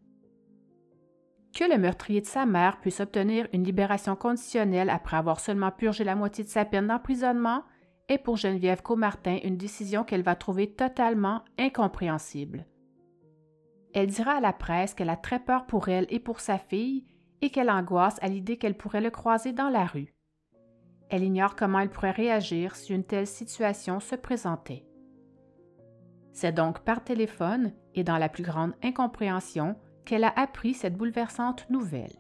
Que 1.53 1.63
le 1.63 1.77
meurtrier 1.77 2.21
de 2.21 2.25
sa 2.25 2.45
mère 2.45 2.79
puisse 2.81 2.99
obtenir 2.99 3.47
une 3.53 3.63
libération 3.63 4.15
conditionnelle 4.15 4.89
après 4.89 5.15
avoir 5.15 5.39
seulement 5.39 5.71
purgé 5.71 6.03
la 6.03 6.15
moitié 6.15 6.43
de 6.43 6.49
sa 6.49 6.65
peine 6.65 6.87
d'emprisonnement 6.87 7.63
est 8.09 8.17
pour 8.17 8.35
Geneviève 8.35 8.81
Comartin 8.81 9.37
une 9.43 9.57
décision 9.57 10.03
qu'elle 10.03 10.23
va 10.23 10.35
trouver 10.35 10.73
totalement 10.73 11.43
incompréhensible. 11.57 12.65
Elle 13.93 14.07
dira 14.07 14.33
à 14.33 14.41
la 14.41 14.53
presse 14.53 14.93
qu'elle 14.93 15.09
a 15.09 15.15
très 15.15 15.39
peur 15.39 15.65
pour 15.65 15.87
elle 15.87 16.07
et 16.09 16.19
pour 16.19 16.39
sa 16.39 16.57
fille 16.57 17.05
et 17.41 17.51
qu'elle 17.51 17.69
angoisse 17.69 18.17
à 18.21 18.27
l'idée 18.27 18.57
qu'elle 18.57 18.75
pourrait 18.75 19.01
le 19.01 19.11
croiser 19.11 19.53
dans 19.53 19.69
la 19.69 19.85
rue. 19.85 20.14
Elle 21.09 21.23
ignore 21.23 21.55
comment 21.55 21.79
elle 21.79 21.89
pourrait 21.89 22.11
réagir 22.11 22.75
si 22.75 22.93
une 22.93 23.03
telle 23.03 23.27
situation 23.27 23.99
se 23.99 24.15
présentait. 24.15 24.85
C'est 26.33 26.51
donc 26.51 26.79
par 26.79 27.03
téléphone 27.03 27.71
et 27.93 28.03
dans 28.03 28.17
la 28.17 28.29
plus 28.29 28.43
grande 28.43 28.73
incompréhension 28.83 29.75
qu'elle 30.03 30.23
a 30.23 30.33
appris 30.35 30.73
cette 30.73 30.97
bouleversante 30.97 31.69
nouvelle. 31.69 32.11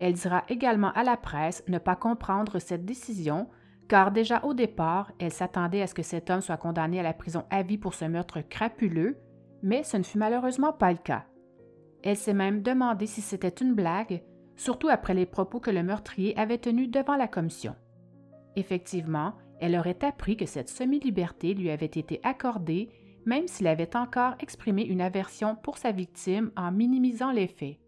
Elle 0.00 0.14
dira 0.14 0.42
également 0.48 0.92
à 0.92 1.04
la 1.04 1.16
presse 1.16 1.62
ne 1.68 1.78
pas 1.78 1.96
comprendre 1.96 2.58
cette 2.58 2.84
décision, 2.84 3.48
car 3.88 4.10
déjà 4.10 4.42
au 4.44 4.54
départ, 4.54 5.12
elle 5.18 5.32
s'attendait 5.32 5.82
à 5.82 5.86
ce 5.86 5.94
que 5.94 6.02
cet 6.02 6.30
homme 6.30 6.40
soit 6.40 6.56
condamné 6.56 6.98
à 7.00 7.04
la 7.04 7.12
prison 7.12 7.44
à 7.50 7.62
vie 7.62 7.78
pour 7.78 7.94
ce 7.94 8.04
meurtre 8.04 8.40
crapuleux, 8.40 9.18
mais 9.62 9.82
ce 9.82 9.96
ne 9.96 10.02
fut 10.02 10.18
malheureusement 10.18 10.72
pas 10.72 10.90
le 10.90 10.98
cas. 10.98 11.24
Elle 12.02 12.16
s'est 12.16 12.34
même 12.34 12.62
demandé 12.62 13.06
si 13.06 13.20
c'était 13.20 13.48
une 13.48 13.74
blague, 13.74 14.22
surtout 14.56 14.88
après 14.88 15.14
les 15.14 15.26
propos 15.26 15.60
que 15.60 15.70
le 15.70 15.82
meurtrier 15.82 16.38
avait 16.38 16.58
tenus 16.58 16.90
devant 16.90 17.16
la 17.16 17.28
commission. 17.28 17.74
Effectivement, 18.56 19.34
elle 19.60 19.76
aurait 19.76 20.04
appris 20.04 20.36
que 20.36 20.46
cette 20.46 20.68
semi-liberté 20.68 21.54
lui 21.54 21.70
avait 21.70 21.86
été 21.86 22.20
accordée 22.22 22.88
même 23.26 23.48
s'il 23.48 23.66
avait 23.66 23.96
encore 23.96 24.34
exprimé 24.40 24.82
une 24.82 25.00
aversion 25.00 25.56
pour 25.56 25.78
sa 25.78 25.92
victime 25.92 26.50
en 26.56 26.70
minimisant 26.72 27.32
les 27.32 27.48
faits. 27.48 27.78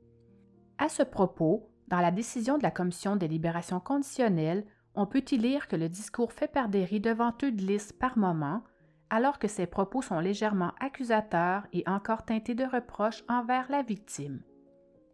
À 0.78 0.88
ce 0.88 1.02
propos, 1.02 1.70
dans 1.88 2.00
la 2.00 2.10
décision 2.10 2.58
de 2.58 2.62
la 2.62 2.70
Commission 2.70 3.16
des 3.16 3.28
libérations 3.28 3.80
conditionnelles, 3.80 4.64
on 4.94 5.06
peut 5.06 5.24
y 5.30 5.36
lire 5.36 5.68
que 5.68 5.76
le 5.76 5.88
discours 5.88 6.32
fait 6.32 6.48
par 6.48 6.68
Derry 6.68 7.00
devant 7.00 7.32
eux 7.42 7.50
glisse 7.50 7.92
par 7.92 8.16
moments, 8.18 8.62
alors 9.10 9.38
que 9.38 9.48
ses 9.48 9.66
propos 9.66 10.02
sont 10.02 10.18
légèrement 10.18 10.72
accusateurs 10.80 11.66
et 11.72 11.84
encore 11.86 12.24
teintés 12.24 12.54
de 12.54 12.64
reproches 12.64 13.22
envers 13.28 13.70
la 13.70 13.82
victime. 13.82 14.40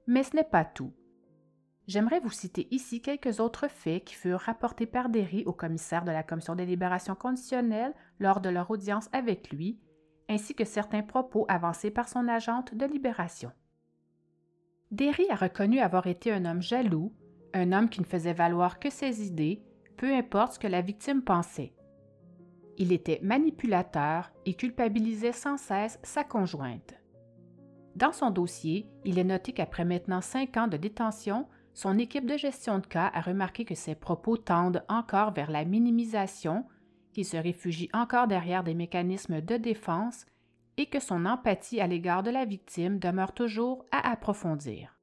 Mais 0.06 0.22
ce 0.22 0.36
n'est 0.36 0.44
pas 0.44 0.64
tout. 0.64 0.92
J'aimerais 1.88 2.20
vous 2.20 2.30
citer 2.30 2.68
ici 2.70 3.00
quelques 3.00 3.40
autres 3.40 3.68
faits 3.68 4.04
qui 4.04 4.14
furent 4.14 4.40
rapportés 4.40 4.86
par 4.86 5.08
Derry 5.08 5.42
au 5.46 5.52
commissaire 5.52 6.04
de 6.04 6.12
la 6.12 6.22
Commission 6.22 6.54
des 6.54 6.66
libérations 6.66 7.16
conditionnelles 7.16 7.94
lors 8.20 8.40
de 8.40 8.48
leur 8.48 8.70
audience 8.70 9.08
avec 9.12 9.50
lui 9.50 9.78
ainsi 10.28 10.54
que 10.54 10.64
certains 10.64 11.02
propos 11.02 11.44
avancés 11.48 11.90
par 11.90 12.08
son 12.08 12.28
agente 12.28 12.74
de 12.74 12.86
libération. 12.86 13.52
Derry 14.90 15.26
a 15.30 15.36
reconnu 15.36 15.78
avoir 15.78 16.06
été 16.06 16.32
un 16.32 16.44
homme 16.44 16.62
jaloux, 16.62 17.12
un 17.54 17.72
homme 17.72 17.88
qui 17.88 18.00
ne 18.00 18.06
faisait 18.06 18.32
valoir 18.32 18.78
que 18.78 18.90
ses 18.90 19.26
idées, 19.26 19.62
peu 19.96 20.14
importe 20.14 20.54
ce 20.54 20.58
que 20.58 20.66
la 20.66 20.80
victime 20.80 21.22
pensait. 21.22 21.74
Il 22.78 22.92
était 22.92 23.20
manipulateur 23.22 24.32
et 24.46 24.54
culpabilisait 24.54 25.32
sans 25.32 25.56
cesse 25.56 25.98
sa 26.02 26.24
conjointe. 26.24 26.94
Dans 27.94 28.12
son 28.12 28.30
dossier, 28.30 28.88
il 29.04 29.18
est 29.18 29.24
noté 29.24 29.52
qu'après 29.52 29.84
maintenant 29.84 30.22
cinq 30.22 30.56
ans 30.56 30.68
de 30.68 30.78
détention, 30.78 31.46
son 31.74 31.98
équipe 31.98 32.26
de 32.26 32.36
gestion 32.36 32.78
de 32.78 32.86
cas 32.86 33.10
a 33.14 33.20
remarqué 33.20 33.64
que 33.64 33.74
ses 33.74 33.94
propos 33.94 34.36
tendent 34.36 34.84
encore 34.88 35.32
vers 35.32 35.50
la 35.50 35.64
minimisation, 35.64 36.66
qu'il 37.12 37.24
se 37.24 37.36
réfugie 37.36 37.88
encore 37.92 38.26
derrière 38.26 38.64
des 38.64 38.74
mécanismes 38.74 39.40
de 39.40 39.56
défense 39.56 40.26
et 40.76 40.86
que 40.86 41.00
son 41.00 41.26
empathie 41.26 41.80
à 41.80 41.86
l'égard 41.86 42.22
de 42.22 42.30
la 42.30 42.44
victime 42.44 42.98
demeure 42.98 43.32
toujours 43.32 43.84
à 43.90 44.10
approfondir. 44.10 44.98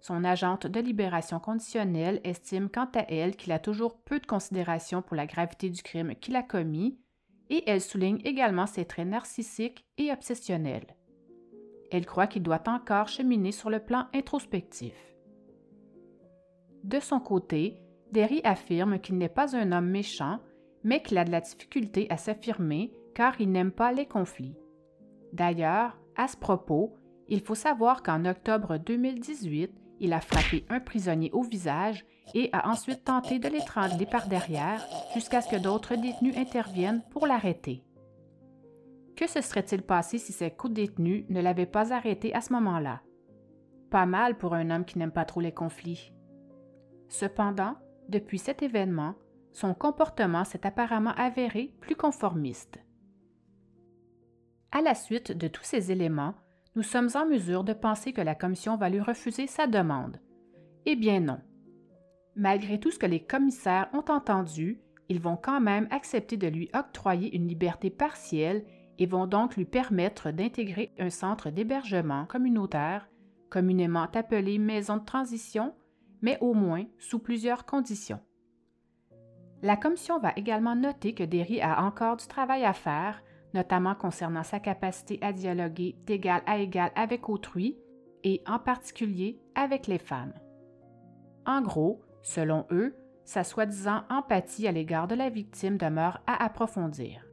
Son 0.00 0.24
agente 0.24 0.66
de 0.66 0.80
libération 0.80 1.40
conditionnelle 1.40 2.20
estime 2.22 2.68
quant 2.68 2.88
à 2.94 3.04
elle 3.08 3.36
qu'il 3.36 3.52
a 3.52 3.58
toujours 3.58 3.98
peu 3.98 4.20
de 4.20 4.26
considération 4.26 5.02
pour 5.02 5.16
la 5.16 5.26
gravité 5.26 5.70
du 5.70 5.82
crime 5.82 6.14
qu'il 6.14 6.36
a 6.36 6.42
commis 6.42 6.98
et 7.50 7.64
elle 7.66 7.80
souligne 7.80 8.20
également 8.24 8.66
ses 8.66 8.84
traits 8.84 9.08
narcissiques 9.08 9.84
et 9.96 10.12
obsessionnels. 10.12 10.94
Elle 11.90 12.06
croit 12.06 12.26
qu'il 12.26 12.42
doit 12.42 12.68
encore 12.68 13.08
cheminer 13.08 13.50
sur 13.50 13.70
le 13.70 13.80
plan 13.80 14.06
introspectif. 14.14 14.94
De 16.84 17.00
son 17.00 17.20
côté, 17.20 17.80
Derry 18.12 18.40
affirme 18.44 18.98
qu'il 18.98 19.18
n'est 19.18 19.28
pas 19.28 19.56
un 19.56 19.72
homme 19.72 19.88
méchant 19.88 20.40
mais 20.84 21.02
qu'il 21.02 21.18
a 21.18 21.24
de 21.24 21.30
la 21.30 21.40
difficulté 21.40 22.06
à 22.10 22.16
s'affirmer 22.16 22.92
car 23.14 23.40
il 23.40 23.50
n'aime 23.50 23.72
pas 23.72 23.92
les 23.92 24.06
conflits. 24.06 24.56
D'ailleurs, 25.32 25.98
à 26.16 26.28
ce 26.28 26.36
propos, 26.36 26.94
il 27.28 27.40
faut 27.40 27.54
savoir 27.54 28.02
qu'en 28.02 28.24
octobre 28.24 28.78
2018, 28.78 29.72
il 30.00 30.12
a 30.12 30.20
frappé 30.20 30.64
un 30.68 30.80
prisonnier 30.80 31.30
au 31.32 31.42
visage 31.42 32.06
et 32.34 32.48
a 32.52 32.68
ensuite 32.68 33.04
tenté 33.04 33.38
de 33.38 33.48
l'étrangler 33.48 34.06
par 34.06 34.28
derrière 34.28 34.84
jusqu'à 35.14 35.40
ce 35.40 35.50
que 35.50 35.60
d'autres 35.60 35.96
détenus 35.96 36.36
interviennent 36.36 37.02
pour 37.10 37.26
l'arrêter. 37.26 37.84
Que 39.16 39.28
se 39.28 39.40
serait-il 39.40 39.82
passé 39.82 40.18
si 40.18 40.32
ces 40.32 40.50
co-détenus 40.50 41.24
ne 41.28 41.40
l'avaient 41.40 41.66
pas 41.66 41.92
arrêté 41.92 42.32
à 42.34 42.40
ce 42.40 42.52
moment-là? 42.52 43.02
Pas 43.90 44.06
mal 44.06 44.38
pour 44.38 44.54
un 44.54 44.70
homme 44.70 44.84
qui 44.84 44.98
n'aime 44.98 45.10
pas 45.10 45.24
trop 45.24 45.40
les 45.40 45.52
conflits. 45.52 46.12
Cependant, 47.08 47.76
depuis 48.08 48.38
cet 48.38 48.62
événement, 48.62 49.14
son 49.52 49.74
comportement 49.74 50.44
s'est 50.44 50.66
apparemment 50.66 51.14
avéré 51.16 51.74
plus 51.80 51.96
conformiste. 51.96 52.78
À 54.70 54.82
la 54.82 54.94
suite 54.94 55.32
de 55.32 55.48
tous 55.48 55.64
ces 55.64 55.90
éléments, 55.90 56.34
nous 56.76 56.82
sommes 56.82 57.08
en 57.14 57.26
mesure 57.26 57.64
de 57.64 57.72
penser 57.72 58.12
que 58.12 58.20
la 58.20 58.34
Commission 58.34 58.76
va 58.76 58.90
lui 58.90 59.00
refuser 59.00 59.46
sa 59.46 59.66
demande. 59.66 60.20
Eh 60.86 60.94
bien 60.94 61.20
non. 61.20 61.40
Malgré 62.36 62.78
tout 62.78 62.90
ce 62.90 62.98
que 62.98 63.06
les 63.06 63.24
commissaires 63.24 63.88
ont 63.92 64.04
entendu, 64.12 64.80
ils 65.08 65.20
vont 65.20 65.36
quand 65.36 65.60
même 65.60 65.88
accepter 65.90 66.36
de 66.36 66.46
lui 66.46 66.70
octroyer 66.74 67.34
une 67.34 67.48
liberté 67.48 67.90
partielle 67.90 68.64
et 68.98 69.06
vont 69.06 69.26
donc 69.26 69.56
lui 69.56 69.64
permettre 69.64 70.30
d'intégrer 70.30 70.92
un 70.98 71.10
centre 71.10 71.50
d'hébergement 71.50 72.26
communautaire, 72.26 73.08
communément 73.50 74.06
appelé 74.14 74.58
maison 74.58 74.98
de 74.98 75.04
transition, 75.04 75.74
mais 76.22 76.38
au 76.40 76.54
moins 76.54 76.84
sous 76.98 77.18
plusieurs 77.18 77.66
conditions. 77.66 78.20
La 79.62 79.76
commission 79.76 80.20
va 80.20 80.32
également 80.36 80.76
noter 80.76 81.14
que 81.14 81.24
Derry 81.24 81.60
a 81.60 81.82
encore 81.82 82.16
du 82.16 82.26
travail 82.26 82.64
à 82.64 82.72
faire, 82.72 83.22
notamment 83.54 83.94
concernant 83.94 84.44
sa 84.44 84.60
capacité 84.60 85.18
à 85.20 85.32
dialoguer 85.32 85.96
d'égal 86.06 86.42
à 86.46 86.58
égal 86.58 86.92
avec 86.94 87.28
autrui, 87.28 87.76
et 88.24 88.42
en 88.46 88.58
particulier 88.58 89.40
avec 89.54 89.86
les 89.86 89.98
femmes. 89.98 90.34
En 91.46 91.62
gros, 91.62 92.00
selon 92.22 92.66
eux, 92.70 92.94
sa 93.24 93.44
soi-disant 93.44 94.02
empathie 94.10 94.66
à 94.66 94.72
l'égard 94.72 95.06
de 95.06 95.14
la 95.14 95.28
victime 95.28 95.76
demeure 95.76 96.20
à 96.26 96.44
approfondir. 96.44 97.24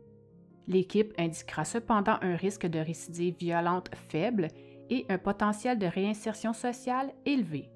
L'équipe 0.68 1.14
indiquera 1.18 1.64
cependant 1.64 2.18
un 2.22 2.36
risque 2.36 2.66
de 2.66 2.80
récidive 2.80 3.36
violente 3.38 3.90
faible 4.10 4.48
et 4.90 5.06
un 5.10 5.18
potentiel 5.18 5.78
de 5.78 5.86
réinsertion 5.86 6.54
sociale 6.54 7.14
élevé. 7.26 7.70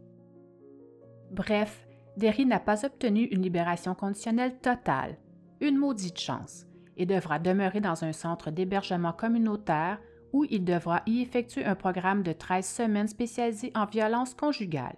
Bref, 1.32 1.88
Derry 2.18 2.46
n'a 2.46 2.60
pas 2.60 2.86
obtenu 2.86 3.24
une 3.26 3.42
libération 3.42 3.96
conditionnelle 3.96 4.60
totale, 4.60 5.18
une 5.62 5.78
maudite 5.78 6.20
chance, 6.20 6.66
et 6.98 7.06
devra 7.06 7.40
demeurer 7.40 7.82
dans 7.82 8.04
un 8.04 8.14
centre 8.14 8.52
d'hébergement 8.52 9.14
communautaire 9.14 10.00
où 10.34 10.46
il 10.50 10.64
devra 10.64 11.02
y 11.06 11.22
effectuer 11.22 11.66
un 11.66 11.76
programme 11.76 12.24
de 12.24 12.34
13 12.34 12.66
semaines 12.66 13.08
spécialisé 13.08 13.72
en 13.76 13.86
violence 13.86 14.34
conjugale. 14.34 14.98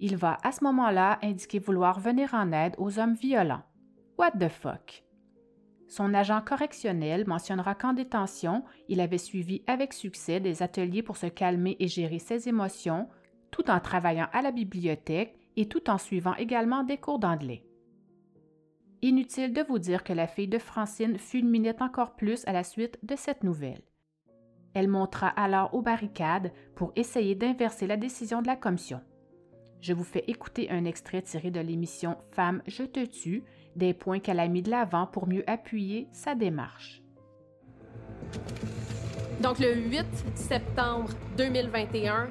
Il 0.00 0.16
va 0.16 0.38
à 0.44 0.52
ce 0.52 0.62
moment-là 0.64 1.18
indiquer 1.22 1.58
vouloir 1.58 1.98
venir 1.98 2.34
en 2.34 2.52
aide 2.52 2.74
aux 2.78 2.98
hommes 2.98 3.14
violents. 3.14 3.62
What 4.16 4.32
the 4.32 4.48
fuck? 4.48 5.02
Son 5.88 6.12
agent 6.12 6.42
correctionnel 6.42 7.26
mentionnera 7.26 7.74
qu'en 7.74 7.94
détention, 7.94 8.62
il 8.88 9.00
avait 9.00 9.18
suivi 9.18 9.62
avec 9.66 9.92
succès 9.92 10.38
des 10.38 10.62
ateliers 10.62 11.02
pour 11.02 11.16
se 11.16 11.26
calmer 11.26 11.76
et 11.80 11.88
gérer 11.88 12.18
ses 12.18 12.48
émotions, 12.48 13.08
tout 13.50 13.70
en 13.70 13.80
travaillant 13.80 14.28
à 14.32 14.42
la 14.42 14.52
bibliothèque 14.52 15.36
et 15.56 15.66
tout 15.66 15.90
en 15.90 15.98
suivant 15.98 16.34
également 16.36 16.84
des 16.84 16.98
cours 16.98 17.18
d'anglais. 17.18 17.64
Inutile 19.02 19.52
de 19.52 19.62
vous 19.62 19.78
dire 19.78 20.02
que 20.02 20.12
la 20.12 20.26
fille 20.26 20.48
de 20.48 20.58
Francine 20.58 21.18
fulminait 21.18 21.82
encore 21.82 22.16
plus 22.16 22.46
à 22.46 22.52
la 22.52 22.64
suite 22.64 22.98
de 23.02 23.14
cette 23.16 23.44
nouvelle. 23.44 23.82
Elle 24.74 24.88
montra 24.88 25.28
alors 25.28 25.72
aux 25.74 25.82
barricades 25.82 26.52
pour 26.74 26.92
essayer 26.96 27.34
d'inverser 27.34 27.86
la 27.86 27.96
décision 27.96 28.42
de 28.42 28.46
la 28.46 28.56
commission. 28.56 29.00
Je 29.80 29.92
vous 29.92 30.04
fais 30.04 30.24
écouter 30.26 30.70
un 30.70 30.84
extrait 30.84 31.22
tiré 31.22 31.50
de 31.50 31.60
l'émission 31.60 32.16
Femme, 32.32 32.62
je 32.66 32.82
te 32.82 33.04
tue, 33.04 33.44
des 33.76 33.94
points 33.94 34.18
qu'elle 34.18 34.40
a 34.40 34.48
mis 34.48 34.62
de 34.62 34.70
l'avant 34.70 35.06
pour 35.06 35.28
mieux 35.28 35.48
appuyer 35.48 36.08
sa 36.12 36.34
démarche. 36.34 37.02
Donc, 39.40 39.60
le 39.60 39.74
8 39.74 40.04
septembre 40.34 41.10
2021, 41.36 42.28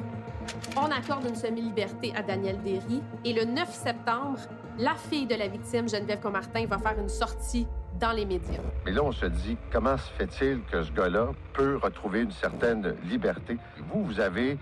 on 0.76 0.92
accorde 0.92 1.26
une 1.26 1.36
semi-liberté 1.36 2.14
à 2.16 2.24
Daniel 2.24 2.62
Derry. 2.64 3.02
Et 3.26 3.34
le 3.34 3.46
9 3.46 3.70
septembre, 3.72 4.40
la 4.78 4.96
fille 4.96 5.26
de 5.26 5.36
la 5.36 5.48
victime, 5.48 5.90
Geneviève 5.90 6.20
Comartin, 6.20 6.66
va 6.66 6.78
faire 6.78 7.00
une 7.00 7.10
sortie 7.10 7.68
dans 8.00 8.12
les 8.12 8.26
médias. 8.26 8.62
Mais 8.86 8.92
là, 8.92 9.04
on 9.04 9.12
se 9.12 9.26
dit, 9.26 9.58
comment 9.72 9.98
se 9.98 10.12
fait-il 10.12 10.62
que 10.72 10.84
ce 10.84 10.92
gars-là 10.92 11.30
peut 11.54 11.78
retrouver 11.78 12.22
une 12.22 12.32
certaine 12.32 12.96
liberté? 13.04 13.58
Vous, 13.92 14.04
vous 14.04 14.20
avez 14.20 14.58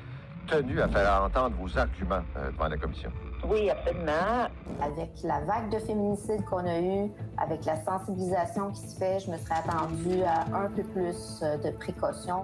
tenu 0.47 0.79
à 0.79 0.87
faire 0.87 1.23
entendre 1.23 1.55
vos 1.59 1.77
arguments 1.77 2.21
euh, 2.37 2.51
devant 2.51 2.67
la 2.67 2.77
commission. 2.77 3.11
Oui, 3.47 3.69
absolument. 3.69 4.47
Avec 4.81 5.09
la 5.23 5.39
vague 5.41 5.69
de 5.71 5.79
féminicide 5.79 6.43
qu'on 6.45 6.65
a 6.65 6.79
eue, 6.79 7.11
avec 7.37 7.65
la 7.65 7.83
sensibilisation 7.83 8.71
qui 8.71 8.87
se 8.87 8.97
fait, 8.97 9.19
je 9.19 9.31
me 9.31 9.37
serais 9.37 9.55
attendue 9.55 10.23
à 10.23 10.45
un 10.55 10.69
peu 10.69 10.83
plus 10.83 11.41
euh, 11.41 11.57
de 11.57 11.71
précautions. 11.71 12.43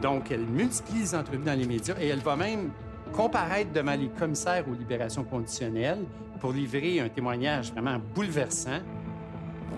Donc, 0.00 0.30
elle 0.30 0.46
multiplie 0.46 1.00
les 1.00 1.14
entrevues 1.14 1.44
dans 1.44 1.58
les 1.58 1.66
médias 1.66 1.94
et 2.00 2.08
elle 2.08 2.20
va 2.20 2.36
même 2.36 2.70
comparaître 3.12 3.72
devant 3.72 3.94
les 3.94 4.08
commissaires 4.08 4.64
aux 4.68 4.74
libérations 4.74 5.24
conditionnelles 5.24 6.04
pour 6.40 6.52
livrer 6.52 7.00
un 7.00 7.08
témoignage 7.08 7.72
vraiment 7.72 7.98
bouleversant. 8.14 8.80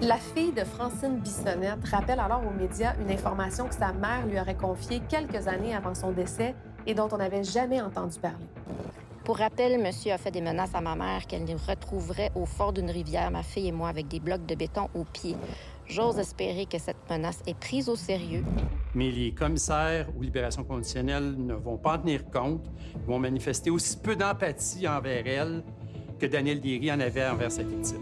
La 0.03 0.17
fille 0.17 0.53
de 0.53 0.65
Francine 0.65 1.19
Bissonnette 1.21 1.85
rappelle 1.91 2.21
alors 2.21 2.43
aux 2.47 2.51
médias 2.51 2.95
une 3.01 3.11
information 3.11 3.67
que 3.67 3.75
sa 3.75 3.93
mère 3.93 4.27
lui 4.27 4.39
aurait 4.39 4.57
confiée 4.57 5.01
quelques 5.09 5.49
années 5.49 5.75
avant 5.75 5.95
son 5.95 6.11
décès 6.11 6.55
et 6.87 6.95
dont 6.95 7.09
on 7.13 7.17
n'avait 7.17 7.45
jamais 7.45 7.81
entendu 7.81 8.19
parler. 8.19 8.47
Pour 9.25 9.39
rappel, 9.39 9.83
monsieur 9.83 10.13
a 10.13 10.19
fait 10.19 10.31
des 10.31 10.41
menaces 10.41 10.75
à 10.75 10.81
ma 10.81 10.95
mère 10.95 11.27
qu'elle 11.27 11.45
nous 11.45 11.57
retrouverait 11.67 12.31
au 12.35 12.47
fort 12.47 12.73
d'une 12.73 12.91
rivière, 12.91 13.31
ma 13.31 13.43
fille 13.43 13.69
et 13.69 13.73
moi, 13.73 13.89
avec 13.89 14.07
des 14.07 14.21
blocs 14.21 14.47
de 14.47 14.55
béton 14.55 14.89
aux 14.95 15.05
pieds. 15.05 15.37
J'ose 15.87 16.19
espérer 16.19 16.67
que 16.67 16.79
cette 16.79 17.11
menace 17.11 17.43
est 17.47 17.59
prise 17.59 17.89
au 17.89 17.97
sérieux. 17.97 18.45
Mais 18.97 19.11
les 19.11 19.35
commissaires 19.35 20.09
aux 20.17 20.23
libérations 20.23 20.65
conditionnelles 20.65 21.37
ne 21.37 21.53
vont 21.53 21.77
pas 21.77 21.97
en 21.97 21.99
tenir 21.99 22.31
compte, 22.31 22.65
Ils 22.95 23.03
vont 23.03 23.19
manifester 23.19 23.69
aussi 23.69 24.01
peu 24.01 24.17
d'empathie 24.17 24.89
envers 24.89 25.27
elle 25.27 25.63
que 26.19 26.25
Daniel 26.25 26.63
Derry 26.63 26.91
en 26.91 27.01
avait 27.01 27.29
envers 27.29 27.53
sa 27.53 27.63
victime. 27.63 28.01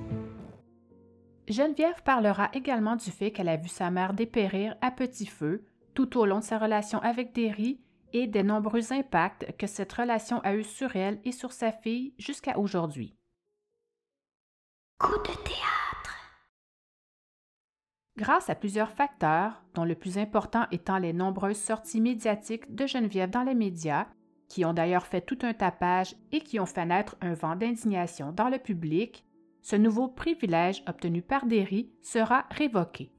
Geneviève 1.48 2.00
parlera 2.04 2.48
également 2.52 2.94
du 2.94 3.10
fait 3.10 3.32
qu'elle 3.32 3.48
a 3.48 3.56
vu 3.56 3.66
sa 3.66 3.90
mère 3.90 4.14
dépérir 4.14 4.76
à 4.82 4.92
petit 4.92 5.26
feu 5.26 5.64
tout 5.94 6.16
au 6.16 6.26
long 6.26 6.38
de 6.38 6.44
sa 6.44 6.58
relation 6.58 7.00
avec 7.00 7.34
Derry 7.34 7.80
et 8.12 8.28
des 8.28 8.44
nombreux 8.44 8.92
impacts 8.92 9.56
que 9.58 9.66
cette 9.66 9.92
relation 9.92 10.38
a 10.42 10.54
eu 10.54 10.62
sur 10.62 10.94
elle 10.94 11.18
et 11.24 11.32
sur 11.32 11.50
sa 11.50 11.72
fille 11.72 12.14
jusqu'à 12.18 12.56
aujourd'hui. 12.56 13.16
Coup 15.00 15.18
de 15.18 15.34
théâtre. 15.42 15.83
Grâce 18.16 18.48
à 18.48 18.54
plusieurs 18.54 18.92
facteurs, 18.92 19.60
dont 19.74 19.84
le 19.84 19.96
plus 19.96 20.18
important 20.18 20.66
étant 20.70 20.98
les 20.98 21.12
nombreuses 21.12 21.58
sorties 21.58 22.00
médiatiques 22.00 22.72
de 22.72 22.86
Geneviève 22.86 23.30
dans 23.30 23.42
les 23.42 23.54
médias, 23.54 24.06
qui 24.48 24.64
ont 24.64 24.72
d'ailleurs 24.72 25.06
fait 25.06 25.20
tout 25.20 25.38
un 25.42 25.52
tapage 25.52 26.14
et 26.30 26.40
qui 26.40 26.60
ont 26.60 26.66
fait 26.66 26.86
naître 26.86 27.16
un 27.20 27.34
vent 27.34 27.56
d'indignation 27.56 28.30
dans 28.30 28.48
le 28.48 28.58
public, 28.58 29.24
ce 29.62 29.74
nouveau 29.74 30.06
privilège 30.06 30.84
obtenu 30.86 31.22
par 31.22 31.46
Derry 31.46 31.90
sera 32.02 32.44
révoqué. 32.50 33.10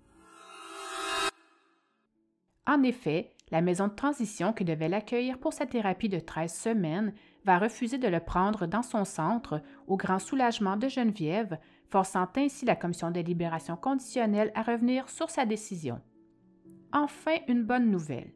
En 2.65 2.81
effet, 2.83 3.35
la 3.51 3.61
maison 3.61 3.87
de 3.89 3.95
transition 3.95 4.53
qui 4.53 4.63
devait 4.63 4.89
l'accueillir 4.89 5.39
pour 5.39 5.51
sa 5.51 5.65
thérapie 5.65 6.09
de 6.09 6.19
13 6.19 6.53
semaines 6.53 7.13
va 7.43 7.59
refuser 7.59 7.97
de 7.97 8.07
le 8.07 8.19
prendre 8.19 8.65
dans 8.65 8.81
son 8.81 9.05
centre, 9.05 9.61
au 9.87 9.97
grand 9.97 10.19
soulagement 10.19 10.77
de 10.77 10.87
Geneviève, 10.87 11.59
forçant 11.89 12.27
ainsi 12.35 12.65
la 12.65 12.75
commission 12.75 13.11
de 13.11 13.19
libération 13.19 13.75
conditionnelle 13.75 14.51
à 14.55 14.63
revenir 14.63 15.09
sur 15.09 15.29
sa 15.29 15.45
décision. 15.45 16.01
Enfin, 16.93 17.37
une 17.47 17.63
bonne 17.63 17.89
nouvelle. 17.89 18.31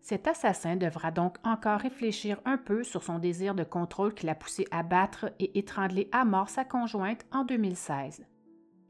Cet 0.00 0.28
assassin 0.28 0.76
devra 0.76 1.10
donc 1.10 1.36
encore 1.42 1.80
réfléchir 1.80 2.40
un 2.44 2.58
peu 2.58 2.84
sur 2.84 3.02
son 3.02 3.18
désir 3.18 3.56
de 3.56 3.64
contrôle 3.64 4.14
qui 4.14 4.24
l'a 4.24 4.36
poussé 4.36 4.64
à 4.70 4.84
battre 4.84 5.32
et 5.40 5.58
étrangler 5.58 6.08
à 6.12 6.24
mort 6.24 6.48
sa 6.48 6.64
conjointe 6.64 7.26
en 7.32 7.44
2016. 7.44 8.24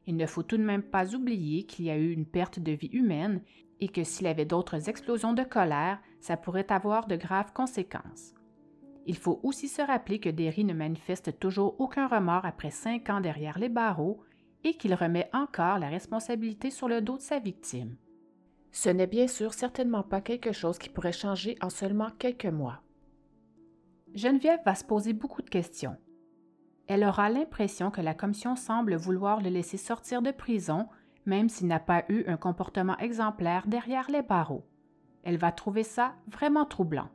Il 0.05 0.15
ne 0.15 0.27
faut 0.27 0.43
tout 0.43 0.57
de 0.57 0.63
même 0.63 0.83
pas 0.83 1.15
oublier 1.15 1.65
qu'il 1.65 1.85
y 1.85 1.89
a 1.89 1.97
eu 1.97 2.11
une 2.11 2.27
perte 2.27 2.59
de 2.59 2.71
vie 2.71 2.91
humaine 2.93 3.41
et 3.79 3.89
que 3.89 4.03
s'il 4.03 4.27
avait 4.27 4.45
d'autres 4.45 4.89
explosions 4.89 5.33
de 5.33 5.43
colère, 5.43 5.99
ça 6.19 6.37
pourrait 6.37 6.71
avoir 6.71 7.07
de 7.07 7.15
graves 7.15 7.51
conséquences. 7.51 8.36
Il 9.07 9.17
faut 9.17 9.39
aussi 9.41 9.67
se 9.67 9.81
rappeler 9.81 10.19
que 10.19 10.29
Derry 10.29 10.65
ne 10.65 10.73
manifeste 10.73 11.39
toujours 11.39 11.79
aucun 11.79 12.07
remords 12.07 12.45
après 12.45 12.71
cinq 12.71 13.09
ans 13.09 13.21
derrière 13.21 13.57
les 13.57 13.69
barreaux 13.69 14.21
et 14.63 14.73
qu'il 14.73 14.93
remet 14.93 15.29
encore 15.33 15.79
la 15.79 15.87
responsabilité 15.87 16.69
sur 16.69 16.87
le 16.87 17.01
dos 17.01 17.17
de 17.17 17.21
sa 17.21 17.39
victime. 17.39 17.95
Ce 18.71 18.89
n'est 18.89 19.07
bien 19.07 19.27
sûr 19.27 19.53
certainement 19.53 20.03
pas 20.03 20.21
quelque 20.21 20.51
chose 20.51 20.77
qui 20.77 20.89
pourrait 20.89 21.13
changer 21.13 21.55
en 21.61 21.69
seulement 21.69 22.09
quelques 22.19 22.45
mois. 22.45 22.81
Geneviève 24.13 24.59
va 24.65 24.75
se 24.75 24.83
poser 24.83 25.13
beaucoup 25.13 25.41
de 25.41 25.49
questions. 25.49 25.95
Elle 26.87 27.03
aura 27.03 27.29
l'impression 27.29 27.91
que 27.91 28.01
la 28.01 28.13
commission 28.13 28.55
semble 28.55 28.95
vouloir 28.95 29.41
le 29.41 29.49
laisser 29.49 29.77
sortir 29.77 30.21
de 30.21 30.31
prison 30.31 30.87
même 31.27 31.49
s'il 31.49 31.67
n'a 31.67 31.79
pas 31.79 32.05
eu 32.09 32.23
un 32.27 32.37
comportement 32.37 32.97
exemplaire 32.97 33.67
derrière 33.67 34.09
les 34.09 34.21
barreaux. 34.21 34.65
Elle 35.23 35.37
va 35.37 35.51
trouver 35.51 35.83
ça 35.83 36.15
vraiment 36.27 36.65
troublant. 36.65 37.09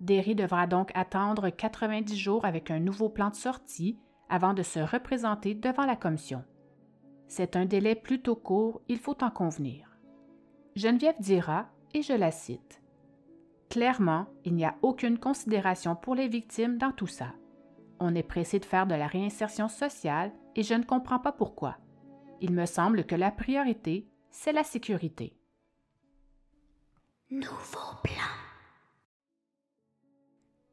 Derry 0.00 0.34
devra 0.34 0.66
donc 0.66 0.90
attendre 0.94 1.50
90 1.50 2.16
jours 2.16 2.44
avec 2.44 2.70
un 2.70 2.78
nouveau 2.78 3.08
plan 3.08 3.30
de 3.30 3.34
sortie 3.34 3.98
avant 4.28 4.54
de 4.54 4.62
se 4.62 4.78
représenter 4.78 5.54
devant 5.54 5.86
la 5.86 5.96
commission. 5.96 6.44
C'est 7.26 7.56
un 7.56 7.66
délai 7.66 7.94
plutôt 7.94 8.36
court, 8.36 8.80
il 8.88 8.98
faut 8.98 9.22
en 9.22 9.30
convenir. 9.30 9.98
Geneviève 10.76 11.20
dira, 11.20 11.66
et 11.94 12.02
je 12.02 12.12
la 12.12 12.30
cite, 12.30 12.82
Clairement, 13.70 14.26
il 14.44 14.54
n'y 14.54 14.64
a 14.64 14.76
aucune 14.80 15.18
considération 15.18 15.94
pour 15.94 16.14
les 16.14 16.28
victimes 16.28 16.78
dans 16.78 16.92
tout 16.92 17.06
ça. 17.06 17.34
On 18.00 18.14
est 18.14 18.22
pressé 18.22 18.58
de 18.58 18.64
faire 18.64 18.86
de 18.86 18.94
la 18.94 19.06
réinsertion 19.06 19.68
sociale 19.68 20.32
et 20.56 20.62
je 20.62 20.74
ne 20.74 20.84
comprends 20.84 21.18
pas 21.18 21.32
pourquoi. 21.32 21.76
Il 22.40 22.52
me 22.52 22.66
semble 22.66 23.04
que 23.04 23.14
la 23.14 23.30
priorité, 23.30 24.08
c'est 24.30 24.52
la 24.52 24.64
sécurité. 24.64 25.36
Nouveau 27.30 27.98
plan. 28.02 28.47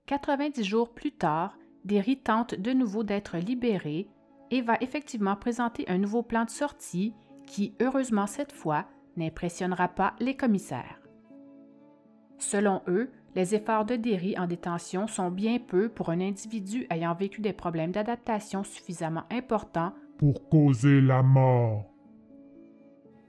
90 0.07 0.63
jours 0.63 0.89
plus 0.89 1.11
tard, 1.11 1.57
Derry 1.83 2.17
tente 2.17 2.53
de 2.53 2.73
nouveau 2.73 3.03
d'être 3.03 3.37
libéré 3.37 4.07
et 4.51 4.61
va 4.61 4.77
effectivement 4.81 5.35
présenter 5.35 5.85
un 5.87 5.97
nouveau 5.97 6.21
plan 6.21 6.45
de 6.45 6.49
sortie 6.51 7.13
qui, 7.47 7.73
heureusement 7.81 8.27
cette 8.27 8.51
fois, 8.51 8.85
n'impressionnera 9.17 9.87
pas 9.87 10.15
les 10.19 10.35
commissaires. 10.35 10.99
Selon 12.37 12.81
eux, 12.87 13.11
les 13.35 13.55
efforts 13.55 13.85
de 13.85 13.95
Derry 13.95 14.37
en 14.37 14.45
détention 14.45 15.07
sont 15.07 15.31
bien 15.31 15.57
peu 15.57 15.89
pour 15.89 16.09
un 16.09 16.21
individu 16.21 16.85
ayant 16.91 17.15
vécu 17.15 17.41
des 17.41 17.53
problèmes 17.53 17.91
d'adaptation 17.91 18.63
suffisamment 18.63 19.23
importants 19.31 19.93
pour 20.17 20.47
causer 20.49 21.01
la 21.01 21.23
mort. 21.23 21.91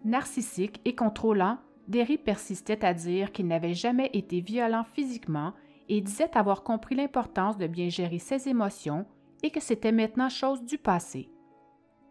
Narcissique 0.04 0.80
et 0.84 0.94
contrôlant, 0.94 1.58
Derry 1.88 2.18
persistait 2.18 2.84
à 2.84 2.94
dire 2.94 3.32
qu'il 3.32 3.46
n'avait 3.46 3.74
jamais 3.74 4.10
été 4.12 4.40
violent 4.40 4.84
physiquement 4.84 5.52
et 5.88 6.00
disait 6.00 6.36
avoir 6.36 6.62
compris 6.62 6.94
l'importance 6.94 7.56
de 7.56 7.66
bien 7.66 7.88
gérer 7.88 8.18
ses 8.18 8.48
émotions 8.48 9.06
et 9.42 9.50
que 9.50 9.60
c'était 9.60 9.92
maintenant 9.92 10.28
chose 10.28 10.62
du 10.64 10.78
passé. 10.78 11.30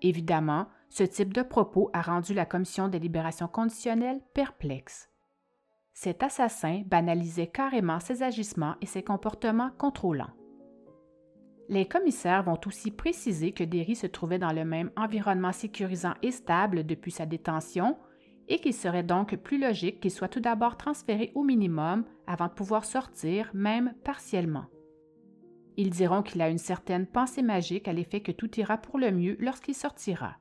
Évidemment, 0.01 0.67
ce 0.89 1.03
type 1.03 1.33
de 1.33 1.41
propos 1.41 1.89
a 1.93 2.01
rendu 2.01 2.33
la 2.33 2.45
Commission 2.45 2.87
des 2.87 2.99
libérations 2.99 3.47
conditionnelles 3.47 4.21
perplexe. 4.33 5.09
Cet 5.93 6.23
assassin 6.23 6.83
banalisait 6.85 7.47
carrément 7.47 7.99
ses 7.99 8.21
agissements 8.21 8.75
et 8.81 8.85
ses 8.85 9.03
comportements 9.03 9.71
contrôlants. 9.77 10.33
Les 11.67 11.87
commissaires 11.87 12.43
vont 12.43 12.59
aussi 12.65 12.91
préciser 12.91 13.51
que 13.51 13.63
Derry 13.63 13.95
se 13.95 14.05
trouvait 14.05 14.37
dans 14.37 14.51
le 14.51 14.65
même 14.65 14.91
environnement 14.95 15.51
sécurisant 15.51 16.13
et 16.21 16.31
stable 16.31 16.85
depuis 16.85 17.11
sa 17.11 17.25
détention 17.25 17.97
et 18.47 18.59
qu'il 18.59 18.73
serait 18.73 19.03
donc 19.03 19.35
plus 19.37 19.59
logique 19.59 19.99
qu'il 19.99 20.11
soit 20.11 20.27
tout 20.27 20.39
d'abord 20.39 20.77
transféré 20.77 21.31
au 21.35 21.43
minimum 21.43 22.05
avant 22.27 22.47
de 22.47 22.53
pouvoir 22.53 22.85
sortir, 22.85 23.49
même 23.53 23.93
partiellement. 24.03 24.65
Ils 25.77 25.89
diront 25.89 26.21
qu'il 26.21 26.41
a 26.41 26.49
une 26.49 26.57
certaine 26.57 27.05
pensée 27.05 27.41
magique 27.41 27.87
à 27.87 27.93
l'effet 27.93 28.21
que 28.21 28.31
tout 28.31 28.59
ira 28.59 28.77
pour 28.77 28.97
le 28.97 29.11
mieux 29.11 29.35
lorsqu'il 29.39 29.75
sortira. 29.75 30.37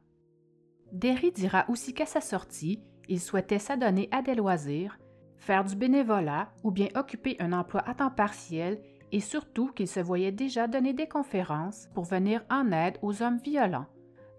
Derry 0.93 1.33
dira 1.33 1.65
aussi 1.69 1.93
qu'à 1.93 2.07
sa 2.07 2.21
sortie, 2.21 2.81
il 3.09 3.21
souhaitait 3.21 3.59
s'adonner 3.59 4.09
à 4.13 4.23
des 4.23 4.35
loisirs, 4.35 4.99
faire 5.37 5.65
du 5.65 5.75
bénévolat 5.75 6.53
ou 6.63 6.71
bien 6.71 6.89
occuper 6.95 7.37
un 7.41 7.53
emploi 7.53 7.83
à 7.89 7.95
temps 7.95 8.11
partiel 8.11 8.81
et 9.13 9.21
surtout 9.21 9.69
qu'il 9.69 9.89
se 9.89 10.01
voyait 10.01 10.33
déjà 10.33 10.67
donner 10.69 10.93
des 10.93 11.09
conférences 11.09 11.89
pour 11.95 12.05
venir 12.05 12.45
en 12.51 12.71
aide 12.73 12.99
aux 13.03 13.23
hommes 13.23 13.39
violents. 13.39 13.87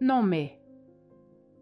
Non 0.01 0.23
mais... 0.23 0.59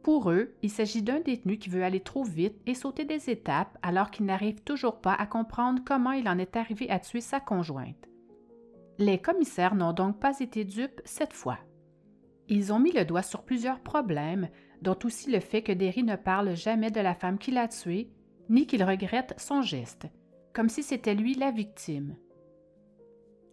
Pour 0.04 0.30
eux, 0.32 0.54
il 0.62 0.70
s'agit 0.70 1.02
d'un 1.02 1.22
détenu 1.22 1.58
qui 1.58 1.70
veut 1.70 1.84
aller 1.84 2.02
trop 2.02 2.24
vite 2.24 2.60
et 2.66 2.76
sauter 2.76 3.06
des 3.06 3.30
étapes 3.30 3.78
alors 3.82 4.12
qu'il 4.12 4.26
n'arrive 4.26 4.62
toujours 4.62 5.00
pas 5.00 5.14
à 5.14 5.26
comprendre 5.26 5.82
comment 5.86 6.12
il 6.12 6.28
en 6.28 6.38
est 6.38 6.58
arrivé 6.58 6.90
à 6.90 7.00
tuer 7.00 7.22
sa 7.22 7.40
conjointe. 7.40 8.10
Les 9.00 9.18
commissaires 9.18 9.76
n'ont 9.76 9.94
donc 9.94 10.20
pas 10.20 10.40
été 10.42 10.66
dupes 10.66 11.02
cette 11.06 11.32
fois. 11.32 11.58
Ils 12.50 12.74
ont 12.74 12.80
mis 12.80 12.92
le 12.92 13.06
doigt 13.06 13.22
sur 13.22 13.44
plusieurs 13.44 13.80
problèmes, 13.80 14.50
dont 14.82 15.00
aussi 15.06 15.32
le 15.32 15.40
fait 15.40 15.62
que 15.62 15.72
Derry 15.72 16.04
ne 16.04 16.18
parle 16.18 16.54
jamais 16.54 16.92
de 16.92 17.00
la 17.00 17.16
femme 17.16 17.38
qui 17.38 17.52
l'a 17.52 17.70
tué, 17.70 18.12
ni 18.50 18.68
qu'il 18.68 18.84
regrette 18.84 19.34
son 19.38 19.62
geste, 19.62 20.08
comme 20.54 20.68
si 20.68 20.84
c'était 20.84 21.16
lui 21.16 21.34
la 21.34 21.52
victime. 21.52 22.18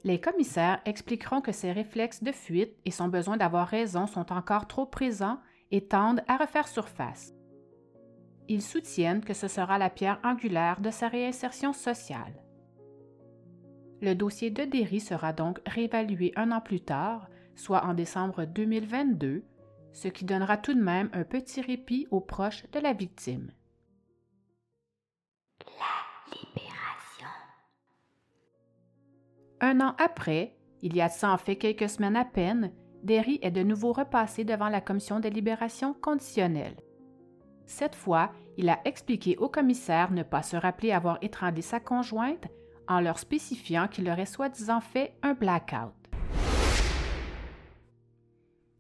Les 0.03 0.21
commissaires 0.21 0.81
expliqueront 0.85 1.41
que 1.41 1.53
ses 1.53 1.71
réflexes 1.71 2.25
de 2.25 2.33
fuite 2.33 2.75
et 2.85 2.91
son 2.91 3.07
besoin 3.07 3.37
d'avoir 3.37 3.69
raison 3.69 4.09
sont 4.09 4.33
encore 4.33 4.67
trop 4.67 4.87
présents 4.87 5.39
et 5.71 5.87
tendent 5.87 6.23
à 6.29 6.37
refaire 6.37 6.69
surface. 6.69 7.35
Ils 8.49 8.63
soutiennent 8.63 9.25
que 9.25 9.35
ce 9.35 9.49
sera 9.49 9.79
la 9.79 9.91
pierre 9.91 10.21
angulaire 10.25 10.81
de 10.81 10.91
sa 10.91 11.09
réinsertion 11.09 11.73
sociale. 11.73 12.43
Le 14.01 14.15
dossier 14.15 14.51
de 14.51 14.65
Derry 14.65 14.99
sera 14.99 15.33
donc 15.33 15.61
réévalué 15.67 16.33
un 16.37 16.51
an 16.53 16.61
plus 16.61 16.81
tard, 16.81 17.29
soit 17.55 17.85
en 17.85 17.95
décembre 17.95 18.47
2022, 18.47 19.45
ce 19.93 20.09
qui 20.09 20.25
donnera 20.25 20.57
tout 20.57 20.75
de 20.75 20.83
même 20.83 21.11
un 21.13 21.25
petit 21.25 21.61
répit 21.61 22.07
aux 22.11 22.21
proches 22.21 22.69
de 22.73 22.81
la 22.81 22.93
victime. 22.93 23.53
Un 29.61 29.81
an 29.81 29.95
après, 29.99 30.57
il 30.81 30.97
y 30.97 31.03
a 31.03 31.11
ça 31.11 31.31
en 31.31 31.37
fait 31.37 31.57
quelques 31.57 31.91
semaines 31.91 32.17
à 32.17 32.25
peine, 32.25 32.73
Derry 33.03 33.39
est 33.43 33.51
de 33.51 33.63
nouveau 33.63 33.93
repassé 33.93 34.45
devant 34.45 34.69
la 34.69 34.81
commission 34.81 35.21
des 35.21 35.31
libérations 35.31 35.95
conditionnelles. 35.95 36.77
Cette 37.67 37.95
fois, 37.95 38.33
il 38.57 38.69
a 38.69 38.81
expliqué 38.85 39.37
au 39.39 39.49
commissaire 39.49 40.11
ne 40.11 40.23
pas 40.23 40.43
se 40.43 40.57
rappeler 40.57 40.93
avoir 40.93 41.19
étranglé 41.23 41.63
sa 41.63 41.81
conjointe 41.81 42.49
en 42.89 43.01
leur 43.01 43.19
spécifiant 43.19 43.89
qu'il 43.89 44.11
aurait 44.11 44.27
soi-disant 44.27 44.81
fait 44.81 45.15
un 45.23 45.35
blackout. 45.35 45.95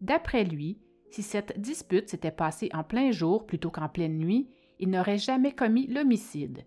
D'après 0.01 0.45
lui, 0.45 0.81
si 1.11 1.23
cette 1.23 1.61
dispute 1.61 2.09
s'était 2.09 2.31
passée 2.31 2.69
en 2.75 2.83
plein 2.83 3.13
jour 3.13 3.47
plutôt 3.47 3.71
qu'en 3.71 3.89
pleine 3.89 4.19
nuit, 4.19 4.49
il 4.81 4.91
n'aurait 4.91 5.19
jamais 5.19 5.53
commis 5.53 5.87
l'homicide. 5.87 6.65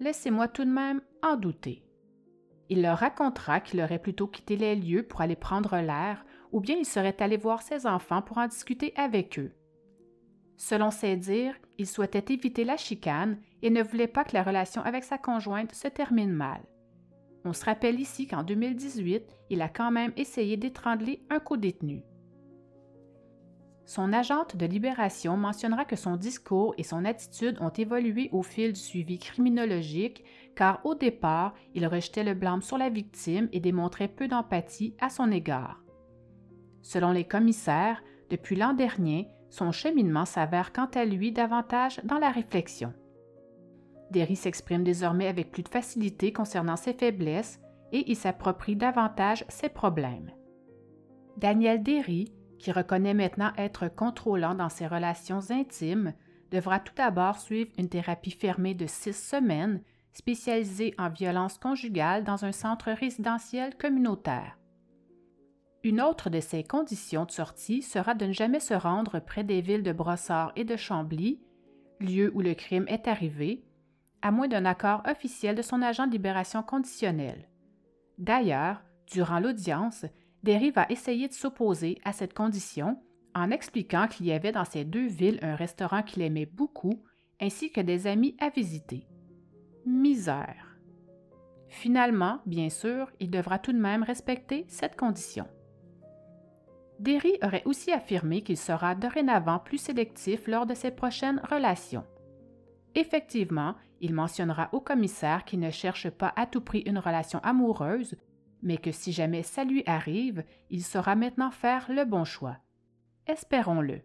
Laissez-moi 0.00 0.48
tout 0.48 0.64
de 0.64 0.70
même 0.70 1.00
en 1.22 1.36
douter. 1.36 1.86
Il 2.68 2.82
leur 2.82 2.98
racontera 2.98 3.60
qu'il 3.60 3.80
aurait 3.80 4.00
plutôt 4.00 4.26
quitté 4.26 4.56
les 4.56 4.74
lieux 4.74 5.04
pour 5.04 5.20
aller 5.20 5.36
prendre 5.36 5.76
l'air, 5.76 6.24
ou 6.56 6.60
bien 6.60 6.76
il 6.76 6.86
serait 6.86 7.20
allé 7.20 7.36
voir 7.36 7.60
ses 7.60 7.86
enfants 7.86 8.22
pour 8.22 8.38
en 8.38 8.48
discuter 8.48 8.94
avec 8.96 9.38
eux. 9.38 9.52
Selon 10.56 10.90
ses 10.90 11.14
dires, 11.14 11.54
il 11.76 11.86
souhaitait 11.86 12.32
éviter 12.32 12.64
la 12.64 12.78
chicane 12.78 13.36
et 13.60 13.68
ne 13.68 13.82
voulait 13.82 14.06
pas 14.06 14.24
que 14.24 14.32
la 14.32 14.42
relation 14.42 14.80
avec 14.80 15.04
sa 15.04 15.18
conjointe 15.18 15.74
se 15.74 15.86
termine 15.86 16.32
mal. 16.32 16.62
On 17.44 17.52
se 17.52 17.66
rappelle 17.66 18.00
ici 18.00 18.26
qu'en 18.26 18.42
2018, 18.42 19.24
il 19.50 19.60
a 19.60 19.68
quand 19.68 19.90
même 19.90 20.14
essayé 20.16 20.56
d'étrangler 20.56 21.20
un 21.28 21.40
co-détenu. 21.40 22.04
Son 23.84 24.14
agente 24.14 24.56
de 24.56 24.64
libération 24.64 25.36
mentionnera 25.36 25.84
que 25.84 25.94
son 25.94 26.16
discours 26.16 26.72
et 26.78 26.84
son 26.84 27.04
attitude 27.04 27.58
ont 27.60 27.68
évolué 27.68 28.30
au 28.32 28.42
fil 28.42 28.72
du 28.72 28.80
suivi 28.80 29.18
criminologique, 29.18 30.24
car 30.56 30.80
au 30.86 30.94
départ, 30.94 31.52
il 31.74 31.86
rejetait 31.86 32.24
le 32.24 32.32
blâme 32.32 32.62
sur 32.62 32.78
la 32.78 32.88
victime 32.88 33.50
et 33.52 33.60
démontrait 33.60 34.08
peu 34.08 34.26
d'empathie 34.26 34.96
à 35.00 35.10
son 35.10 35.30
égard. 35.30 35.82
Selon 36.86 37.10
les 37.10 37.24
commissaires, 37.24 38.00
depuis 38.30 38.54
l'an 38.54 38.72
dernier, 38.72 39.28
son 39.50 39.72
cheminement 39.72 40.24
s'avère 40.24 40.72
quant 40.72 40.88
à 40.94 41.04
lui 41.04 41.32
davantage 41.32 42.00
dans 42.04 42.18
la 42.18 42.30
réflexion. 42.30 42.94
Derry 44.12 44.36
s'exprime 44.36 44.84
désormais 44.84 45.26
avec 45.26 45.50
plus 45.50 45.64
de 45.64 45.68
facilité 45.68 46.32
concernant 46.32 46.76
ses 46.76 46.92
faiblesses 46.92 47.58
et 47.90 48.08
il 48.08 48.14
s'approprie 48.14 48.76
davantage 48.76 49.44
ses 49.48 49.68
problèmes. 49.68 50.30
Daniel 51.36 51.82
Derry 51.82 52.32
qui 52.60 52.70
reconnaît 52.70 53.14
maintenant 53.14 53.50
être 53.58 53.88
contrôlant 53.88 54.54
dans 54.54 54.68
ses 54.68 54.86
relations 54.86 55.40
intimes, 55.50 56.14
devra 56.52 56.78
tout 56.78 56.94
d'abord 56.94 57.40
suivre 57.40 57.72
une 57.78 57.88
thérapie 57.88 58.30
fermée 58.30 58.74
de 58.74 58.86
six 58.86 59.12
semaines, 59.12 59.82
spécialisée 60.12 60.94
en 60.98 61.08
violence 61.10 61.58
conjugale 61.58 62.22
dans 62.22 62.44
un 62.44 62.52
centre 62.52 62.92
résidentiel 62.92 63.76
communautaire. 63.76 64.56
Une 65.86 66.00
autre 66.00 66.30
de 66.30 66.40
ses 66.40 66.64
conditions 66.64 67.26
de 67.26 67.30
sortie 67.30 67.80
sera 67.80 68.14
de 68.14 68.26
ne 68.26 68.32
jamais 68.32 68.58
se 68.58 68.74
rendre 68.74 69.20
près 69.20 69.44
des 69.44 69.60
villes 69.60 69.84
de 69.84 69.92
Brossard 69.92 70.50
et 70.56 70.64
de 70.64 70.74
Chambly, 70.74 71.38
lieu 72.00 72.32
où 72.34 72.40
le 72.40 72.54
crime 72.54 72.86
est 72.88 73.06
arrivé, 73.06 73.62
à 74.20 74.32
moins 74.32 74.48
d'un 74.48 74.64
accord 74.64 75.04
officiel 75.08 75.54
de 75.54 75.62
son 75.62 75.82
agent 75.82 76.08
de 76.08 76.10
libération 76.10 76.64
conditionnelle. 76.64 77.48
D'ailleurs, 78.18 78.82
durant 79.06 79.38
l'audience, 79.38 80.06
Derry 80.42 80.72
va 80.72 80.86
essayer 80.88 81.28
de 81.28 81.34
s'opposer 81.34 82.00
à 82.04 82.12
cette 82.12 82.34
condition 82.34 83.00
en 83.36 83.52
expliquant 83.52 84.08
qu'il 84.08 84.26
y 84.26 84.32
avait 84.32 84.50
dans 84.50 84.64
ces 84.64 84.84
deux 84.84 85.06
villes 85.06 85.38
un 85.40 85.54
restaurant 85.54 86.02
qu'il 86.02 86.22
aimait 86.22 86.46
beaucoup 86.46 87.00
ainsi 87.40 87.70
que 87.70 87.80
des 87.80 88.08
amis 88.08 88.36
à 88.40 88.48
visiter. 88.48 89.06
Misère. 89.86 90.80
Finalement, 91.68 92.40
bien 92.44 92.70
sûr, 92.70 93.12
il 93.20 93.30
devra 93.30 93.60
tout 93.60 93.72
de 93.72 93.78
même 93.78 94.02
respecter 94.02 94.64
cette 94.66 94.96
condition. 94.96 95.46
Derry 96.98 97.38
aurait 97.42 97.64
aussi 97.66 97.92
affirmé 97.92 98.42
qu'il 98.42 98.56
sera 98.56 98.94
dorénavant 98.94 99.58
plus 99.58 99.78
sélectif 99.78 100.46
lors 100.46 100.66
de 100.66 100.74
ses 100.74 100.90
prochaines 100.90 101.40
relations. 101.50 102.04
Effectivement, 102.94 103.74
il 104.00 104.14
mentionnera 104.14 104.70
au 104.72 104.80
commissaire 104.80 105.44
qu'il 105.44 105.60
ne 105.60 105.70
cherche 105.70 106.08
pas 106.08 106.32
à 106.36 106.46
tout 106.46 106.62
prix 106.62 106.80
une 106.80 106.98
relation 106.98 107.40
amoureuse, 107.40 108.16
mais 108.62 108.78
que 108.78 108.90
si 108.90 109.12
jamais 109.12 109.42
ça 109.42 109.64
lui 109.64 109.82
arrive, 109.86 110.44
il 110.70 110.82
saura 110.82 111.14
maintenant 111.14 111.50
faire 111.50 111.86
le 111.90 112.04
bon 112.04 112.24
choix. 112.24 112.56
Espérons-le. 113.26 114.00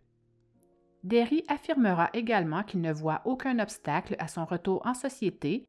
Derry 1.03 1.43
affirmera 1.47 2.09
également 2.13 2.63
qu'il 2.63 2.82
ne 2.82 2.91
voit 2.91 3.22
aucun 3.26 3.57
obstacle 3.59 4.16
à 4.20 4.28
son 4.28 4.45
retour 4.45 4.82
en 4.86 4.93
société, 4.93 5.66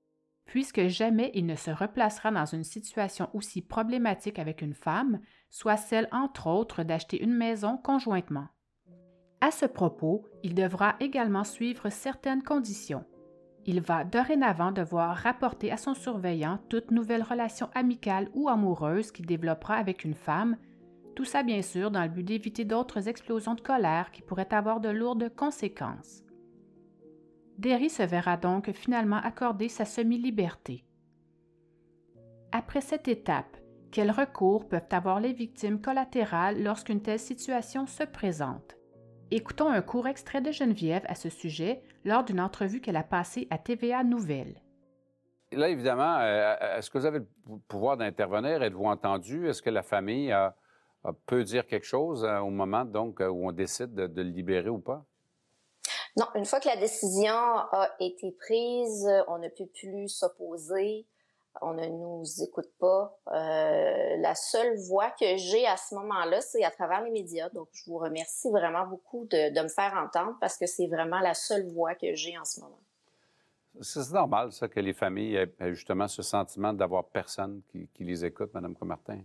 puisque 0.53 0.87
jamais 0.89 1.31
il 1.33 1.47
ne 1.47 1.55
se 1.55 1.71
replacera 1.71 2.31
dans 2.31 2.45
une 2.45 2.63
situation 2.63 3.31
aussi 3.33 3.63
problématique 3.63 4.39
avec 4.39 4.61
une 4.61 4.75
femme, 4.75 5.19
soit 5.49 5.79
celle 5.79 6.11
entre 6.13 6.47
autres 6.47 6.83
d'acheter 6.83 7.23
une 7.23 7.33
maison 7.33 7.79
conjointement. 7.79 8.49
À 9.41 9.51
ce 9.51 9.65
propos, 9.65 10.27
il 10.43 10.55
devra 10.55 10.97
également 11.01 11.45
suivre 11.45 11.89
certaines 11.89 12.43
conditions. 12.43 13.07
Il 13.65 13.81
va 13.81 14.05
dorénavant 14.05 14.73
devoir 14.73 15.17
rapporter 15.17 15.73
à 15.73 15.79
son 15.79 15.95
surveillant 15.95 16.59
toute 16.69 16.91
nouvelle 16.91 17.23
relation 17.23 17.71
amicale 17.75 18.29
ou 18.35 18.51
amoureuse 18.51 19.11
qu'il 19.11 19.25
développera 19.25 19.77
avec 19.77 20.05
une 20.05 20.13
femme, 20.13 20.59
tout 21.17 21.25
ça 21.25 21.43
bien 21.43 21.63
sûr 21.63 21.91
dans 21.91 22.03
le 22.03 22.11
but 22.11 22.25
d'éviter 22.25 22.67
d'autres 22.67 23.09
explosions 23.09 23.55
de 23.55 23.63
colère 23.63 24.11
qui 24.11 24.21
pourraient 24.21 24.53
avoir 24.53 24.81
de 24.81 24.91
lourdes 24.91 25.35
conséquences. 25.35 26.25
Derry 27.63 27.91
se 27.91 28.03
verra 28.03 28.37
donc 28.37 28.73
finalement 28.73 29.21
accorder 29.23 29.69
sa 29.69 29.85
semi-liberté. 29.85 30.85
Après 32.51 32.81
cette 32.81 33.07
étape, 33.07 33.57
quels 33.93 34.11
recours 34.11 34.67
peuvent 34.67 34.89
avoir 34.91 35.21
les 35.21 35.33
victimes 35.33 35.81
collatérales 35.81 36.61
lorsqu'une 36.61 37.01
telle 37.01 37.21
situation 37.21 37.87
se 37.87 38.03
présente? 38.03 38.77
Écoutons 39.31 39.69
un 39.69 39.81
court 39.81 40.09
extrait 40.09 40.41
de 40.41 40.51
Geneviève 40.51 41.05
à 41.07 41.15
ce 41.15 41.29
sujet 41.29 41.85
lors 42.05 42.25
d'une 42.25 42.41
entrevue 42.41 42.81
qu'elle 42.81 42.97
a 42.97 43.05
passée 43.05 43.47
à 43.51 43.59
TVA 43.59 44.03
Nouvelles. 44.03 44.61
Là, 45.53 45.69
évidemment, 45.69 46.19
euh, 46.19 46.57
est-ce 46.79 46.91
que 46.91 46.99
vous 46.99 47.07
avez 47.07 47.21
le 47.21 47.59
pouvoir 47.69 47.97
d'intervenir? 47.97 48.61
Êtes-vous 48.61 48.87
entendu? 48.87 49.47
Est-ce 49.47 49.63
que 49.63 49.71
la 49.71 49.85
famille 49.85 50.35
peut 51.27 51.45
dire 51.45 51.65
quelque 51.67 51.87
chose 51.87 52.25
euh, 52.25 52.41
au 52.41 52.51
moment 52.51 52.85
donc, 52.85 53.21
euh, 53.21 53.29
où 53.29 53.47
on 53.47 53.53
décide 53.53 53.95
de, 53.95 54.09
de 54.09 54.23
le 54.23 54.31
libérer 54.31 54.69
ou 54.69 54.81
pas? 54.81 55.07
Non, 56.17 56.27
une 56.35 56.45
fois 56.45 56.61
que 56.61 56.69
la 56.69 56.77
décision 56.77 57.33
a 57.33 57.91
été 58.01 58.33
prise, 58.33 59.09
on 59.29 59.39
ne 59.39 59.49
peut 59.49 59.67
plus 59.67 60.09
s'opposer 60.09 61.07
on 61.61 61.75
ne 61.75 61.87
nous 61.87 62.25
écoute 62.43 62.71
pas. 62.79 63.15
Euh, 63.29 64.17
la 64.19 64.35
seule 64.35 64.79
voix 64.89 65.11
que 65.11 65.37
j'ai 65.37 65.67
à 65.67 65.77
ce 65.77 65.95
moment-là, 65.97 66.41
c'est 66.41 66.65
à 66.65 66.71
travers 66.71 67.03
les 67.03 67.11
médias. 67.11 67.51
Donc, 67.51 67.69
je 67.73 67.85
vous 67.91 67.99
remercie 67.99 68.51
vraiment 68.51 68.87
beaucoup 68.87 69.27
de, 69.27 69.63
me 69.63 69.69
faire 69.69 69.95
entendre 69.95 70.37
parce 70.41 70.57
que 70.57 70.67
c'est 70.67 70.87
vraiment 70.87 71.21
la 71.21 71.35
seule 71.35 71.69
voix 71.69 71.95
que 71.95 72.15
j'ai 72.15 72.39
en 72.39 72.45
ce 72.45 72.61
moment. 72.61 72.81
C'est 73.81 74.11
normal, 74.11 74.53
ça, 74.53 74.69
que 74.69 74.81
les 74.81 74.93
familles 74.93 75.37
aient 75.37 75.75
justement 75.75 76.09
ce 76.09 76.23
sentiment 76.23 76.73
d'avoir 76.73 77.07
personne 77.07 77.63
qui, 77.69 78.05
les 78.05 78.25
écoute, 78.25 78.53
Mme 78.53 78.75
Comartin. 78.75 79.21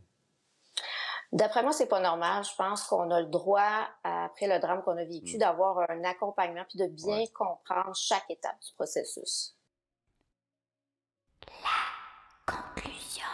D'après 1.33 1.61
moi, 1.61 1.73
c'est 1.73 1.87
pas 1.87 1.99
normal. 1.99 2.43
Je 2.43 2.55
pense 2.55 2.83
qu'on 2.83 3.11
a 3.11 3.19
le 3.19 3.27
droit, 3.27 3.87
après 4.03 4.47
le 4.47 4.59
drame 4.59 4.81
qu'on 4.83 4.97
a 4.97 5.03
vécu, 5.03 5.35
mm. 5.35 5.39
d'avoir 5.39 5.89
un 5.89 6.03
accompagnement 6.03 6.63
puis 6.69 6.79
de 6.79 6.87
bien 6.87 7.23
comprendre 7.33 7.95
chaque 7.95 8.29
étape 8.29 8.59
du 8.65 8.73
processus. 8.75 9.55
Conclusion. 12.45 13.25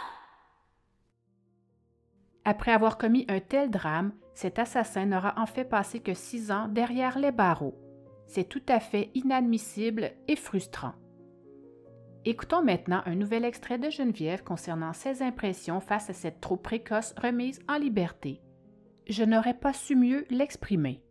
Après 2.44 2.72
avoir 2.72 2.98
commis 2.98 3.24
un 3.28 3.40
tel 3.40 3.70
drame, 3.70 4.12
cet 4.34 4.58
assassin 4.58 5.06
n'aura 5.06 5.34
en 5.38 5.46
fait 5.46 5.64
passé 5.64 6.00
que 6.00 6.14
six 6.14 6.50
ans 6.50 6.66
derrière 6.68 7.18
les 7.18 7.30
barreaux. 7.30 7.78
C'est 8.26 8.48
tout 8.48 8.62
à 8.68 8.80
fait 8.80 9.10
inadmissible 9.14 10.12
et 10.26 10.36
frustrant. 10.36 10.94
Écoutons 12.26 12.62
maintenant 12.62 13.02
un 13.04 13.16
nouvel 13.16 13.44
extrait 13.44 13.76
de 13.76 13.90
Geneviève 13.90 14.42
concernant 14.42 14.94
ses 14.94 15.20
impressions 15.20 15.80
face 15.80 16.08
à 16.08 16.14
cette 16.14 16.40
trop 16.40 16.56
précoce 16.56 17.14
remise 17.20 17.60
en 17.68 17.76
liberté. 17.76 18.40
Je 19.06 19.24
n'aurais 19.24 19.52
pas 19.52 19.74
su 19.74 19.94
mieux 19.94 20.24
l'exprimer. 20.30 21.02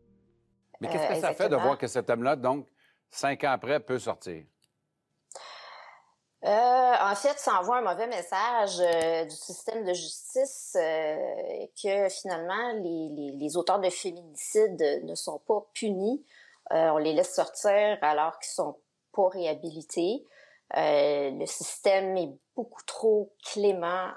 Mais 0.81 0.89
qu'est-ce 0.89 1.09
que 1.09 1.21
ça 1.21 1.33
fait 1.33 1.49
de 1.49 1.55
voir 1.55 1.77
que 1.77 1.85
cet 1.85 2.09
homme-là, 2.09 2.35
donc, 2.35 2.67
cinq 3.11 3.43
ans 3.43 3.51
après, 3.51 3.79
peut 3.79 3.99
sortir? 3.99 4.43
Euh, 6.45 6.49
en 6.99 7.15
fait, 7.15 7.37
ça 7.37 7.59
envoie 7.59 7.77
un 7.77 7.83
mauvais 7.83 8.07
message 8.07 8.79
euh, 8.79 9.23
du 9.25 9.35
système 9.35 9.85
de 9.85 9.93
justice 9.93 10.75
euh, 10.77 11.15
que 11.81 12.09
finalement 12.09 12.73
les, 12.81 13.37
les, 13.37 13.55
auteurs 13.55 13.79
de 13.79 13.89
féminicides 13.89 15.03
ne 15.03 15.13
sont 15.13 15.39
pas 15.47 15.63
punis. 15.73 16.25
on 16.71 16.97
les 16.97 17.13
laisse 17.13 17.35
sortir 17.35 17.97
alors 18.01 18.39
qu'ils 18.39 18.51
sont 18.51 18.77
pas 19.13 19.29
réhabilités. 19.29 20.25
Le 20.71 21.45
système 21.45 22.17
est 22.17 22.31
beaucoup 22.55 22.83
trop 22.85 23.33
clément 23.45 24.09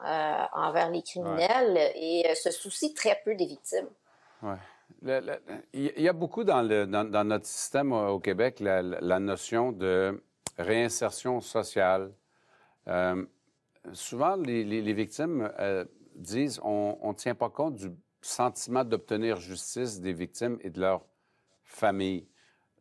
envers 0.53 0.91
les 0.91 1.03
criminels 1.03 1.93
et 1.95 2.35
se 2.35 2.51
soucie 2.51 2.95
très 2.95 3.21
peu 3.25 3.35
des 3.35 3.47
victimes. 3.47 3.89
Ouais. 4.43 5.21
il 5.73 6.01
y 6.01 6.09
a 6.09 6.13
beaucoup 6.13 6.45
dans, 6.45 6.63
le, 6.63 6.87
dans, 6.87 7.05
dans 7.05 7.25
notre 7.25 7.47
système 7.47 7.93
au 7.93 8.21
Québec 8.21 8.61
la, 8.61 8.83
la 8.83 9.19
notion 9.19 9.73
de 9.73 10.23
réinsertion 10.59 11.41
sociale. 11.41 12.13
Euh, 12.89 13.25
souvent, 13.93 14.37
les, 14.37 14.93
victimes 14.93 15.51
euh, 15.59 15.85
disent 16.15 16.61
on 16.63 16.99
ne 17.03 17.15
tient 17.15 17.35
pas 17.35 17.51
compte 17.51 17.75
du 17.77 17.91
sentiment 18.21 18.85
d'obtenir 18.85 19.37
justice 19.37 20.01
des 20.01 20.13
victimes 20.13 20.59
et 20.63 20.71
de 20.71 20.81
leur 20.81 21.05
famille. 21.65 22.27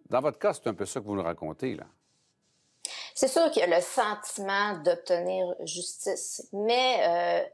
Dans 0.09 0.22
votre 0.22 0.39
cas, 0.39 0.53
c'est 0.53 0.68
un 0.68 0.74
peu 0.74 0.86
ça 0.86 0.99
que 0.99 1.05
vous 1.05 1.16
nous 1.16 1.24
racontez, 1.24 1.76
là. 1.76 1.86
C'est 3.16 3.30
sûr 3.30 3.49
qu'il 3.49 3.61
y 3.61 3.74
a 3.74 3.78
le 3.78 3.82
sentiment 3.82 4.78
d'obtenir 4.84 5.55
justice, 5.61 6.49
mais 6.51 6.99
euh, 7.07 7.49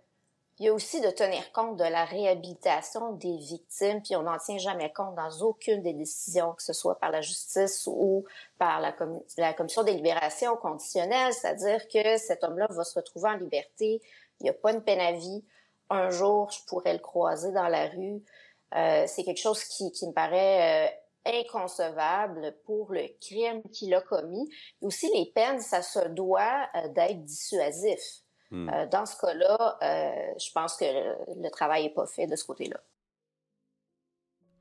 il 0.57 0.66
y 0.66 0.70
a 0.70 0.74
aussi 0.74 1.01
de 1.01 1.09
tenir 1.12 1.51
compte 1.51 1.78
de 1.78 1.84
la 1.84 2.03
réhabilitation 2.03 3.12
des 3.14 3.38
victimes, 3.38 4.01
puis 4.01 4.16
on 4.16 4.24
n'en 4.24 4.39
tient 4.39 4.57
jamais 4.57 4.91
compte 4.91 5.14
dans 5.14 5.30
aucune 5.41 5.84
des 5.84 5.93
décisions, 5.93 6.53
que 6.53 6.64
ce 6.64 6.74
soit 6.74 6.99
par 6.99 7.12
la 7.12 7.22
justice 7.22 7.88
ou 7.88 8.26
par 8.57 8.82
la, 8.82 8.91
commission 9.53 9.84
des 9.84 9.93
libérations 9.93 10.57
conditionnelles, 10.57 11.34
c'est-à-dire 11.34 11.88
que 11.88 12.18
cet 12.18 12.43
homme-là 12.43 12.66
va 12.72 12.84
se 12.84 12.97
retrouver 12.97 13.30
en 13.30 13.38
liberté, 13.38 14.01
il 14.39 14.43
n'y 14.45 14.49
a 14.49 14.53
pas 14.53 14.72
une 14.72 14.82
peine 14.82 14.99
à 14.99 15.12
vie. 15.12 15.43
Un 15.91 16.09
jour, 16.09 16.49
je 16.49 16.66
pourrais 16.66 16.93
le 16.93 16.99
croiser 16.99 17.51
dans 17.51 17.68
la 17.68 17.88
rue. 17.88 18.24
Euh, 18.76 19.03
c'est 19.05 19.24
quelque 19.24 19.41
chose 19.41 19.64
qui, 19.64 19.91
me 20.07 20.12
paraît 20.12 20.88
euh, 20.88 20.91
inconcevable 21.26 22.55
pour 22.65 22.91
le 22.93 23.07
crime 23.19 23.61
qu'il 23.72 23.93
a 23.93 24.01
commis. 24.01 24.49
Et 24.82 24.86
aussi, 24.86 25.07
les 25.13 25.32
peines, 25.34 25.59
ça 25.59 25.82
se 25.82 26.07
doit 26.09 26.67
euh, 26.76 26.88
d'être 26.89 27.24
dissuasif. 27.24 27.99
Hmm. 28.51 28.69
Euh, 28.69 28.86
dans 28.88 29.05
ce 29.05 29.17
cas-là, 29.17 29.78
euh, 29.82 30.34
je 30.38 30.51
pense 30.51 30.76
que 30.78 30.86
le, 30.86 31.49
travail 31.49 31.84
n'est 31.84 31.93
pas 31.93 32.05
fait 32.05 32.28
de 32.28 32.36
ce 32.36 32.45
côté-là. 32.45 32.80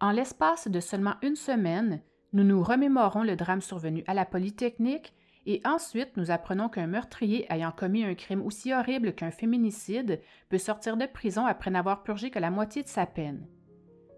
En 0.01 0.13
l'espace 0.13 0.69
de 0.69 0.81
seulement 0.81 1.15
une 1.23 1.37
semaine, 1.37 2.03
nous 2.33 2.45
nous 2.45 2.63
remémorons 2.63 3.23
le 3.23 3.37
drame 3.37 3.61
survenu 3.61 4.05
à 4.07 4.15
la 4.15 4.25
Polytechnique 4.25 5.13
et 5.47 5.61
ensuite 5.65 6.17
nous 6.17 6.31
apprenons 6.31 6.69
qu'un 6.69 6.87
meurtrier 6.87 7.47
ayant 7.53 7.73
commis 7.73 8.05
un 8.05 8.15
crime 8.15 8.47
aussi 8.47 8.73
horrible 8.73 9.15
qu'un 9.15 9.31
féminicide 9.31 10.21
peut 10.49 10.59
sortir 10.59 10.97
de 10.97 11.07
prison 11.07 11.45
après 11.45 11.71
n'avoir 11.71 12.03
purgé 12.03 12.31
que 12.31 12.39
la 12.39 12.51
moitié 12.51 12.83
de 12.83 12.89
sa 12.89 13.07
peine. 13.07 13.47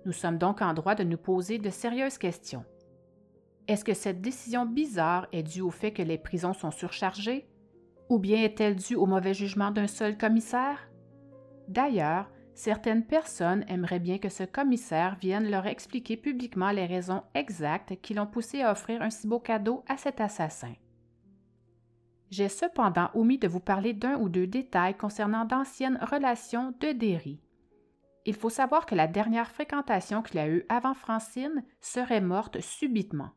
Nous 0.04 0.12
sommes 0.12 0.38
donc 0.38 0.62
en 0.62 0.74
droit 0.74 0.94
de 0.94 1.04
nous 1.04 1.16
poser 1.16 1.58
de 1.58 1.70
sérieuses 1.70 2.18
questions. 2.18 2.64
Est-ce 3.68 3.84
que 3.84 3.94
cette 3.94 4.20
décision 4.20 4.66
bizarre 4.66 5.28
est 5.32 5.44
due 5.44 5.60
au 5.60 5.70
fait 5.70 5.92
que 5.92 6.02
les 6.02 6.18
prisons 6.18 6.52
sont 6.52 6.72
surchargées? 6.72 7.46
Ou 8.08 8.18
bien 8.18 8.42
est-elle 8.42 8.76
due 8.76 8.96
au 8.96 9.06
mauvais 9.06 9.34
jugement 9.34 9.70
d'un 9.70 9.86
seul 9.86 10.18
commissaire? 10.18 10.90
D'ailleurs, 11.68 12.28
certaines 12.54 13.06
personnes 13.06 13.64
aimeraient 13.68 14.00
bien 14.00 14.18
que 14.18 14.28
ce 14.28 14.42
commissaire 14.42 15.16
vienne 15.20 15.48
leur 15.48 15.66
expliquer 15.66 16.16
publiquement 16.16 16.72
les 16.72 16.86
raisons 16.86 17.22
exactes 17.34 18.00
qui 18.02 18.14
l'ont 18.14 18.26
poussé 18.26 18.62
à 18.62 18.72
offrir 18.72 19.00
un 19.00 19.10
si 19.10 19.28
beau 19.28 19.38
cadeau 19.38 19.84
à 19.88 19.96
cet 19.96 20.20
assassin. 20.20 20.74
J'ai 22.30 22.48
cependant 22.48 23.10
omis 23.14 23.38
de 23.38 23.46
vous 23.46 23.60
parler 23.60 23.92
d'un 23.92 24.18
ou 24.18 24.28
deux 24.28 24.46
détails 24.46 24.96
concernant 24.96 25.44
d'anciennes 25.44 25.98
relations 26.02 26.74
de 26.80 26.92
Derry. 26.92 27.40
Il 28.24 28.34
faut 28.34 28.50
savoir 28.50 28.86
que 28.86 28.94
la 28.94 29.08
dernière 29.08 29.50
fréquentation 29.50 30.22
qu'il 30.22 30.38
a 30.38 30.48
eue 30.48 30.64
avant 30.68 30.94
Francine 30.94 31.64
serait 31.80 32.20
morte 32.20 32.60
subitement. 32.60 33.30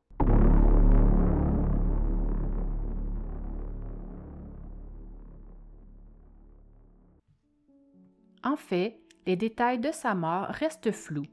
En 8.43 8.55
fait, 8.55 8.99
les 9.25 9.35
détails 9.35 9.79
de 9.79 9.91
sa 9.91 10.13
mort 10.13 10.45
restent 10.49 10.91
flous. 10.91 11.25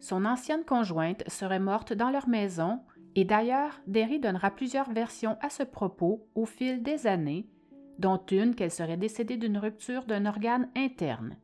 Son 0.00 0.24
ancienne 0.24 0.64
conjointe 0.64 1.28
serait 1.28 1.60
morte 1.60 1.92
dans 1.92 2.08
leur 2.08 2.26
maison, 2.26 2.80
et 3.14 3.26
d'ailleurs, 3.26 3.80
Derry 3.86 4.18
donnera 4.18 4.50
plusieurs 4.50 4.90
versions 4.90 5.36
à 5.42 5.50
ce 5.50 5.62
propos 5.62 6.26
au 6.34 6.46
fil 6.46 6.82
des 6.82 7.06
années, 7.06 7.50
dont 7.98 8.24
une 8.30 8.54
qu'elle 8.54 8.70
serait 8.70 8.96
décédée 8.96 9.36
d'une 9.36 9.58
rupture 9.58 10.04
d'un 10.04 10.24
organe 10.24 10.70
interne. 10.74 11.36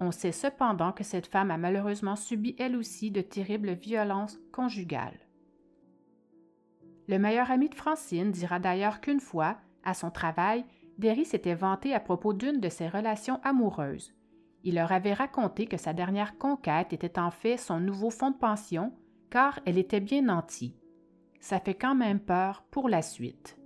On 0.00 0.10
sait 0.10 0.32
cependant 0.32 0.92
que 0.92 1.04
cette 1.04 1.26
femme 1.26 1.50
a 1.50 1.56
malheureusement 1.56 2.16
subi 2.16 2.56
elle 2.58 2.76
aussi 2.76 3.10
de 3.10 3.20
terribles 3.20 3.74
violences 3.74 4.38
conjugales. 4.52 5.20
Le 7.06 7.18
meilleur 7.18 7.50
ami 7.50 7.68
de 7.68 7.74
Francine 7.74 8.32
dira 8.32 8.58
d'ailleurs 8.58 9.00
qu'une 9.00 9.20
fois, 9.20 9.58
à 9.84 9.94
son 9.94 10.10
travail, 10.10 10.64
Derry 10.98 11.24
s'était 11.24 11.54
vanté 11.54 11.94
à 11.94 12.00
propos 12.00 12.32
d'une 12.32 12.60
de 12.60 12.68
ses 12.68 12.88
relations 12.88 13.40
amoureuses. 13.42 14.14
Il 14.62 14.76
leur 14.76 14.92
avait 14.92 15.12
raconté 15.12 15.66
que 15.66 15.76
sa 15.76 15.92
dernière 15.92 16.38
conquête 16.38 16.92
était 16.92 17.18
en 17.18 17.30
fait 17.30 17.58
son 17.58 17.80
nouveau 17.80 18.10
fonds 18.10 18.30
de 18.30 18.36
pension, 18.36 18.92
car 19.30 19.60
elle 19.66 19.78
était 19.78 20.00
bien 20.00 20.22
nantie. 20.22 20.76
Ça 21.40 21.60
fait 21.60 21.74
quand 21.74 21.94
même 21.94 22.20
peur 22.20 22.64
pour 22.70 22.88
la 22.88 23.02
suite. 23.02 23.58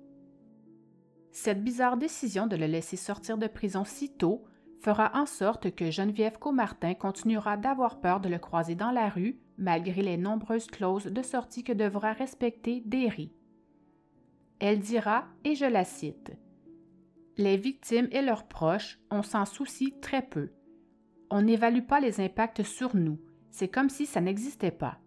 Cette 1.31 1.63
bizarre 1.63 1.97
décision 1.97 2.49
de 2.49 2.57
le 2.57 2.67
laisser 2.67 2.97
sortir 2.97 3.39
de 3.39 3.47
prison 3.47 3.85
si 3.85 4.13
tôt 4.13 4.45
fera 4.81 5.11
en 5.15 5.27
sorte 5.27 5.75
que 5.75 5.91
Geneviève 5.91 6.39
Comartin 6.39 6.95
continuera 6.95 7.57
d'avoir 7.57 8.01
peur 8.01 8.21
de 8.21 8.29
le 8.29 8.39
croiser 8.39 8.75
dans 8.75 8.91
la 8.91 9.09
rue, 9.09 9.39
malgré 9.57 10.03
les 10.03 10.17
nombreuses 10.17 10.67
clauses 10.67 11.07
de 11.07 11.23
sortie 11.23 11.65
que 11.65 11.73
devra 11.73 12.13
respecter 12.13 12.83
Derry. 12.87 13.33
Elle 14.61 14.81
dira, 14.81 15.27
et 15.45 15.55
je 15.55 15.67
la 15.67 15.85
cite, 15.85 16.33
Les 17.37 17.57
victimes 17.57 18.09
et 18.13 18.23
leurs 18.23 18.47
proches, 18.47 18.99
on 19.11 19.23
s'en 19.23 19.45
soucie 19.45 19.95
très 20.01 20.23
peu 20.23 20.51
on 21.31 21.43
n'évalue 21.43 21.83
pas 21.83 22.01
les 22.01 22.21
impacts 22.21 22.63
sur 22.63 22.97
nous. 22.97 23.19
C'est 23.51 23.69
comme 23.69 23.91
si 23.91 24.07
ça 24.07 24.21
n'existait 24.21 24.71
pas. 24.71 24.99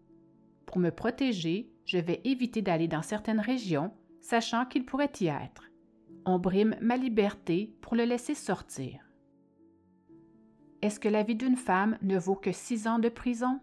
Pour 0.66 0.80
me 0.80 0.90
protéger, 0.90 1.72
je 1.86 1.98
vais 1.98 2.22
éviter 2.24 2.62
d'aller 2.62 2.88
dans 2.88 3.02
certaines 3.02 3.40
régions, 3.40 3.92
sachant 4.20 4.66
qu'il 4.66 4.86
pourrait 4.86 5.12
y 5.20 5.28
être. 5.28 5.70
On 6.26 6.38
brime 6.38 6.76
ma 6.82 6.98
liberté 6.98 7.74
pour 7.82 7.96
le 7.96 8.04
laisser 8.04 8.36
sortir. 8.36 9.11
Est-ce 10.82 11.00
que 11.00 11.10
la 11.10 11.24
vie 11.24 11.36
d'une 11.36 11.58
femme 11.58 11.98
ne 12.02 12.18
vaut 12.18 12.36
que 12.36 12.52
six 12.52 12.88
ans 12.88 13.00
de 13.00 13.10
prison? 13.10 13.60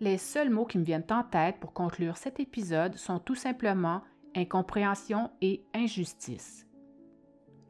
les 0.00 0.16
seuls 0.16 0.50
mots 0.50 0.64
qui 0.64 0.78
me 0.78 0.84
viennent 0.84 1.04
en 1.10 1.22
tête 1.22 1.58
pour 1.60 1.72
conclure 1.72 2.16
cet 2.16 2.40
épisode 2.40 2.96
sont 2.96 3.18
tout 3.18 3.34
simplement 3.34 4.00
incompréhension 4.34 5.30
et 5.42 5.62
injustice. 5.74 6.66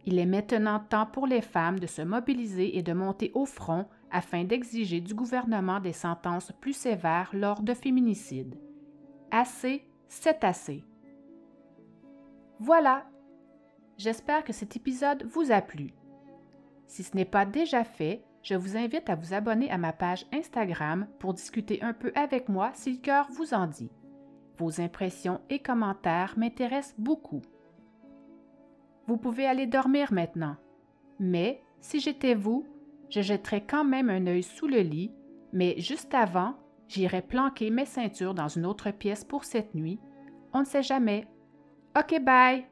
Il 0.07 0.19
est 0.19 0.27
maintenant 0.27 0.79
temps 0.79 1.07
pour 1.07 1.27
les 1.27 1.43
femmes 1.43 1.79
de 1.79 1.87
se 1.87 2.03
mobiliser 2.03 2.79
et 2.79 2.83
de 2.83 2.93
monter 2.93 3.33
au 3.35 3.45
front 3.45 3.87
afin 4.11 4.45
d'exiger 4.45 5.01
du 5.01 5.15
gouvernement 5.15 5.81
des 5.81 5.93
sentences 5.93 6.53
plus 6.61 6.73
sévères 6.73 7.31
lors 7.33 7.63
de 7.63 7.75
féminicides. 7.75 8.59
Assez, 9.31 9.87
c'est 10.09 10.43
assez. 10.45 10.85
Voilà. 12.61 13.07
J'espère 13.99 14.45
que 14.45 14.53
cet 14.53 14.77
épisode 14.77 15.25
vous 15.25 15.53
a 15.53 15.61
plu. 15.61 15.93
Si 16.87 17.03
ce 17.03 17.15
n'est 17.17 17.25
pas 17.25 17.45
déjà 17.45 17.85
fait, 17.85 18.25
je 18.43 18.55
vous 18.55 18.77
invite 18.77 19.11
à 19.11 19.15
vous 19.15 19.35
abonner 19.35 19.71
à 19.71 19.79
ma 19.79 19.93
page 19.93 20.27
Instagram 20.33 21.07
pour 21.19 21.35
discuter 21.35 21.83
un 21.83 21.93
peu 21.93 22.13
avec 22.15 22.49
moi 22.49 22.71
si 22.75 22.93
le 22.93 22.99
cœur 22.99 23.29
vous 23.31 23.55
en 23.55 23.67
dit. 23.67 23.91
Vos 24.59 24.81
impressions 24.81 25.41
et 25.51 25.59
commentaires 25.59 26.35
m'intéressent 26.37 26.95
beaucoup. 26.99 27.43
Vous 29.07 29.17
pouvez 29.17 29.47
aller 29.47 29.67
dormir 29.67 30.13
maintenant. 30.13 30.57
Mais, 31.19 31.63
si 31.81 32.01
j'étais 32.01 32.35
vous, 32.35 32.67
je 33.09 33.21
jetterais 33.21 33.65
quand 33.67 33.85
même 33.85 34.09
un 34.09 34.27
œil 34.27 34.43
sous 34.43 34.69
le 34.69 34.81
lit, 34.81 35.13
mais 35.53 35.75
juste 35.79 36.15
avant, 36.15 36.55
j'irais 36.89 37.23
planquer 37.23 37.71
mes 37.71 37.87
ceintures 37.87 38.35
dans 38.35 38.49
une 38.49 38.67
autre 38.67 38.91
pièce 38.91 39.25
pour 39.25 39.45
cette 39.45 39.75
nuit. 39.75 39.99
On 40.53 40.61
ne 40.61 40.65
sait 40.65 40.83
jamais. 40.83 41.27
OK, 41.99 42.21
bye! 42.23 42.67